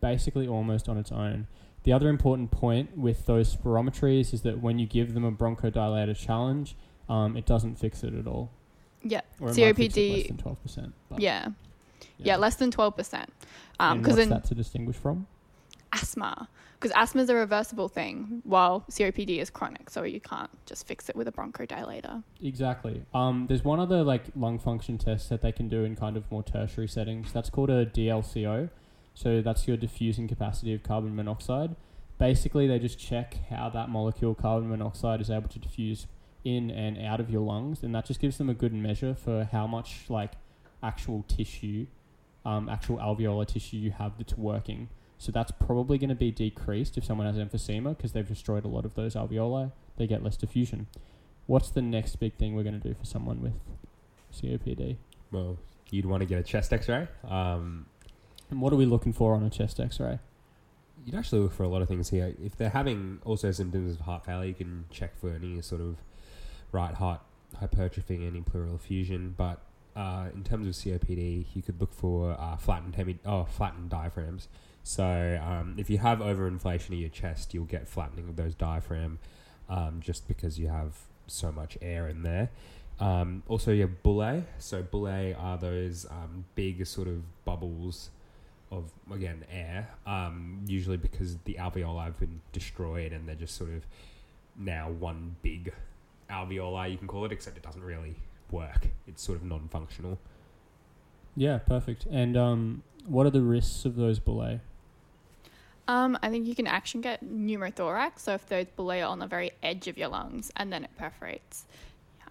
basically 0.00 0.48
almost 0.48 0.88
on 0.88 0.98
its 0.98 1.12
own. 1.12 1.46
The 1.84 1.92
other 1.92 2.08
important 2.08 2.50
point 2.50 2.96
with 2.96 3.26
those 3.26 3.56
spirometries 3.56 4.34
is 4.34 4.42
that 4.42 4.60
when 4.60 4.78
you 4.78 4.86
give 4.86 5.14
them 5.14 5.24
a 5.24 5.32
bronchodilator 5.32 6.16
challenge, 6.16 6.76
um, 7.10 7.36
it 7.36 7.44
doesn't 7.46 7.76
fix 7.76 8.02
it 8.02 8.14
at 8.14 8.26
all. 8.26 8.50
Yeah. 9.02 9.20
Or 9.40 9.50
it 9.50 9.56
might 9.58 9.76
fix 9.76 9.96
it 9.96 10.00
COPD 10.00 10.16
less 10.16 10.26
than 10.28 10.36
twelve 10.38 10.62
percent. 10.62 10.94
Yeah. 11.18 11.48
Yeah, 12.22 12.36
less 12.36 12.56
than 12.56 12.70
12%. 12.70 13.14
Um, 13.14 13.28
and 13.80 14.02
because 14.02 14.16
what's 14.16 14.28
then 14.28 14.28
that 14.28 14.44
to 14.44 14.54
distinguish 14.54 14.96
from? 14.96 15.26
asthma, 15.92 16.48
because 16.78 16.94
asthma 16.96 17.22
is 17.22 17.30
a 17.30 17.34
reversible 17.34 17.88
thing, 17.88 18.42
while 18.44 18.84
COPD 18.90 19.38
is 19.38 19.50
chronic, 19.50 19.90
so 19.90 20.02
you 20.02 20.20
can't 20.20 20.50
just 20.66 20.86
fix 20.86 21.08
it 21.08 21.16
with 21.16 21.28
a 21.28 21.32
bronchodilator. 21.32 22.22
Exactly. 22.42 23.02
Um, 23.12 23.46
there's 23.48 23.64
one 23.64 23.80
other 23.80 24.02
like 24.02 24.24
lung 24.36 24.58
function 24.58 24.98
test 24.98 25.28
that 25.30 25.42
they 25.42 25.52
can 25.52 25.68
do 25.68 25.84
in 25.84 25.96
kind 25.96 26.16
of 26.16 26.30
more 26.30 26.42
tertiary 26.42 26.88
settings. 26.88 27.32
That's 27.32 27.50
called 27.50 27.70
a 27.70 27.86
DLCO. 27.86 28.70
So 29.14 29.42
that's 29.42 29.66
your 29.66 29.76
diffusing 29.76 30.28
capacity 30.28 30.72
of 30.72 30.82
carbon 30.82 31.16
monoxide. 31.16 31.74
Basically, 32.18 32.66
they 32.66 32.78
just 32.78 32.98
check 32.98 33.38
how 33.50 33.68
that 33.70 33.88
molecule 33.88 34.34
carbon 34.34 34.70
monoxide 34.70 35.20
is 35.20 35.30
able 35.30 35.48
to 35.48 35.58
diffuse 35.58 36.06
in 36.44 36.70
and 36.70 36.98
out 36.98 37.20
of 37.20 37.30
your 37.30 37.42
lungs, 37.42 37.82
and 37.82 37.94
that 37.94 38.06
just 38.06 38.20
gives 38.20 38.38
them 38.38 38.48
a 38.48 38.54
good 38.54 38.72
measure 38.72 39.14
for 39.14 39.48
how 39.50 39.66
much 39.66 40.04
like 40.08 40.32
actual 40.82 41.24
tissue, 41.28 41.86
um, 42.44 42.68
actual 42.68 42.96
alveolar 42.98 43.46
tissue 43.46 43.76
you 43.76 43.90
have 43.90 44.16
that's 44.18 44.36
working. 44.36 44.88
So 45.18 45.30
that's 45.30 45.50
probably 45.52 45.98
going 45.98 46.08
to 46.08 46.14
be 46.14 46.30
decreased 46.30 46.96
if 46.96 47.04
someone 47.04 47.26
has 47.26 47.36
emphysema 47.36 47.94
because 47.96 48.12
they've 48.12 48.26
destroyed 48.26 48.64
a 48.64 48.68
lot 48.68 48.86
of 48.86 48.94
those 48.94 49.14
alveoli. 49.14 49.70
They 49.98 50.06
get 50.06 50.22
less 50.22 50.36
diffusion. 50.38 50.86
What's 51.46 51.70
the 51.70 51.82
next 51.82 52.16
big 52.16 52.34
thing 52.36 52.54
we're 52.54 52.62
going 52.62 52.80
to 52.80 52.88
do 52.88 52.94
for 52.94 53.04
someone 53.04 53.42
with 53.42 53.52
COPD? 54.32 54.96
Well, 55.30 55.58
you'd 55.90 56.06
want 56.06 56.22
to 56.22 56.26
get 56.26 56.38
a 56.38 56.42
chest 56.42 56.72
X-ray. 56.72 57.06
Um, 57.28 57.86
And 58.50 58.62
what 58.62 58.72
are 58.72 58.76
we 58.76 58.86
looking 58.86 59.12
for 59.12 59.34
on 59.34 59.42
a 59.42 59.50
chest 59.50 59.78
X-ray? 59.78 60.18
you'd 61.04 61.14
actually 61.14 61.40
look 61.40 61.52
for 61.52 61.62
a 61.62 61.68
lot 61.68 61.82
of 61.82 61.88
things 61.88 62.10
here. 62.10 62.34
If 62.42 62.56
they're 62.56 62.70
having 62.70 63.20
also 63.24 63.50
symptoms 63.52 63.94
of 63.94 64.00
heart 64.00 64.24
failure, 64.24 64.48
you 64.48 64.54
can 64.54 64.84
check 64.90 65.18
for 65.18 65.30
any 65.30 65.60
sort 65.62 65.80
of 65.80 65.96
right 66.72 66.94
heart 66.94 67.20
hypertrophy, 67.58 68.14
and 68.16 68.26
any 68.26 68.40
pleural 68.40 68.74
effusion. 68.74 69.34
But 69.36 69.60
uh, 69.96 70.28
in 70.34 70.44
terms 70.44 70.66
of 70.66 70.74
COPD, 70.74 71.46
you 71.54 71.62
could 71.62 71.80
look 71.80 71.92
for 71.92 72.36
uh, 72.38 72.56
flattened 72.56 72.96
hemi- 72.96 73.18
oh, 73.24 73.44
flattened 73.44 73.90
diaphragms. 73.90 74.48
So 74.82 75.40
um, 75.44 75.74
if 75.78 75.90
you 75.90 75.98
have 75.98 76.18
overinflation 76.18 76.88
of 76.88 76.94
your 76.94 77.10
chest, 77.10 77.52
you'll 77.52 77.64
get 77.64 77.88
flattening 77.88 78.28
of 78.28 78.36
those 78.36 78.54
diaphragm, 78.54 79.18
um, 79.68 80.00
just 80.00 80.26
because 80.26 80.58
you 80.58 80.68
have 80.68 80.96
so 81.26 81.52
much 81.52 81.76
air 81.82 82.08
in 82.08 82.22
there. 82.22 82.50
Um, 82.98 83.42
also, 83.48 83.72
your 83.72 83.88
bullae. 83.88 84.44
So 84.58 84.82
bullae 84.82 85.38
are 85.38 85.58
those 85.58 86.06
um, 86.10 86.44
big 86.54 86.86
sort 86.86 87.08
of 87.08 87.22
bubbles 87.44 88.10
of 88.70 88.92
again 89.12 89.44
air. 89.50 89.88
Um, 90.06 90.60
usually 90.66 90.96
because 90.96 91.36
the 91.44 91.54
alveoli 91.54 92.04
have 92.04 92.20
been 92.20 92.40
destroyed 92.52 93.12
and 93.12 93.28
they're 93.28 93.34
just 93.34 93.56
sort 93.56 93.70
of 93.70 93.84
now 94.56 94.90
one 94.90 95.36
big 95.42 95.72
alveoli. 96.30 96.90
You 96.92 96.98
can 96.98 97.06
call 97.08 97.24
it, 97.24 97.32
except 97.32 97.56
it 97.56 97.62
doesn't 97.62 97.82
really 97.82 98.16
work. 98.50 98.88
It's 99.06 99.22
sort 99.22 99.38
of 99.38 99.44
non-functional. 99.44 100.18
Yeah, 101.36 101.58
perfect. 101.58 102.06
And 102.10 102.36
um, 102.36 102.82
what 103.06 103.26
are 103.26 103.30
the 103.30 103.42
risks 103.42 103.84
of 103.84 103.96
those 103.96 104.18
bullae? 104.20 104.60
Um, 105.88 106.18
I 106.22 106.28
think 106.30 106.46
you 106.46 106.54
can 106.54 106.66
actually 106.66 107.02
get 107.02 107.24
pneumothorax, 107.24 108.20
so 108.20 108.34
if 108.34 108.46
those 108.48 108.66
bullae 108.78 109.00
are 109.02 109.08
on 109.08 109.18
the 109.18 109.26
very 109.26 109.50
edge 109.62 109.88
of 109.88 109.98
your 109.98 110.08
lungs 110.08 110.50
and 110.56 110.72
then 110.72 110.84
it 110.84 110.90
perforates. 110.96 111.64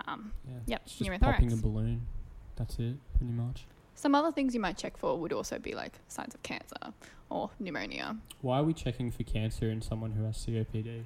Um, 0.08 0.32
Yeah, 0.48 0.54
Yep, 0.68 0.82
it's 0.86 0.96
just 0.98 1.10
pneumothorax. 1.10 1.20
popping 1.22 1.52
a 1.54 1.58
balloon. 1.58 2.08
That's 2.56 2.76
it, 2.80 2.96
pretty 3.18 3.34
much. 3.34 3.66
some 3.96 4.16
other 4.16 4.32
things 4.32 4.54
you 4.54 4.62
might 4.62 4.78
check 4.78 4.96
for 4.98 5.18
would 5.20 5.34
also 5.34 5.60
be 5.60 5.74
like 5.76 6.00
signs 6.08 6.34
of 6.34 6.42
cancer 6.44 6.94
or 7.30 7.50
pneumonia. 7.60 8.16
Why 8.42 8.60
are 8.60 8.64
we 8.64 8.74
checking 8.74 9.12
for 9.12 9.24
cancer 9.24 9.70
in 9.70 9.82
someone 9.82 10.12
who 10.12 10.24
has 10.24 10.38
COPD? 10.38 11.04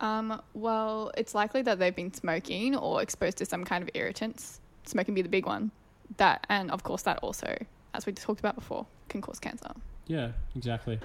Um, 0.00 0.42
well, 0.54 1.12
it's 1.16 1.34
likely 1.34 1.62
that 1.62 1.78
they've 1.78 1.94
been 1.94 2.12
smoking 2.12 2.76
or 2.76 3.02
exposed 3.02 3.38
to 3.38 3.46
some 3.46 3.64
kind 3.64 3.82
of 3.82 3.90
irritants. 3.94 4.60
Smoking 4.84 5.14
be 5.14 5.22
the 5.22 5.28
big 5.28 5.46
one. 5.46 5.70
That 6.18 6.46
and 6.48 6.70
of 6.70 6.82
course 6.82 7.02
that 7.02 7.18
also, 7.18 7.56
as 7.94 8.04
we 8.04 8.12
talked 8.12 8.40
about 8.40 8.54
before, 8.54 8.86
can 9.08 9.20
cause 9.20 9.38
cancer. 9.38 9.70
Yeah, 10.06 10.32
exactly. 10.54 11.00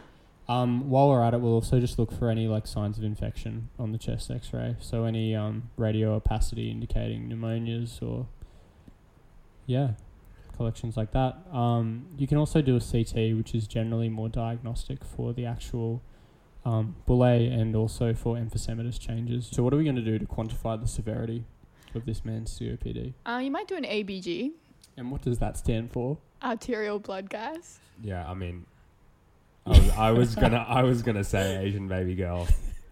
Um, 0.50 0.90
while 0.90 1.10
we're 1.10 1.24
at 1.24 1.34
it, 1.36 1.42
we'll 1.42 1.54
also 1.54 1.80
just 1.80 2.00
look 2.00 2.12
for 2.12 2.30
any 2.30 2.48
like 2.48 2.66
signs 2.66 2.98
of 2.98 3.04
infection 3.04 3.70
on 3.78 3.92
the 3.92 4.00
chest 4.00 4.32
X-ray. 4.32 4.76
So 4.80 5.06
any 5.06 5.36
um, 5.36 5.70
radio 5.78 6.16
opacity 6.16 6.72
indicating 6.72 7.30
pneumonias 7.30 8.02
or 8.02 8.28
yeah, 9.68 9.92
collections 10.58 10.98
like 10.98 11.12
that. 11.12 11.38
Um, 11.54 12.08
you 12.18 12.28
can 12.28 12.38
also 12.38 12.62
do 12.62 12.76
a 12.76 12.82
CT, 12.82 13.38
which 13.38 13.54
is 13.54 13.68
generally 13.68 14.10
more 14.10 14.28
diagnostic 14.28 15.06
for 15.06 15.32
the 15.34 15.46
actual 15.46 16.02
um, 16.66 16.96
bullae 17.08 17.52
and 17.52 17.76
also 17.76 18.14
for 18.14 18.36
emphysematous 18.36 19.00
changes. 19.00 19.48
So 19.52 19.64
what 19.64 19.74
are 19.74 19.78
we 19.78 19.84
going 19.84 19.96
to 19.96 20.02
do 20.02 20.20
to 20.20 20.26
quantify 20.26 20.80
the 20.80 20.88
severity 20.88 21.46
of 21.96 22.06
this 22.06 22.24
man's 22.26 22.58
COPD? 22.60 23.14
Uh, 23.26 23.40
you 23.44 23.50
might 23.52 23.68
do 23.68 23.76
an 23.76 23.84
ABG, 23.86 24.52
And 24.98 25.12
what 25.12 25.22
does 25.22 25.40
that 25.40 25.58
stand 25.58 25.92
for? 25.92 26.18
arterial 26.42 27.00
blood 27.00 27.30
gas. 27.30 27.80
Yeah, 28.02 28.26
I 28.30 28.34
mean, 28.34 28.66
I 29.66 29.70
was, 29.72 29.90
I 29.92 30.12
was 30.12 30.36
gonna 30.36 30.58
I 30.70 30.84
was 30.84 31.02
gonna 31.02 31.24
say 31.26 31.58
Asian 31.66 31.88
baby 31.90 32.16
girl, 32.16 32.48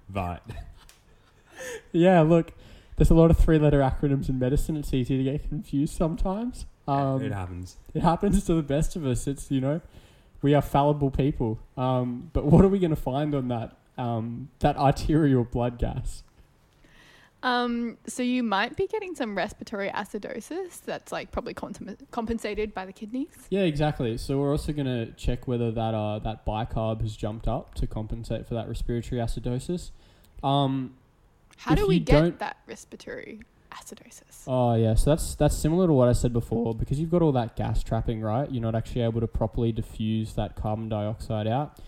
but 0.10 0.44
Yeah, 1.92 2.22
look, 2.22 2.52
there's 2.98 3.10
a 3.10 3.14
lot 3.16 3.32
of 3.32 3.38
three 3.38 3.58
letter 3.58 3.80
acronyms 3.80 4.30
in 4.30 4.38
medicine. 4.40 4.78
It's 4.78 4.94
easy 4.94 5.18
to 5.18 5.24
get 5.24 5.48
confused 5.50 5.96
sometimes. 5.96 6.66
Um, 6.88 7.22
it 7.22 7.32
happens. 7.32 7.78
it 7.94 8.02
happens 8.02 8.44
to 8.46 8.54
the 8.54 8.62
best 8.62 8.96
of 8.96 9.06
us. 9.06 9.28
It's, 9.28 9.50
you 9.52 9.60
know, 9.62 9.82
we 10.42 10.54
are 10.54 10.62
fallible 10.62 11.12
people. 11.12 11.60
Um, 11.76 12.30
but 12.34 12.46
what 12.46 12.64
are 12.64 12.68
we 12.68 12.80
going 12.80 12.92
to 12.92 12.96
find 12.96 13.34
on 13.34 13.48
that, 13.50 13.78
um, 13.98 14.50
that 14.60 14.78
arterial 14.78 15.44
blood 15.44 15.80
gas? 15.80 16.24
Um, 17.44 17.98
so 18.08 18.24
you 18.24 18.42
might 18.42 18.76
be 18.76 18.88
getting 18.88 19.16
some 19.16 19.38
respiratory 19.38 19.90
acidosis 19.90 20.82
that's 20.84 21.12
like 21.12 21.32
probably 21.32 21.54
compensated 21.54 22.74
by 22.74 22.86
the 22.86 22.92
kidneys. 22.92 23.48
Yeah, 23.50 23.62
exactly. 23.62 24.18
So 24.18 24.40
we're 24.40 24.52
also 24.52 24.74
going 24.74 24.88
to 24.88 25.12
check 25.14 25.48
whether 25.48 25.72
that, 25.72 25.94
uh, 25.94 26.20
that 26.20 26.46
bicarb 26.46 27.02
has 27.02 27.16
jumped 27.16 27.48
up 27.48 27.76
to 27.76 27.86
compensate 27.86 28.48
for 28.48 28.56
that 28.56 28.68
respiratory 28.68 29.22
acidosis. 29.22 29.92
Um, 30.44 30.96
How 31.58 31.76
do 31.76 31.88
we 31.88 32.00
get 32.00 32.40
that 32.40 32.58
respiratory 32.68 33.42
acidosis? 33.72 34.44
Oh 34.48 34.76
yeah, 34.76 34.96
so 34.96 35.12
that's 35.12 35.36
that's 35.36 35.58
similar 35.58 35.88
to 35.88 35.94
what 35.94 36.08
I 36.08 36.14
said 36.14 36.34
before. 36.34 36.74
Because 36.74 37.00
you've 37.00 37.12
got 37.12 37.22
all 37.22 37.32
that 37.34 37.56
gas 37.56 37.84
trapping, 37.84 38.22
right? 38.22 38.50
You're 38.52 38.62
not 38.62 38.76
actually 38.76 39.02
able 39.02 39.22
to 39.22 39.28
properly 39.28 39.72
diffuse 39.72 40.34
that 40.34 40.56
carbon 40.56 40.90
dioxide 40.90 41.48
out. 41.48 41.80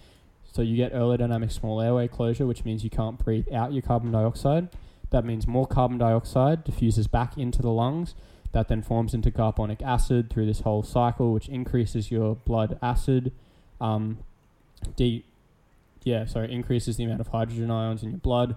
So 0.52 0.62
you 0.62 0.76
get 0.76 0.94
aerodynamic 0.94 1.52
small 1.52 1.80
airway 1.80 2.08
closure, 2.08 2.46
which 2.46 2.66
means 2.66 2.84
you 2.84 2.90
can't 2.90 3.24
breathe 3.24 3.52
out 3.54 3.72
your 3.72 3.82
carbon 3.82 4.12
dioxide. 4.12 4.70
That 5.12 5.26
means 5.26 5.48
more 5.48 5.68
carbon 5.68 5.98
dioxide 5.98 6.64
diffuses 6.64 7.08
back 7.08 7.38
into 7.38 7.62
the 7.62 7.72
lungs. 7.72 8.16
That 8.52 8.68
then 8.68 8.82
forms 8.82 9.14
into 9.14 9.32
carbonic 9.32 9.82
acid 9.82 10.30
through 10.30 10.48
this 10.48 10.62
whole 10.62 10.82
cycle, 10.82 11.34
which 11.34 11.48
increases 11.50 12.10
your 12.10 12.36
blood 12.36 12.80
acid. 12.82 13.32
Um, 13.80 14.20
de- 14.96 15.24
yeah, 16.04 16.26
sorry, 16.26 16.52
increases 16.52 16.98
the 16.98 17.04
amount 17.04 17.22
of 17.22 17.28
hydrogen 17.28 17.70
ions 17.70 18.02
in 18.02 18.10
your 18.10 18.20
blood. 18.20 18.56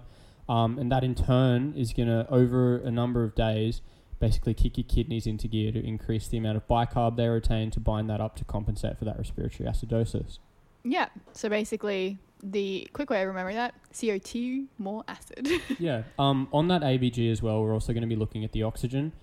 Um, 0.49 0.77
and 0.77 0.91
that 0.91 1.03
in 1.03 1.15
turn 1.15 1.73
is 1.75 1.93
going 1.93 2.09
to, 2.09 2.27
over 2.29 2.77
a 2.77 2.91
number 2.91 3.23
of 3.23 3.33
days, 3.35 3.81
basically 4.19 4.53
kick 4.53 4.77
your 4.77 4.85
kidneys 4.85 5.25
into 5.25 5.47
gear 5.47 5.71
to 5.71 5.85
increase 5.85 6.27
the 6.27 6.37
amount 6.37 6.57
of 6.57 6.67
bicarb 6.67 7.17
they 7.17 7.27
retain 7.27 7.71
to 7.71 7.79
bind 7.79 8.09
that 8.09 8.21
up 8.21 8.35
to 8.37 8.45
compensate 8.45 8.97
for 8.97 9.05
that 9.05 9.17
respiratory 9.17 9.69
acidosis. 9.69 10.39
Yeah. 10.83 11.07
So 11.31 11.49
basically, 11.49 12.19
the 12.41 12.87
quick 12.93 13.09
way 13.09 13.21
of 13.21 13.27
remembering 13.27 13.55
that 13.55 13.73
CO2 13.93 14.67
more 14.77 15.03
acid. 15.07 15.49
yeah. 15.79 16.03
Um, 16.19 16.49
on 16.51 16.67
that 16.67 16.81
ABG 16.81 17.31
as 17.31 17.41
well, 17.41 17.61
we're 17.61 17.73
also 17.73 17.93
going 17.93 18.01
to 18.01 18.07
be 18.07 18.15
looking 18.15 18.43
at 18.43 18.51
the 18.51 18.63
oxygen. 18.63 19.13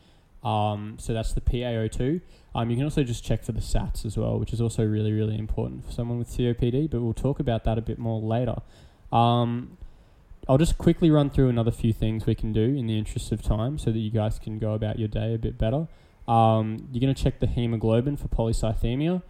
Um, 0.42 0.96
so 0.98 1.12
that's 1.12 1.34
the 1.34 1.42
PaO2. 1.42 2.20
Um, 2.54 2.70
you 2.70 2.76
can 2.76 2.84
also 2.84 3.02
just 3.02 3.22
check 3.22 3.44
for 3.44 3.52
the 3.52 3.60
SATs 3.60 4.06
as 4.06 4.16
well, 4.16 4.38
which 4.38 4.52
is 4.52 4.60
also 4.60 4.84
really, 4.84 5.12
really 5.12 5.38
important 5.38 5.84
for 5.84 5.92
someone 5.92 6.18
with 6.18 6.28
COPD, 6.28 6.90
but 6.90 7.00
we'll 7.00 7.12
talk 7.12 7.40
about 7.40 7.64
that 7.64 7.78
a 7.78 7.82
bit 7.82 7.98
more 7.98 8.20
later. 8.20 8.56
Um, 9.12 9.76
I'll 10.50 10.58
just 10.58 10.78
quickly 10.78 11.12
run 11.12 11.30
through 11.30 11.48
another 11.48 11.70
few 11.70 11.92
things 11.92 12.26
we 12.26 12.34
can 12.34 12.52
do 12.52 12.60
in 12.60 12.88
the 12.88 12.98
interest 12.98 13.30
of 13.30 13.40
time 13.40 13.78
so 13.78 13.92
that 13.92 13.98
you 14.00 14.10
guys 14.10 14.40
can 14.40 14.58
go 14.58 14.72
about 14.74 14.98
your 14.98 15.06
day 15.06 15.32
a 15.32 15.38
bit 15.38 15.56
better. 15.56 15.86
Um, 16.26 16.88
you're 16.90 17.00
going 17.00 17.14
to 17.14 17.22
check 17.22 17.38
the 17.38 17.46
hemoglobin 17.46 18.16
for 18.16 18.26
polycythemia. 18.26 19.22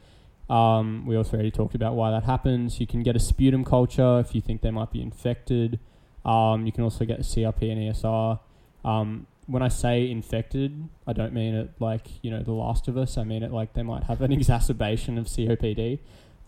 Um, 0.49 1.05
we 1.05 1.17
also 1.19 1.35
already 1.35 1.51
talked 1.51 1.75
about 1.75 1.95
why 1.95 2.11
that 2.11 2.25
happens. 2.25 2.81
You 2.81 2.87
can 2.87 3.03
get 3.03 3.17
a 3.17 3.19
sputum 3.19 3.67
culture 3.67 4.19
if 4.21 4.35
you 4.35 4.41
think 4.41 4.63
they 4.63 4.71
might 4.71 4.93
be 4.93 5.03
infected. 5.03 5.79
Um, 6.25 6.65
you 6.65 6.73
can 6.73 6.85
also 6.85 7.05
get 7.05 7.19
a 7.19 7.23
CRP 7.23 7.71
and 7.71 7.95
ESR. 7.95 8.41
Um, 8.83 9.27
when 9.47 9.63
I 9.63 9.69
say 9.69 10.11
infected, 10.11 10.89
I 11.07 11.13
don't 11.13 11.35
mean 11.35 11.55
it 11.55 11.71
like 11.81 12.07
you 12.23 12.31
know 12.31 12.43
the 12.43 12.53
Last 12.53 12.89
of 12.89 12.97
Us. 12.97 13.19
I 13.19 13.25
mean 13.25 13.43
it 13.43 13.53
like 13.53 13.75
they 13.75 13.83
might 13.83 14.05
have 14.05 14.23
an 14.23 14.33
exacerbation 14.39 15.19
of 15.19 15.27
COPD. 15.27 15.99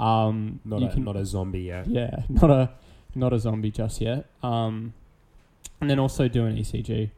Um, 0.01 0.61
Not 0.65 0.83
a 0.83 0.89
can- 0.89 1.05
not 1.05 1.17
a 1.17 1.27
zombie 1.27 1.61
yet. 1.63 1.89
yeah, 1.89 2.23
not 2.31 2.51
a 2.51 2.71
not 3.15 3.33
a 3.33 3.39
zombie 3.39 3.71
just 3.71 4.01
yet. 4.01 4.27
Um, 4.43 4.95
and 5.81 5.91
then 5.91 5.99
also 5.99 6.29
do 6.29 6.47
an 6.47 6.57
ECG. 6.57 7.11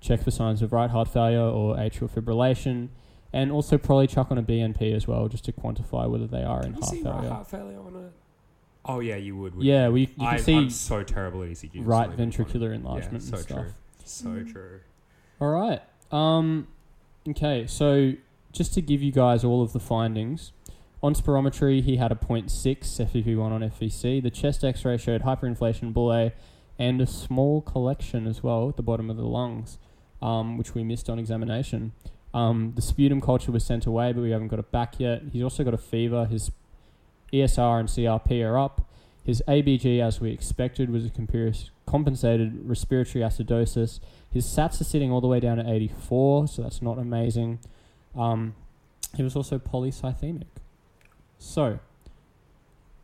Check 0.00 0.22
for 0.22 0.30
signs 0.30 0.60
of 0.62 0.72
right 0.72 0.90
heart 0.90 1.08
failure 1.08 1.40
or 1.40 1.76
atrial 1.76 2.10
fibrillation, 2.10 2.88
and 3.32 3.50
also 3.50 3.78
probably 3.78 4.06
chuck 4.06 4.30
on 4.30 4.36
a 4.38 4.42
BNP 4.42 4.94
as 4.94 5.08
well, 5.08 5.28
just 5.28 5.44
to 5.46 5.52
quantify 5.52 6.08
whether 6.08 6.26
they 6.26 6.42
are 6.42 6.60
in 6.62 6.74
You 6.74 6.80
heart 6.80 6.84
see 6.84 7.02
failure. 7.02 7.20
right 7.20 7.28
heart 7.30 7.46
failure 7.50 7.78
on 7.78 8.10
Oh 8.86 9.00
yeah, 9.00 9.16
you 9.16 9.34
would. 9.36 9.54
wouldn't 9.54 9.64
Yeah, 9.64 9.86
you? 9.86 9.92
we 9.92 10.00
you 10.02 10.06
can 10.08 10.26
I, 10.26 10.36
see 10.36 10.54
I'm 10.56 10.68
so 10.70 11.02
terrible 11.02 11.42
at 11.42 11.48
ECG. 11.48 11.80
right 11.86 12.06
not 12.10 12.18
even 12.18 12.30
funny. 12.30 12.44
ventricular 12.44 12.74
enlargement 12.74 13.24
Yeah, 13.24 13.30
so 13.30 13.36
and 13.36 13.44
stuff. 13.44 13.58
true. 13.62 13.72
So 14.04 14.26
Mm. 14.28 14.52
true. 14.52 14.80
All 15.40 15.48
right. 15.48 15.80
Um, 16.12 16.68
okay, 17.26 17.66
so 17.66 18.12
just 18.52 18.74
to 18.74 18.82
give 18.82 19.00
you 19.02 19.10
guys 19.10 19.42
all 19.42 19.62
of 19.62 19.72
the 19.72 19.80
findings, 19.80 20.52
on 21.04 21.14
spirometry 21.14 21.82
he 21.82 21.98
had 21.98 22.10
a 22.10 22.14
0.6 22.14 22.48
FEV1 22.48 23.38
on 23.38 23.60
FVC. 23.60 24.22
The 24.22 24.30
chest 24.30 24.64
X-ray 24.64 24.96
showed 24.96 25.20
hyperinflation, 25.20 25.92
bullae, 25.92 26.32
and 26.78 26.98
a 26.98 27.06
small 27.06 27.60
collection 27.60 28.26
as 28.26 28.42
well 28.42 28.70
at 28.70 28.78
the 28.78 28.82
bottom 28.82 29.10
of 29.10 29.18
the 29.18 29.26
lungs, 29.26 29.76
um, 30.22 30.56
which 30.56 30.74
we 30.74 30.82
missed 30.82 31.10
on 31.10 31.18
examination. 31.18 31.92
Um, 32.32 32.72
the 32.74 32.80
sputum 32.80 33.20
culture 33.20 33.52
was 33.52 33.66
sent 33.66 33.84
away, 33.84 34.14
but 34.14 34.22
we 34.22 34.30
haven't 34.30 34.48
got 34.48 34.58
it 34.58 34.72
back 34.72 34.98
yet. 34.98 35.24
He's 35.30 35.42
also 35.42 35.62
got 35.62 35.74
a 35.74 35.78
fever. 35.78 36.24
His 36.24 36.50
ESR 37.34 37.80
and 37.80 37.88
CRP 37.90 38.42
are 38.42 38.58
up. 38.58 38.90
His 39.22 39.42
ABG, 39.46 40.00
as 40.00 40.22
we 40.22 40.30
expected, 40.30 40.88
was 40.88 41.04
a 41.04 41.10
compensated 41.84 42.66
respiratory 42.66 43.22
acidosis. 43.22 44.00
His 44.30 44.46
SATs 44.46 44.80
are 44.80 44.84
sitting 44.84 45.12
all 45.12 45.20
the 45.20 45.28
way 45.28 45.38
down 45.38 45.58
at 45.58 45.66
84, 45.66 46.48
so 46.48 46.62
that's 46.62 46.80
not 46.80 46.98
amazing. 46.98 47.58
Um, 48.16 48.54
he 49.14 49.22
was 49.22 49.36
also 49.36 49.58
polycythemic. 49.58 50.44
So, 51.38 51.78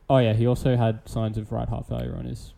oh 0.09 0.19
yeah, 0.19 0.33
he 0.33 0.47
also 0.47 0.77
had 0.77 1.09
signs 1.09 1.37
of 1.39 1.53
right 1.53 1.69
heart 1.69 1.87
failure 1.87 2.15
on 2.17 2.25
his 2.25 2.53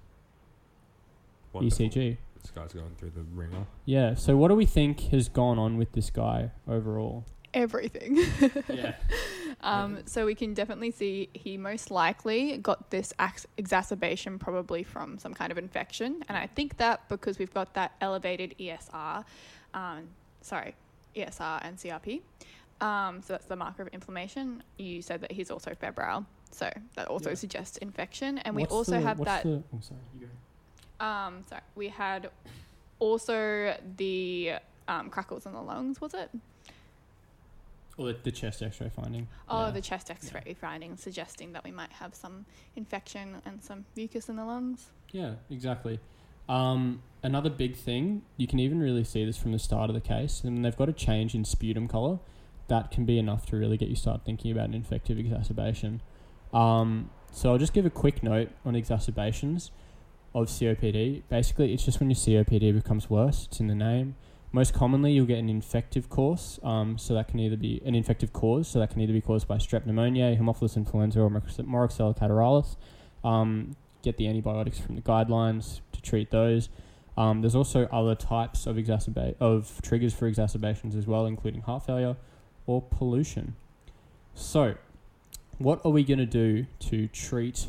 Wonderful. 1.52 1.86
ECG. 1.86 2.16
This 2.40 2.50
guy's 2.50 2.72
going 2.72 2.94
through 2.98 3.10
the 3.10 3.22
ringer. 3.34 3.66
Yeah, 3.84 4.14
so 4.14 4.36
what 4.36 4.48
do 4.48 4.54
we 4.54 4.66
think 4.66 5.00
has 5.10 5.28
gone 5.28 5.58
on 5.58 5.76
with 5.76 5.92
this 5.92 6.10
guy 6.10 6.50
overall? 6.68 7.24
Everything. 7.54 8.18
Yeah. 8.68 8.94
Um, 9.64 9.98
so 10.06 10.26
we 10.26 10.34
can 10.34 10.54
definitely 10.54 10.90
see 10.90 11.28
he 11.34 11.56
most 11.56 11.92
likely 11.92 12.56
got 12.56 12.90
this 12.90 13.12
ex- 13.20 13.46
exacerbation 13.58 14.36
probably 14.36 14.82
from 14.82 15.18
some 15.18 15.32
kind 15.34 15.52
of 15.52 15.58
infection, 15.58 16.24
and 16.28 16.36
I 16.36 16.48
think 16.48 16.78
that 16.78 17.08
because 17.08 17.38
we've 17.38 17.52
got 17.54 17.74
that 17.74 17.92
elevated 18.00 18.56
ESR, 18.58 19.24
um, 19.72 20.08
sorry, 20.40 20.74
ESR 21.14 21.60
and 21.62 21.76
CRP, 21.76 22.22
um, 22.82 23.22
so 23.22 23.32
that's 23.34 23.46
the 23.46 23.56
marker 23.56 23.82
of 23.82 23.88
inflammation. 23.88 24.62
You 24.78 25.00
said 25.02 25.20
that 25.22 25.32
he's 25.32 25.50
also 25.50 25.74
febrile, 25.74 26.26
so 26.50 26.70
that 26.96 27.08
also 27.08 27.30
Yeah. 27.30 27.34
suggests 27.36 27.76
infection, 27.78 28.38
and 28.38 28.54
we 28.56 28.64
also 28.66 28.92
the- 28.92 29.00
have 29.00 29.18
what's 29.18 29.30
that. 29.30 29.42
the- 29.44 29.62
oh, 29.74 29.80
sorry, 29.80 30.00
you 30.18 30.26
go. 31.00 31.04
Um, 31.06 31.42
sorry, 31.48 31.62
we 31.74 31.88
had 31.88 32.30
also 32.98 33.76
the 33.96 34.54
um, 34.88 35.10
crackles 35.10 35.46
in 35.46 35.52
the 35.52 35.62
lungs. 35.62 36.00
Was 36.00 36.12
it? 36.14 36.28
Or 37.98 38.06
the, 38.06 38.18
the 38.22 38.32
chest 38.32 38.62
X-ray 38.62 38.88
finding. 38.88 39.28
Oh, 39.48 39.66
Yeah. 39.66 39.70
the 39.70 39.80
chest 39.80 40.10
X-ray 40.10 40.54
finding 40.60 40.96
suggesting 40.96 41.52
that 41.52 41.62
we 41.62 41.70
might 41.70 41.92
have 41.92 42.14
some 42.14 42.46
infection 42.74 43.40
and 43.44 43.62
some 43.62 43.84
mucus 43.96 44.28
in 44.28 44.36
the 44.36 44.44
lungs. 44.44 44.90
Yeah, 45.12 45.34
exactly. 45.50 46.00
Um, 46.48 47.02
another 47.22 47.50
big 47.50 47.76
thing, 47.76 48.22
you 48.36 48.46
can 48.46 48.58
even 48.58 48.80
really 48.80 49.04
see 49.04 49.24
this 49.24 49.36
from 49.36 49.52
the 49.52 49.58
start 49.58 49.88
of 49.90 49.94
the 49.94 50.00
case, 50.00 50.42
and 50.42 50.64
they've 50.64 50.76
got 50.76 50.88
a 50.88 50.92
change 50.92 51.34
in 51.34 51.44
sputum 51.44 51.86
color. 51.86 52.18
That 52.68 52.90
can 52.90 53.04
be 53.04 53.18
enough 53.18 53.46
to 53.46 53.56
really 53.56 53.76
get 53.76 53.88
you 53.88 53.96
start 53.96 54.24
thinking 54.24 54.52
about 54.52 54.68
an 54.68 54.74
infective 54.74 55.18
exacerbation. 55.18 56.00
Um, 56.52 57.10
so 57.32 57.50
I'll 57.50 57.58
just 57.58 57.72
give 57.72 57.86
a 57.86 57.90
quick 57.90 58.22
note 58.22 58.50
on 58.64 58.76
exacerbations 58.76 59.70
of 60.34 60.48
COPD. 60.48 61.22
Basically, 61.28 61.72
it's 61.72 61.84
just 61.84 62.00
when 62.00 62.10
your 62.10 62.16
COPD 62.16 62.74
becomes 62.74 63.10
worse. 63.10 63.46
It's 63.46 63.60
in 63.60 63.66
the 63.66 63.74
name. 63.74 64.16
Most 64.52 64.74
commonly, 64.74 65.12
you'll 65.12 65.26
get 65.26 65.38
an 65.38 65.48
infective 65.48 66.10
course. 66.10 66.60
Um, 66.62 66.98
so 66.98 67.14
that 67.14 67.28
can 67.28 67.40
either 67.40 67.56
be 67.56 67.80
an 67.84 67.94
infective 67.94 68.32
cause. 68.32 68.68
So 68.68 68.78
that 68.80 68.90
can 68.90 69.00
either 69.00 69.14
be 69.14 69.22
caused 69.22 69.48
by 69.48 69.56
strep 69.56 69.86
pneumonia, 69.86 70.36
Haemophilus 70.36 70.76
influenza, 70.76 71.20
or 71.20 71.30
Moraxella 71.30 72.16
catarrhalis. 72.16 72.76
Um, 73.24 73.76
get 74.02 74.18
the 74.18 74.28
antibiotics 74.28 74.78
from 74.78 74.96
the 74.96 75.02
guidelines 75.02 75.80
to 75.92 76.02
treat 76.02 76.30
those. 76.30 76.68
Um, 77.16 77.40
there's 77.40 77.54
also 77.54 77.86
other 77.86 78.14
types 78.14 78.66
of 78.66 78.76
exacerbate 78.76 79.36
of 79.38 79.80
triggers 79.82 80.12
for 80.12 80.26
exacerbations 80.26 80.96
as 80.96 81.06
well, 81.06 81.26
including 81.26 81.62
heart 81.62 81.86
failure 81.86 82.16
or 82.66 82.82
pollution. 82.82 83.56
So, 84.34 84.74
what 85.58 85.80
are 85.84 85.90
we 85.90 86.04
going 86.04 86.18
to 86.18 86.26
do 86.26 86.66
to 86.80 87.08
treat 87.08 87.66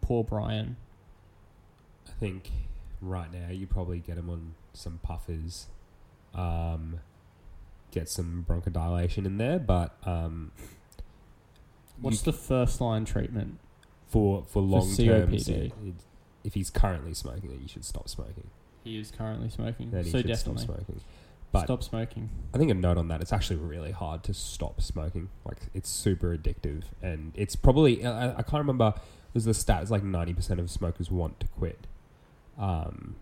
poor 0.00 0.24
Brian? 0.24 0.76
I 2.06 2.12
think 2.12 2.50
right 3.00 3.32
now 3.32 3.50
you 3.50 3.66
probably 3.66 3.98
get 3.98 4.16
him 4.16 4.28
on 4.30 4.54
some 4.72 5.00
puffers, 5.02 5.66
um, 6.34 7.00
get 7.90 8.08
some 8.08 8.44
bronchodilation 8.48 9.26
in 9.26 9.38
there, 9.38 9.58
but 9.58 9.96
um, 10.04 10.52
What's 12.00 12.22
the 12.22 12.32
first 12.32 12.80
line 12.80 13.04
treatment? 13.04 13.58
for 14.14 14.44
for 14.46 14.62
long 14.62 14.94
term? 14.94 15.28
COPD. 15.28 15.72
If 16.44 16.54
he's 16.54 16.70
currently 16.70 17.14
smoking, 17.14 17.50
then 17.50 17.60
you 17.60 17.68
should 17.68 17.84
stop 17.84 18.08
smoking. 18.08 18.48
He 18.84 18.98
is 18.98 19.10
currently 19.10 19.48
smoking, 19.48 19.90
Then 19.90 20.04
he 20.04 20.10
so 20.10 20.18
definitely 20.22 20.62
stop 20.62 20.76
smoking. 20.76 21.00
But- 21.54 21.64
stop 21.64 21.82
smoking. 21.82 22.28
I 22.52 22.58
think 22.58 22.70
a 22.70 22.74
note 22.74 22.98
on 22.98 23.08
that. 23.08 23.20
It's 23.20 23.32
actually 23.32 23.56
really 23.56 23.90
hard 23.92 24.22
to 24.24 24.34
stop 24.34 24.80
smoking. 24.82 25.30
Like 25.44 25.58
it's 25.72 25.88
super 25.88 26.36
addictive, 26.36 26.82
and 27.02 27.32
it's 27.34 27.56
probably 27.56 28.04
I, 28.04 28.30
I 28.38 28.42
can't 28.42 28.60
remember. 28.60 28.94
There's 29.32 29.44
the 29.46 29.54
stat. 29.54 29.82
It's 29.82 29.90
like 29.90 30.04
ninety 30.04 30.34
percent 30.34 30.60
of 30.60 30.70
smokers 30.70 31.10
want 31.10 31.40
to 31.40 31.46
quit. 31.48 31.86
Um, 32.58 33.16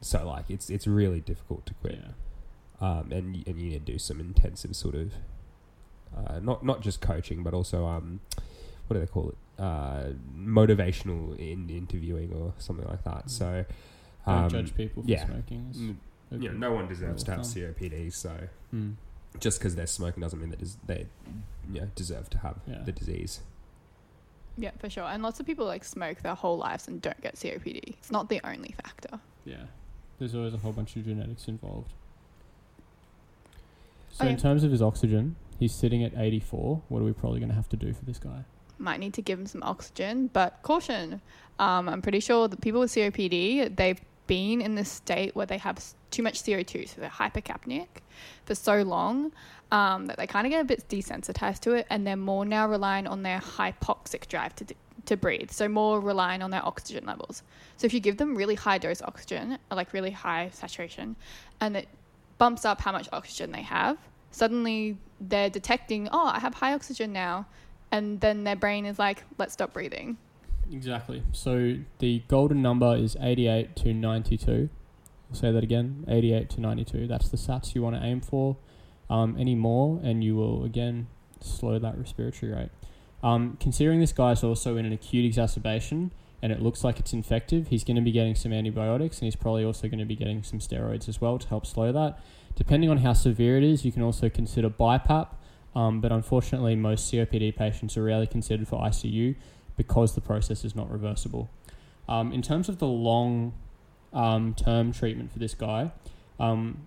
so 0.00 0.26
like 0.26 0.50
it's 0.50 0.70
it's 0.70 0.86
really 0.86 1.20
difficult 1.20 1.66
to 1.66 1.74
quit. 1.74 1.98
Yeah. 2.02 2.10
Um, 2.80 3.12
and 3.12 3.46
and 3.46 3.60
you 3.60 3.70
need 3.70 3.86
to 3.86 3.92
do 3.92 3.98
some 3.98 4.20
intensive 4.20 4.74
sort 4.76 4.94
of, 4.94 5.12
uh, 6.16 6.38
not 6.40 6.64
not 6.64 6.80
just 6.80 7.00
coaching, 7.00 7.42
but 7.42 7.54
also 7.54 7.86
um, 7.86 8.20
what 8.86 8.94
do 8.94 9.00
they 9.00 9.06
call 9.06 9.30
it? 9.30 9.36
Uh, 9.58 10.10
motivational 10.36 11.36
in 11.38 11.70
interviewing 11.70 12.32
or 12.32 12.52
something 12.58 12.86
like 12.88 13.04
that. 13.04 13.30
So. 13.30 13.64
Don't 14.24 14.44
Um, 14.44 14.50
judge 14.50 14.76
people 14.76 15.02
for 15.02 15.08
yeah. 15.08 15.26
smoking. 15.26 15.98
Is 16.32 16.40
mm, 16.40 16.42
you 16.44 16.48
know, 16.50 16.58
no 16.68 16.72
one 16.72 16.88
deserves 16.88 17.22
to 17.24 17.30
have 17.32 17.46
thumb. 17.46 17.62
COPD. 17.62 18.12
So 18.12 18.48
Mm. 18.74 18.94
just 19.40 19.58
because 19.58 19.74
they're 19.74 19.86
smoking 19.86 20.20
doesn't 20.22 20.40
mean 20.40 20.50
that 20.50 20.58
des- 20.60 20.78
they 20.86 21.06
you 21.72 21.80
know, 21.82 21.88
deserve 21.94 22.28
to 22.30 22.38
have 22.38 22.56
Yeah. 22.66 22.82
the 22.84 22.92
disease. 22.92 23.40
Yeah, 24.58 24.72
for 24.78 24.90
sure. 24.90 25.04
And 25.04 25.22
lots 25.22 25.40
of 25.40 25.46
people 25.46 25.64
like 25.66 25.84
smoke 25.84 26.20
their 26.22 26.34
whole 26.34 26.58
lives 26.58 26.86
and 26.88 27.00
don't 27.00 27.20
get 27.22 27.36
COPD. 27.36 27.80
It's 27.98 28.10
not 28.10 28.28
the 28.28 28.40
only 28.44 28.74
factor. 28.82 29.20
Yeah. 29.44 29.64
There's 30.18 30.34
always 30.34 30.52
a 30.54 30.58
whole 30.58 30.72
bunch 30.72 30.94
of 30.96 31.04
genetics 31.04 31.48
involved. 31.48 31.92
So 34.12 34.26
Oh, 34.26 34.28
in 34.28 34.36
terms 34.36 34.62
of 34.62 34.70
his 34.70 34.82
oxygen, 34.82 35.36
he's 35.58 35.74
sitting 35.74 36.04
at 36.04 36.12
84. 36.16 36.82
What 36.88 37.00
are 37.00 37.04
we 37.04 37.12
probably 37.12 37.40
going 37.40 37.48
to 37.48 37.54
have 37.54 37.68
to 37.70 37.76
do 37.76 37.92
for 37.94 38.04
this 38.04 38.18
guy? 38.18 38.44
Might 38.78 39.00
need 39.00 39.14
to 39.14 39.22
give 39.22 39.38
him 39.38 39.46
some 39.46 39.62
oxygen, 39.62 40.28
but 40.32 40.58
caution. 40.62 41.20
Um, 41.58 41.88
I'm 41.88 42.02
pretty 42.02 42.20
sure 42.20 42.48
that 42.48 42.60
people 42.60 42.80
with 42.80 42.90
COPD, 42.92 43.74
they've 43.76 44.00
been 44.32 44.62
in 44.62 44.74
this 44.74 44.90
state 44.90 45.36
where 45.36 45.44
they 45.44 45.58
have 45.58 45.78
too 46.10 46.22
much 46.22 46.42
CO2, 46.42 46.88
so 46.88 47.02
they're 47.02 47.10
hypercapnic 47.10 47.88
for 48.46 48.54
so 48.54 48.80
long 48.80 49.30
um, 49.70 50.06
that 50.06 50.16
they 50.16 50.26
kind 50.26 50.46
of 50.46 50.50
get 50.50 50.62
a 50.62 50.64
bit 50.64 50.88
desensitized 50.88 51.60
to 51.60 51.72
it, 51.72 51.86
and 51.90 52.06
they're 52.06 52.16
more 52.16 52.46
now 52.46 52.66
relying 52.66 53.06
on 53.06 53.22
their 53.22 53.40
hypoxic 53.40 54.26
drive 54.28 54.56
to, 54.56 54.64
to 55.04 55.18
breathe. 55.18 55.50
So 55.50 55.68
more 55.68 56.00
relying 56.00 56.40
on 56.40 56.50
their 56.50 56.64
oxygen 56.64 57.04
levels. 57.04 57.42
So 57.76 57.84
if 57.84 57.92
you 57.92 58.00
give 58.00 58.16
them 58.16 58.34
really 58.34 58.54
high 58.54 58.78
dose 58.78 59.02
oxygen, 59.02 59.58
like 59.70 59.92
really 59.92 60.10
high 60.10 60.48
saturation, 60.54 61.14
and 61.60 61.76
it 61.76 61.88
bumps 62.38 62.64
up 62.64 62.80
how 62.80 62.92
much 62.92 63.10
oxygen 63.12 63.52
they 63.52 63.60
have, 63.60 63.98
suddenly 64.30 64.96
they're 65.20 65.50
detecting, 65.50 66.08
oh, 66.10 66.28
I 66.28 66.38
have 66.38 66.54
high 66.54 66.72
oxygen 66.72 67.12
now, 67.12 67.44
and 67.90 68.18
then 68.18 68.44
their 68.44 68.56
brain 68.56 68.86
is 68.86 68.98
like, 68.98 69.24
let's 69.36 69.52
stop 69.52 69.74
breathing. 69.74 70.16
Exactly. 70.72 71.22
So 71.32 71.76
the 71.98 72.22
golden 72.28 72.62
number 72.62 72.96
is 72.96 73.16
88 73.20 73.76
to 73.76 73.92
92. 73.92 74.70
I'll 75.30 75.36
say 75.36 75.52
that 75.52 75.62
again 75.62 76.04
88 76.08 76.50
to 76.50 76.60
92. 76.60 77.06
That's 77.06 77.28
the 77.28 77.36
SATs 77.36 77.74
you 77.74 77.82
want 77.82 77.96
to 77.96 78.02
aim 78.02 78.20
for. 78.20 78.56
Um, 79.10 79.36
any 79.38 79.54
more, 79.54 80.00
and 80.02 80.24
you 80.24 80.34
will 80.36 80.64
again 80.64 81.06
slow 81.40 81.78
that 81.78 81.98
respiratory 81.98 82.52
rate. 82.52 82.70
Um, 83.22 83.58
considering 83.60 84.00
this 84.00 84.12
guy's 84.12 84.42
also 84.42 84.76
in 84.76 84.86
an 84.86 84.92
acute 84.92 85.24
exacerbation 85.24 86.12
and 86.40 86.50
it 86.50 86.60
looks 86.60 86.82
like 86.82 86.98
it's 86.98 87.12
infective, 87.12 87.68
he's 87.68 87.84
going 87.84 87.96
to 87.96 88.02
be 88.02 88.10
getting 88.10 88.34
some 88.34 88.52
antibiotics 88.52 89.18
and 89.18 89.26
he's 89.26 89.36
probably 89.36 89.64
also 89.64 89.86
going 89.86 89.98
to 89.98 90.04
be 90.04 90.16
getting 90.16 90.42
some 90.42 90.58
steroids 90.58 91.08
as 91.08 91.20
well 91.20 91.38
to 91.38 91.48
help 91.48 91.66
slow 91.66 91.92
that. 91.92 92.18
Depending 92.56 92.90
on 92.90 92.98
how 92.98 93.12
severe 93.12 93.58
it 93.58 93.64
is, 93.64 93.84
you 93.84 93.92
can 93.92 94.02
also 94.02 94.28
consider 94.28 94.68
BiPAP, 94.68 95.28
um, 95.74 96.00
but 96.00 96.10
unfortunately, 96.10 96.74
most 96.74 97.12
COPD 97.12 97.54
patients 97.54 97.96
are 97.96 98.02
rarely 98.02 98.26
considered 98.26 98.66
for 98.66 98.80
ICU 98.80 99.36
because 99.76 100.14
the 100.14 100.20
process 100.20 100.64
is 100.64 100.74
not 100.74 100.90
reversible. 100.90 101.50
Um, 102.08 102.32
in 102.32 102.42
terms 102.42 102.68
of 102.68 102.78
the 102.78 102.86
long 102.86 103.54
um, 104.12 104.54
term 104.54 104.92
treatment 104.92 105.32
for 105.32 105.38
this 105.38 105.54
guy, 105.54 105.92
um, 106.38 106.86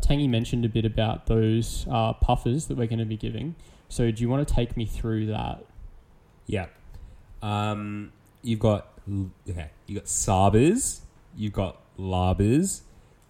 Tangy 0.00 0.28
mentioned 0.28 0.64
a 0.64 0.68
bit 0.68 0.84
about 0.84 1.26
those 1.26 1.86
uh, 1.90 2.12
puffers 2.14 2.66
that 2.66 2.76
we're 2.76 2.86
going 2.86 2.98
to 2.98 3.04
be 3.04 3.16
giving. 3.16 3.54
So, 3.88 4.10
do 4.10 4.22
you 4.22 4.28
want 4.28 4.46
to 4.46 4.54
take 4.54 4.76
me 4.76 4.84
through 4.84 5.26
that? 5.26 5.64
Yeah. 6.46 6.66
Um, 7.42 8.12
you've 8.42 8.58
got 8.58 8.88
okay. 9.48 9.70
You've 9.86 10.00
got 10.00 10.06
SABAs, 10.06 11.00
you've 11.36 11.52
got 11.52 11.80
LABAs, 11.98 12.82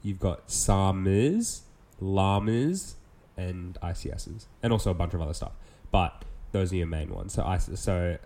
you've 0.02 0.20
got 0.20 0.48
SAMAs, 0.48 1.62
LAMAs, 2.00 2.94
and 3.36 3.78
ICSs, 3.82 4.46
and 4.62 4.72
also 4.72 4.90
a 4.90 4.94
bunch 4.94 5.14
of 5.14 5.20
other 5.20 5.34
stuff. 5.34 5.52
But 5.90 6.24
those 6.52 6.72
are 6.72 6.76
your 6.76 6.86
main 6.86 7.14
ones. 7.14 7.34
So 7.34 7.58
so 7.74 8.18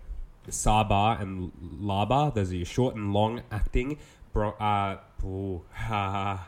SABA 0.49 1.21
and 1.21 1.53
LABA. 1.81 2.35
Those 2.35 2.53
are 2.53 2.57
your 2.57 2.67
short 2.67 2.95
and 2.97 3.13
long 3.13 3.43
acting 3.51 3.99
bro- 4.33 4.53
uh, 4.53 4.99
ooh, 5.25 5.63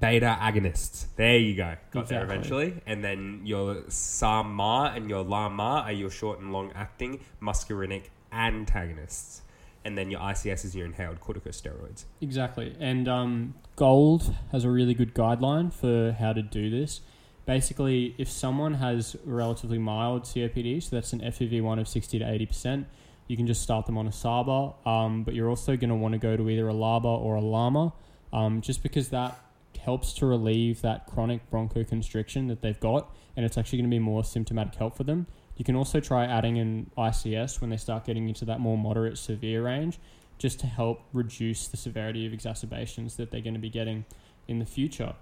beta 0.00 0.36
agonists. 0.40 1.06
There 1.16 1.38
you 1.38 1.56
go. 1.56 1.76
Got 1.90 2.08
there 2.08 2.22
eventually. 2.22 2.80
And 2.86 3.04
then 3.04 3.42
your 3.44 3.84
SAMA 3.88 4.92
and 4.94 5.08
your 5.08 5.22
LAMA 5.22 5.84
are 5.86 5.92
your 5.92 6.10
short 6.10 6.40
and 6.40 6.52
long 6.52 6.72
acting 6.74 7.20
muscarinic 7.40 8.04
antagonists. 8.32 9.42
And 9.84 9.98
then 9.98 10.10
your 10.10 10.20
ICS 10.20 10.64
is 10.64 10.76
your 10.76 10.86
inhaled 10.86 11.20
corticosteroids. 11.20 12.04
Exactly. 12.20 12.76
And 12.78 13.08
um, 13.08 13.54
Gold 13.74 14.34
has 14.52 14.64
a 14.64 14.70
really 14.70 14.94
good 14.94 15.12
guideline 15.12 15.72
for 15.72 16.12
how 16.12 16.32
to 16.32 16.42
do 16.42 16.70
this. 16.70 17.00
Basically, 17.44 18.14
if 18.18 18.28
someone 18.28 18.74
has 18.74 19.16
relatively 19.24 19.78
mild 19.78 20.22
COPD, 20.22 20.82
so 20.82 20.96
that's 20.96 21.12
an 21.12 21.20
FEV1 21.20 21.80
of 21.80 21.88
60 21.88 22.18
to 22.20 22.24
80%, 22.24 22.84
you 23.26 23.36
can 23.36 23.46
just 23.46 23.62
start 23.62 23.86
them 23.86 23.98
on 23.98 24.06
a 24.06 24.12
SABA. 24.12 24.74
Um, 24.86 25.24
but 25.24 25.34
you're 25.34 25.48
also 25.48 25.76
going 25.76 25.90
to 25.90 25.96
want 25.96 26.12
to 26.12 26.18
go 26.18 26.36
to 26.36 26.48
either 26.48 26.68
a 26.68 26.72
LABA 26.72 27.04
or 27.04 27.36
a 27.36 27.40
LAMA, 27.40 27.92
um, 28.32 28.60
just 28.60 28.82
because 28.82 29.08
that 29.08 29.38
helps 29.80 30.12
to 30.14 30.26
relieve 30.26 30.80
that 30.82 31.06
chronic 31.06 31.50
bronchoconstriction 31.50 32.48
that 32.48 32.62
they've 32.62 32.78
got, 32.78 33.14
and 33.36 33.44
it's 33.44 33.58
actually 33.58 33.78
going 33.78 33.90
to 33.90 33.94
be 33.94 33.98
more 33.98 34.22
symptomatic 34.22 34.74
help 34.76 34.96
for 34.96 35.04
them. 35.04 35.26
You 35.56 35.64
can 35.64 35.76
also 35.76 36.00
try 36.00 36.24
adding 36.24 36.58
an 36.58 36.90
ICS 36.96 37.60
when 37.60 37.70
they 37.70 37.76
start 37.76 38.04
getting 38.04 38.28
into 38.28 38.44
that 38.46 38.60
more 38.60 38.78
moderate 38.78 39.18
severe 39.18 39.64
range, 39.64 39.98
just 40.38 40.60
to 40.60 40.66
help 40.66 41.02
reduce 41.12 41.68
the 41.68 41.76
severity 41.76 42.26
of 42.26 42.32
exacerbations 42.32 43.16
that 43.16 43.30
they're 43.30 43.40
going 43.40 43.54
to 43.54 43.60
be 43.60 43.70
getting 43.70 44.04
in 44.48 44.58
the 44.58 44.66
future. 44.66 45.14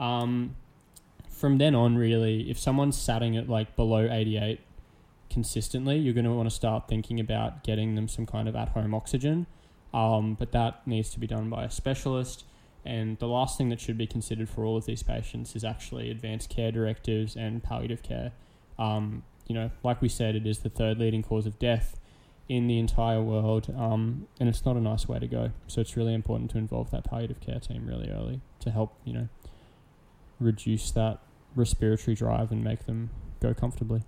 Um, 0.00 0.56
from 1.34 1.58
then 1.58 1.74
on, 1.74 1.96
really, 1.96 2.50
if 2.50 2.58
someone's 2.58 2.96
satting 2.96 3.36
at 3.36 3.48
like 3.48 3.76
below 3.76 4.08
88 4.10 4.60
consistently, 5.30 5.98
you're 5.98 6.14
going 6.14 6.24
to 6.24 6.32
want 6.32 6.48
to 6.48 6.54
start 6.54 6.88
thinking 6.88 7.18
about 7.18 7.64
getting 7.64 7.94
them 7.94 8.08
some 8.08 8.24
kind 8.24 8.48
of 8.48 8.54
at 8.54 8.70
home 8.70 8.94
oxygen. 8.94 9.46
Um, 9.92 10.34
but 10.34 10.52
that 10.52 10.86
needs 10.86 11.10
to 11.10 11.20
be 11.20 11.26
done 11.26 11.50
by 11.50 11.64
a 11.64 11.70
specialist. 11.70 12.44
And 12.84 13.18
the 13.18 13.28
last 13.28 13.56
thing 13.56 13.68
that 13.70 13.80
should 13.80 13.96
be 13.96 14.06
considered 14.06 14.48
for 14.48 14.64
all 14.64 14.76
of 14.76 14.84
these 14.86 15.02
patients 15.02 15.56
is 15.56 15.64
actually 15.64 16.10
advanced 16.10 16.50
care 16.50 16.70
directives 16.70 17.36
and 17.36 17.62
palliative 17.62 18.02
care. 18.02 18.32
Um, 18.78 19.22
you 19.46 19.54
know, 19.54 19.70
like 19.82 20.02
we 20.02 20.08
said, 20.08 20.34
it 20.34 20.46
is 20.46 20.60
the 20.60 20.68
third 20.68 20.98
leading 20.98 21.22
cause 21.22 21.46
of 21.46 21.58
death 21.58 21.98
in 22.48 22.66
the 22.66 22.78
entire 22.78 23.22
world, 23.22 23.72
um, 23.76 24.26
and 24.38 24.48
it's 24.48 24.66
not 24.66 24.76
a 24.76 24.80
nice 24.80 25.08
way 25.08 25.18
to 25.18 25.26
go. 25.26 25.50
So 25.66 25.80
it's 25.80 25.96
really 25.96 26.12
important 26.12 26.50
to 26.52 26.58
involve 26.58 26.90
that 26.90 27.04
palliative 27.04 27.40
care 27.40 27.58
team 27.58 27.86
really 27.86 28.10
early 28.10 28.40
to 28.60 28.70
help, 28.70 28.94
you 29.04 29.14
know, 29.14 29.28
reduce 30.38 30.90
that 30.90 31.20
respiratory 31.56 32.14
drive 32.14 32.50
and 32.52 32.62
make 32.62 32.86
them 32.86 33.10
go 33.40 33.54
comfortably. 33.54 34.02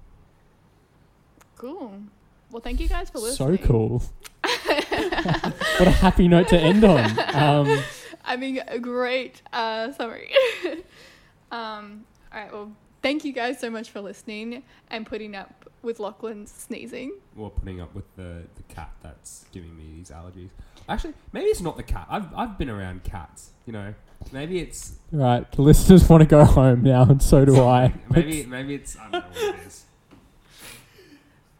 Cool. 1.56 2.02
Well, 2.50 2.62
thank 2.62 2.80
you 2.80 2.88
guys 2.88 3.10
for 3.10 3.18
listening. 3.18 3.58
So 3.58 3.66
cool. 3.66 4.02
what 4.42 5.88
a 5.88 5.90
happy 5.90 6.28
note 6.28 6.48
to 6.48 6.58
end 6.58 6.84
on. 6.84 7.18
Um, 7.34 7.82
I 8.24 8.36
mean, 8.36 8.60
a 8.66 8.78
great 8.78 9.42
uh, 9.52 9.92
summary. 9.92 10.30
um, 11.50 12.04
all 12.32 12.40
right. 12.40 12.52
Well, 12.52 12.72
thank 13.02 13.24
you 13.24 13.32
guys 13.32 13.58
so 13.58 13.70
much 13.70 13.90
for 13.90 14.00
listening 14.00 14.62
and 14.90 15.06
putting 15.06 15.34
up 15.34 15.68
with 15.82 16.00
Lachlan's 16.00 16.50
sneezing. 16.50 17.12
Or 17.36 17.50
putting 17.50 17.80
up 17.80 17.94
with 17.94 18.04
the, 18.16 18.42
the 18.56 18.62
cat 18.68 18.90
that's 19.02 19.46
giving 19.52 19.76
me 19.76 19.84
these 19.96 20.10
allergies. 20.10 20.50
Actually, 20.88 21.14
maybe 21.32 21.46
it's 21.46 21.60
not 21.60 21.76
the 21.76 21.82
cat. 21.82 22.06
I've, 22.10 22.32
I've 22.34 22.58
been 22.58 22.70
around 22.70 23.04
cats, 23.04 23.50
you 23.64 23.72
know. 23.72 23.94
Maybe 24.32 24.58
it's 24.58 24.94
right, 25.12 25.50
the 25.52 25.62
listeners 25.62 26.08
want 26.08 26.22
to 26.22 26.26
go 26.26 26.44
home 26.44 26.82
now, 26.82 27.02
and 27.02 27.22
so 27.22 27.44
do 27.44 27.62
I. 27.62 27.94
maybe 28.10 28.44
maybe 28.44 28.74
it's 28.74 28.96
I 28.96 29.10
don't 29.10 29.12
know 29.12 29.20
what 29.20 29.54
it 29.54 29.66
is. 29.66 29.84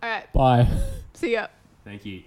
All 0.03 0.11
right. 0.11 0.33
Bye. 0.33 0.69
See 1.15 1.33
ya. 1.33 1.47
Thank 1.85 2.05
you. 2.05 2.23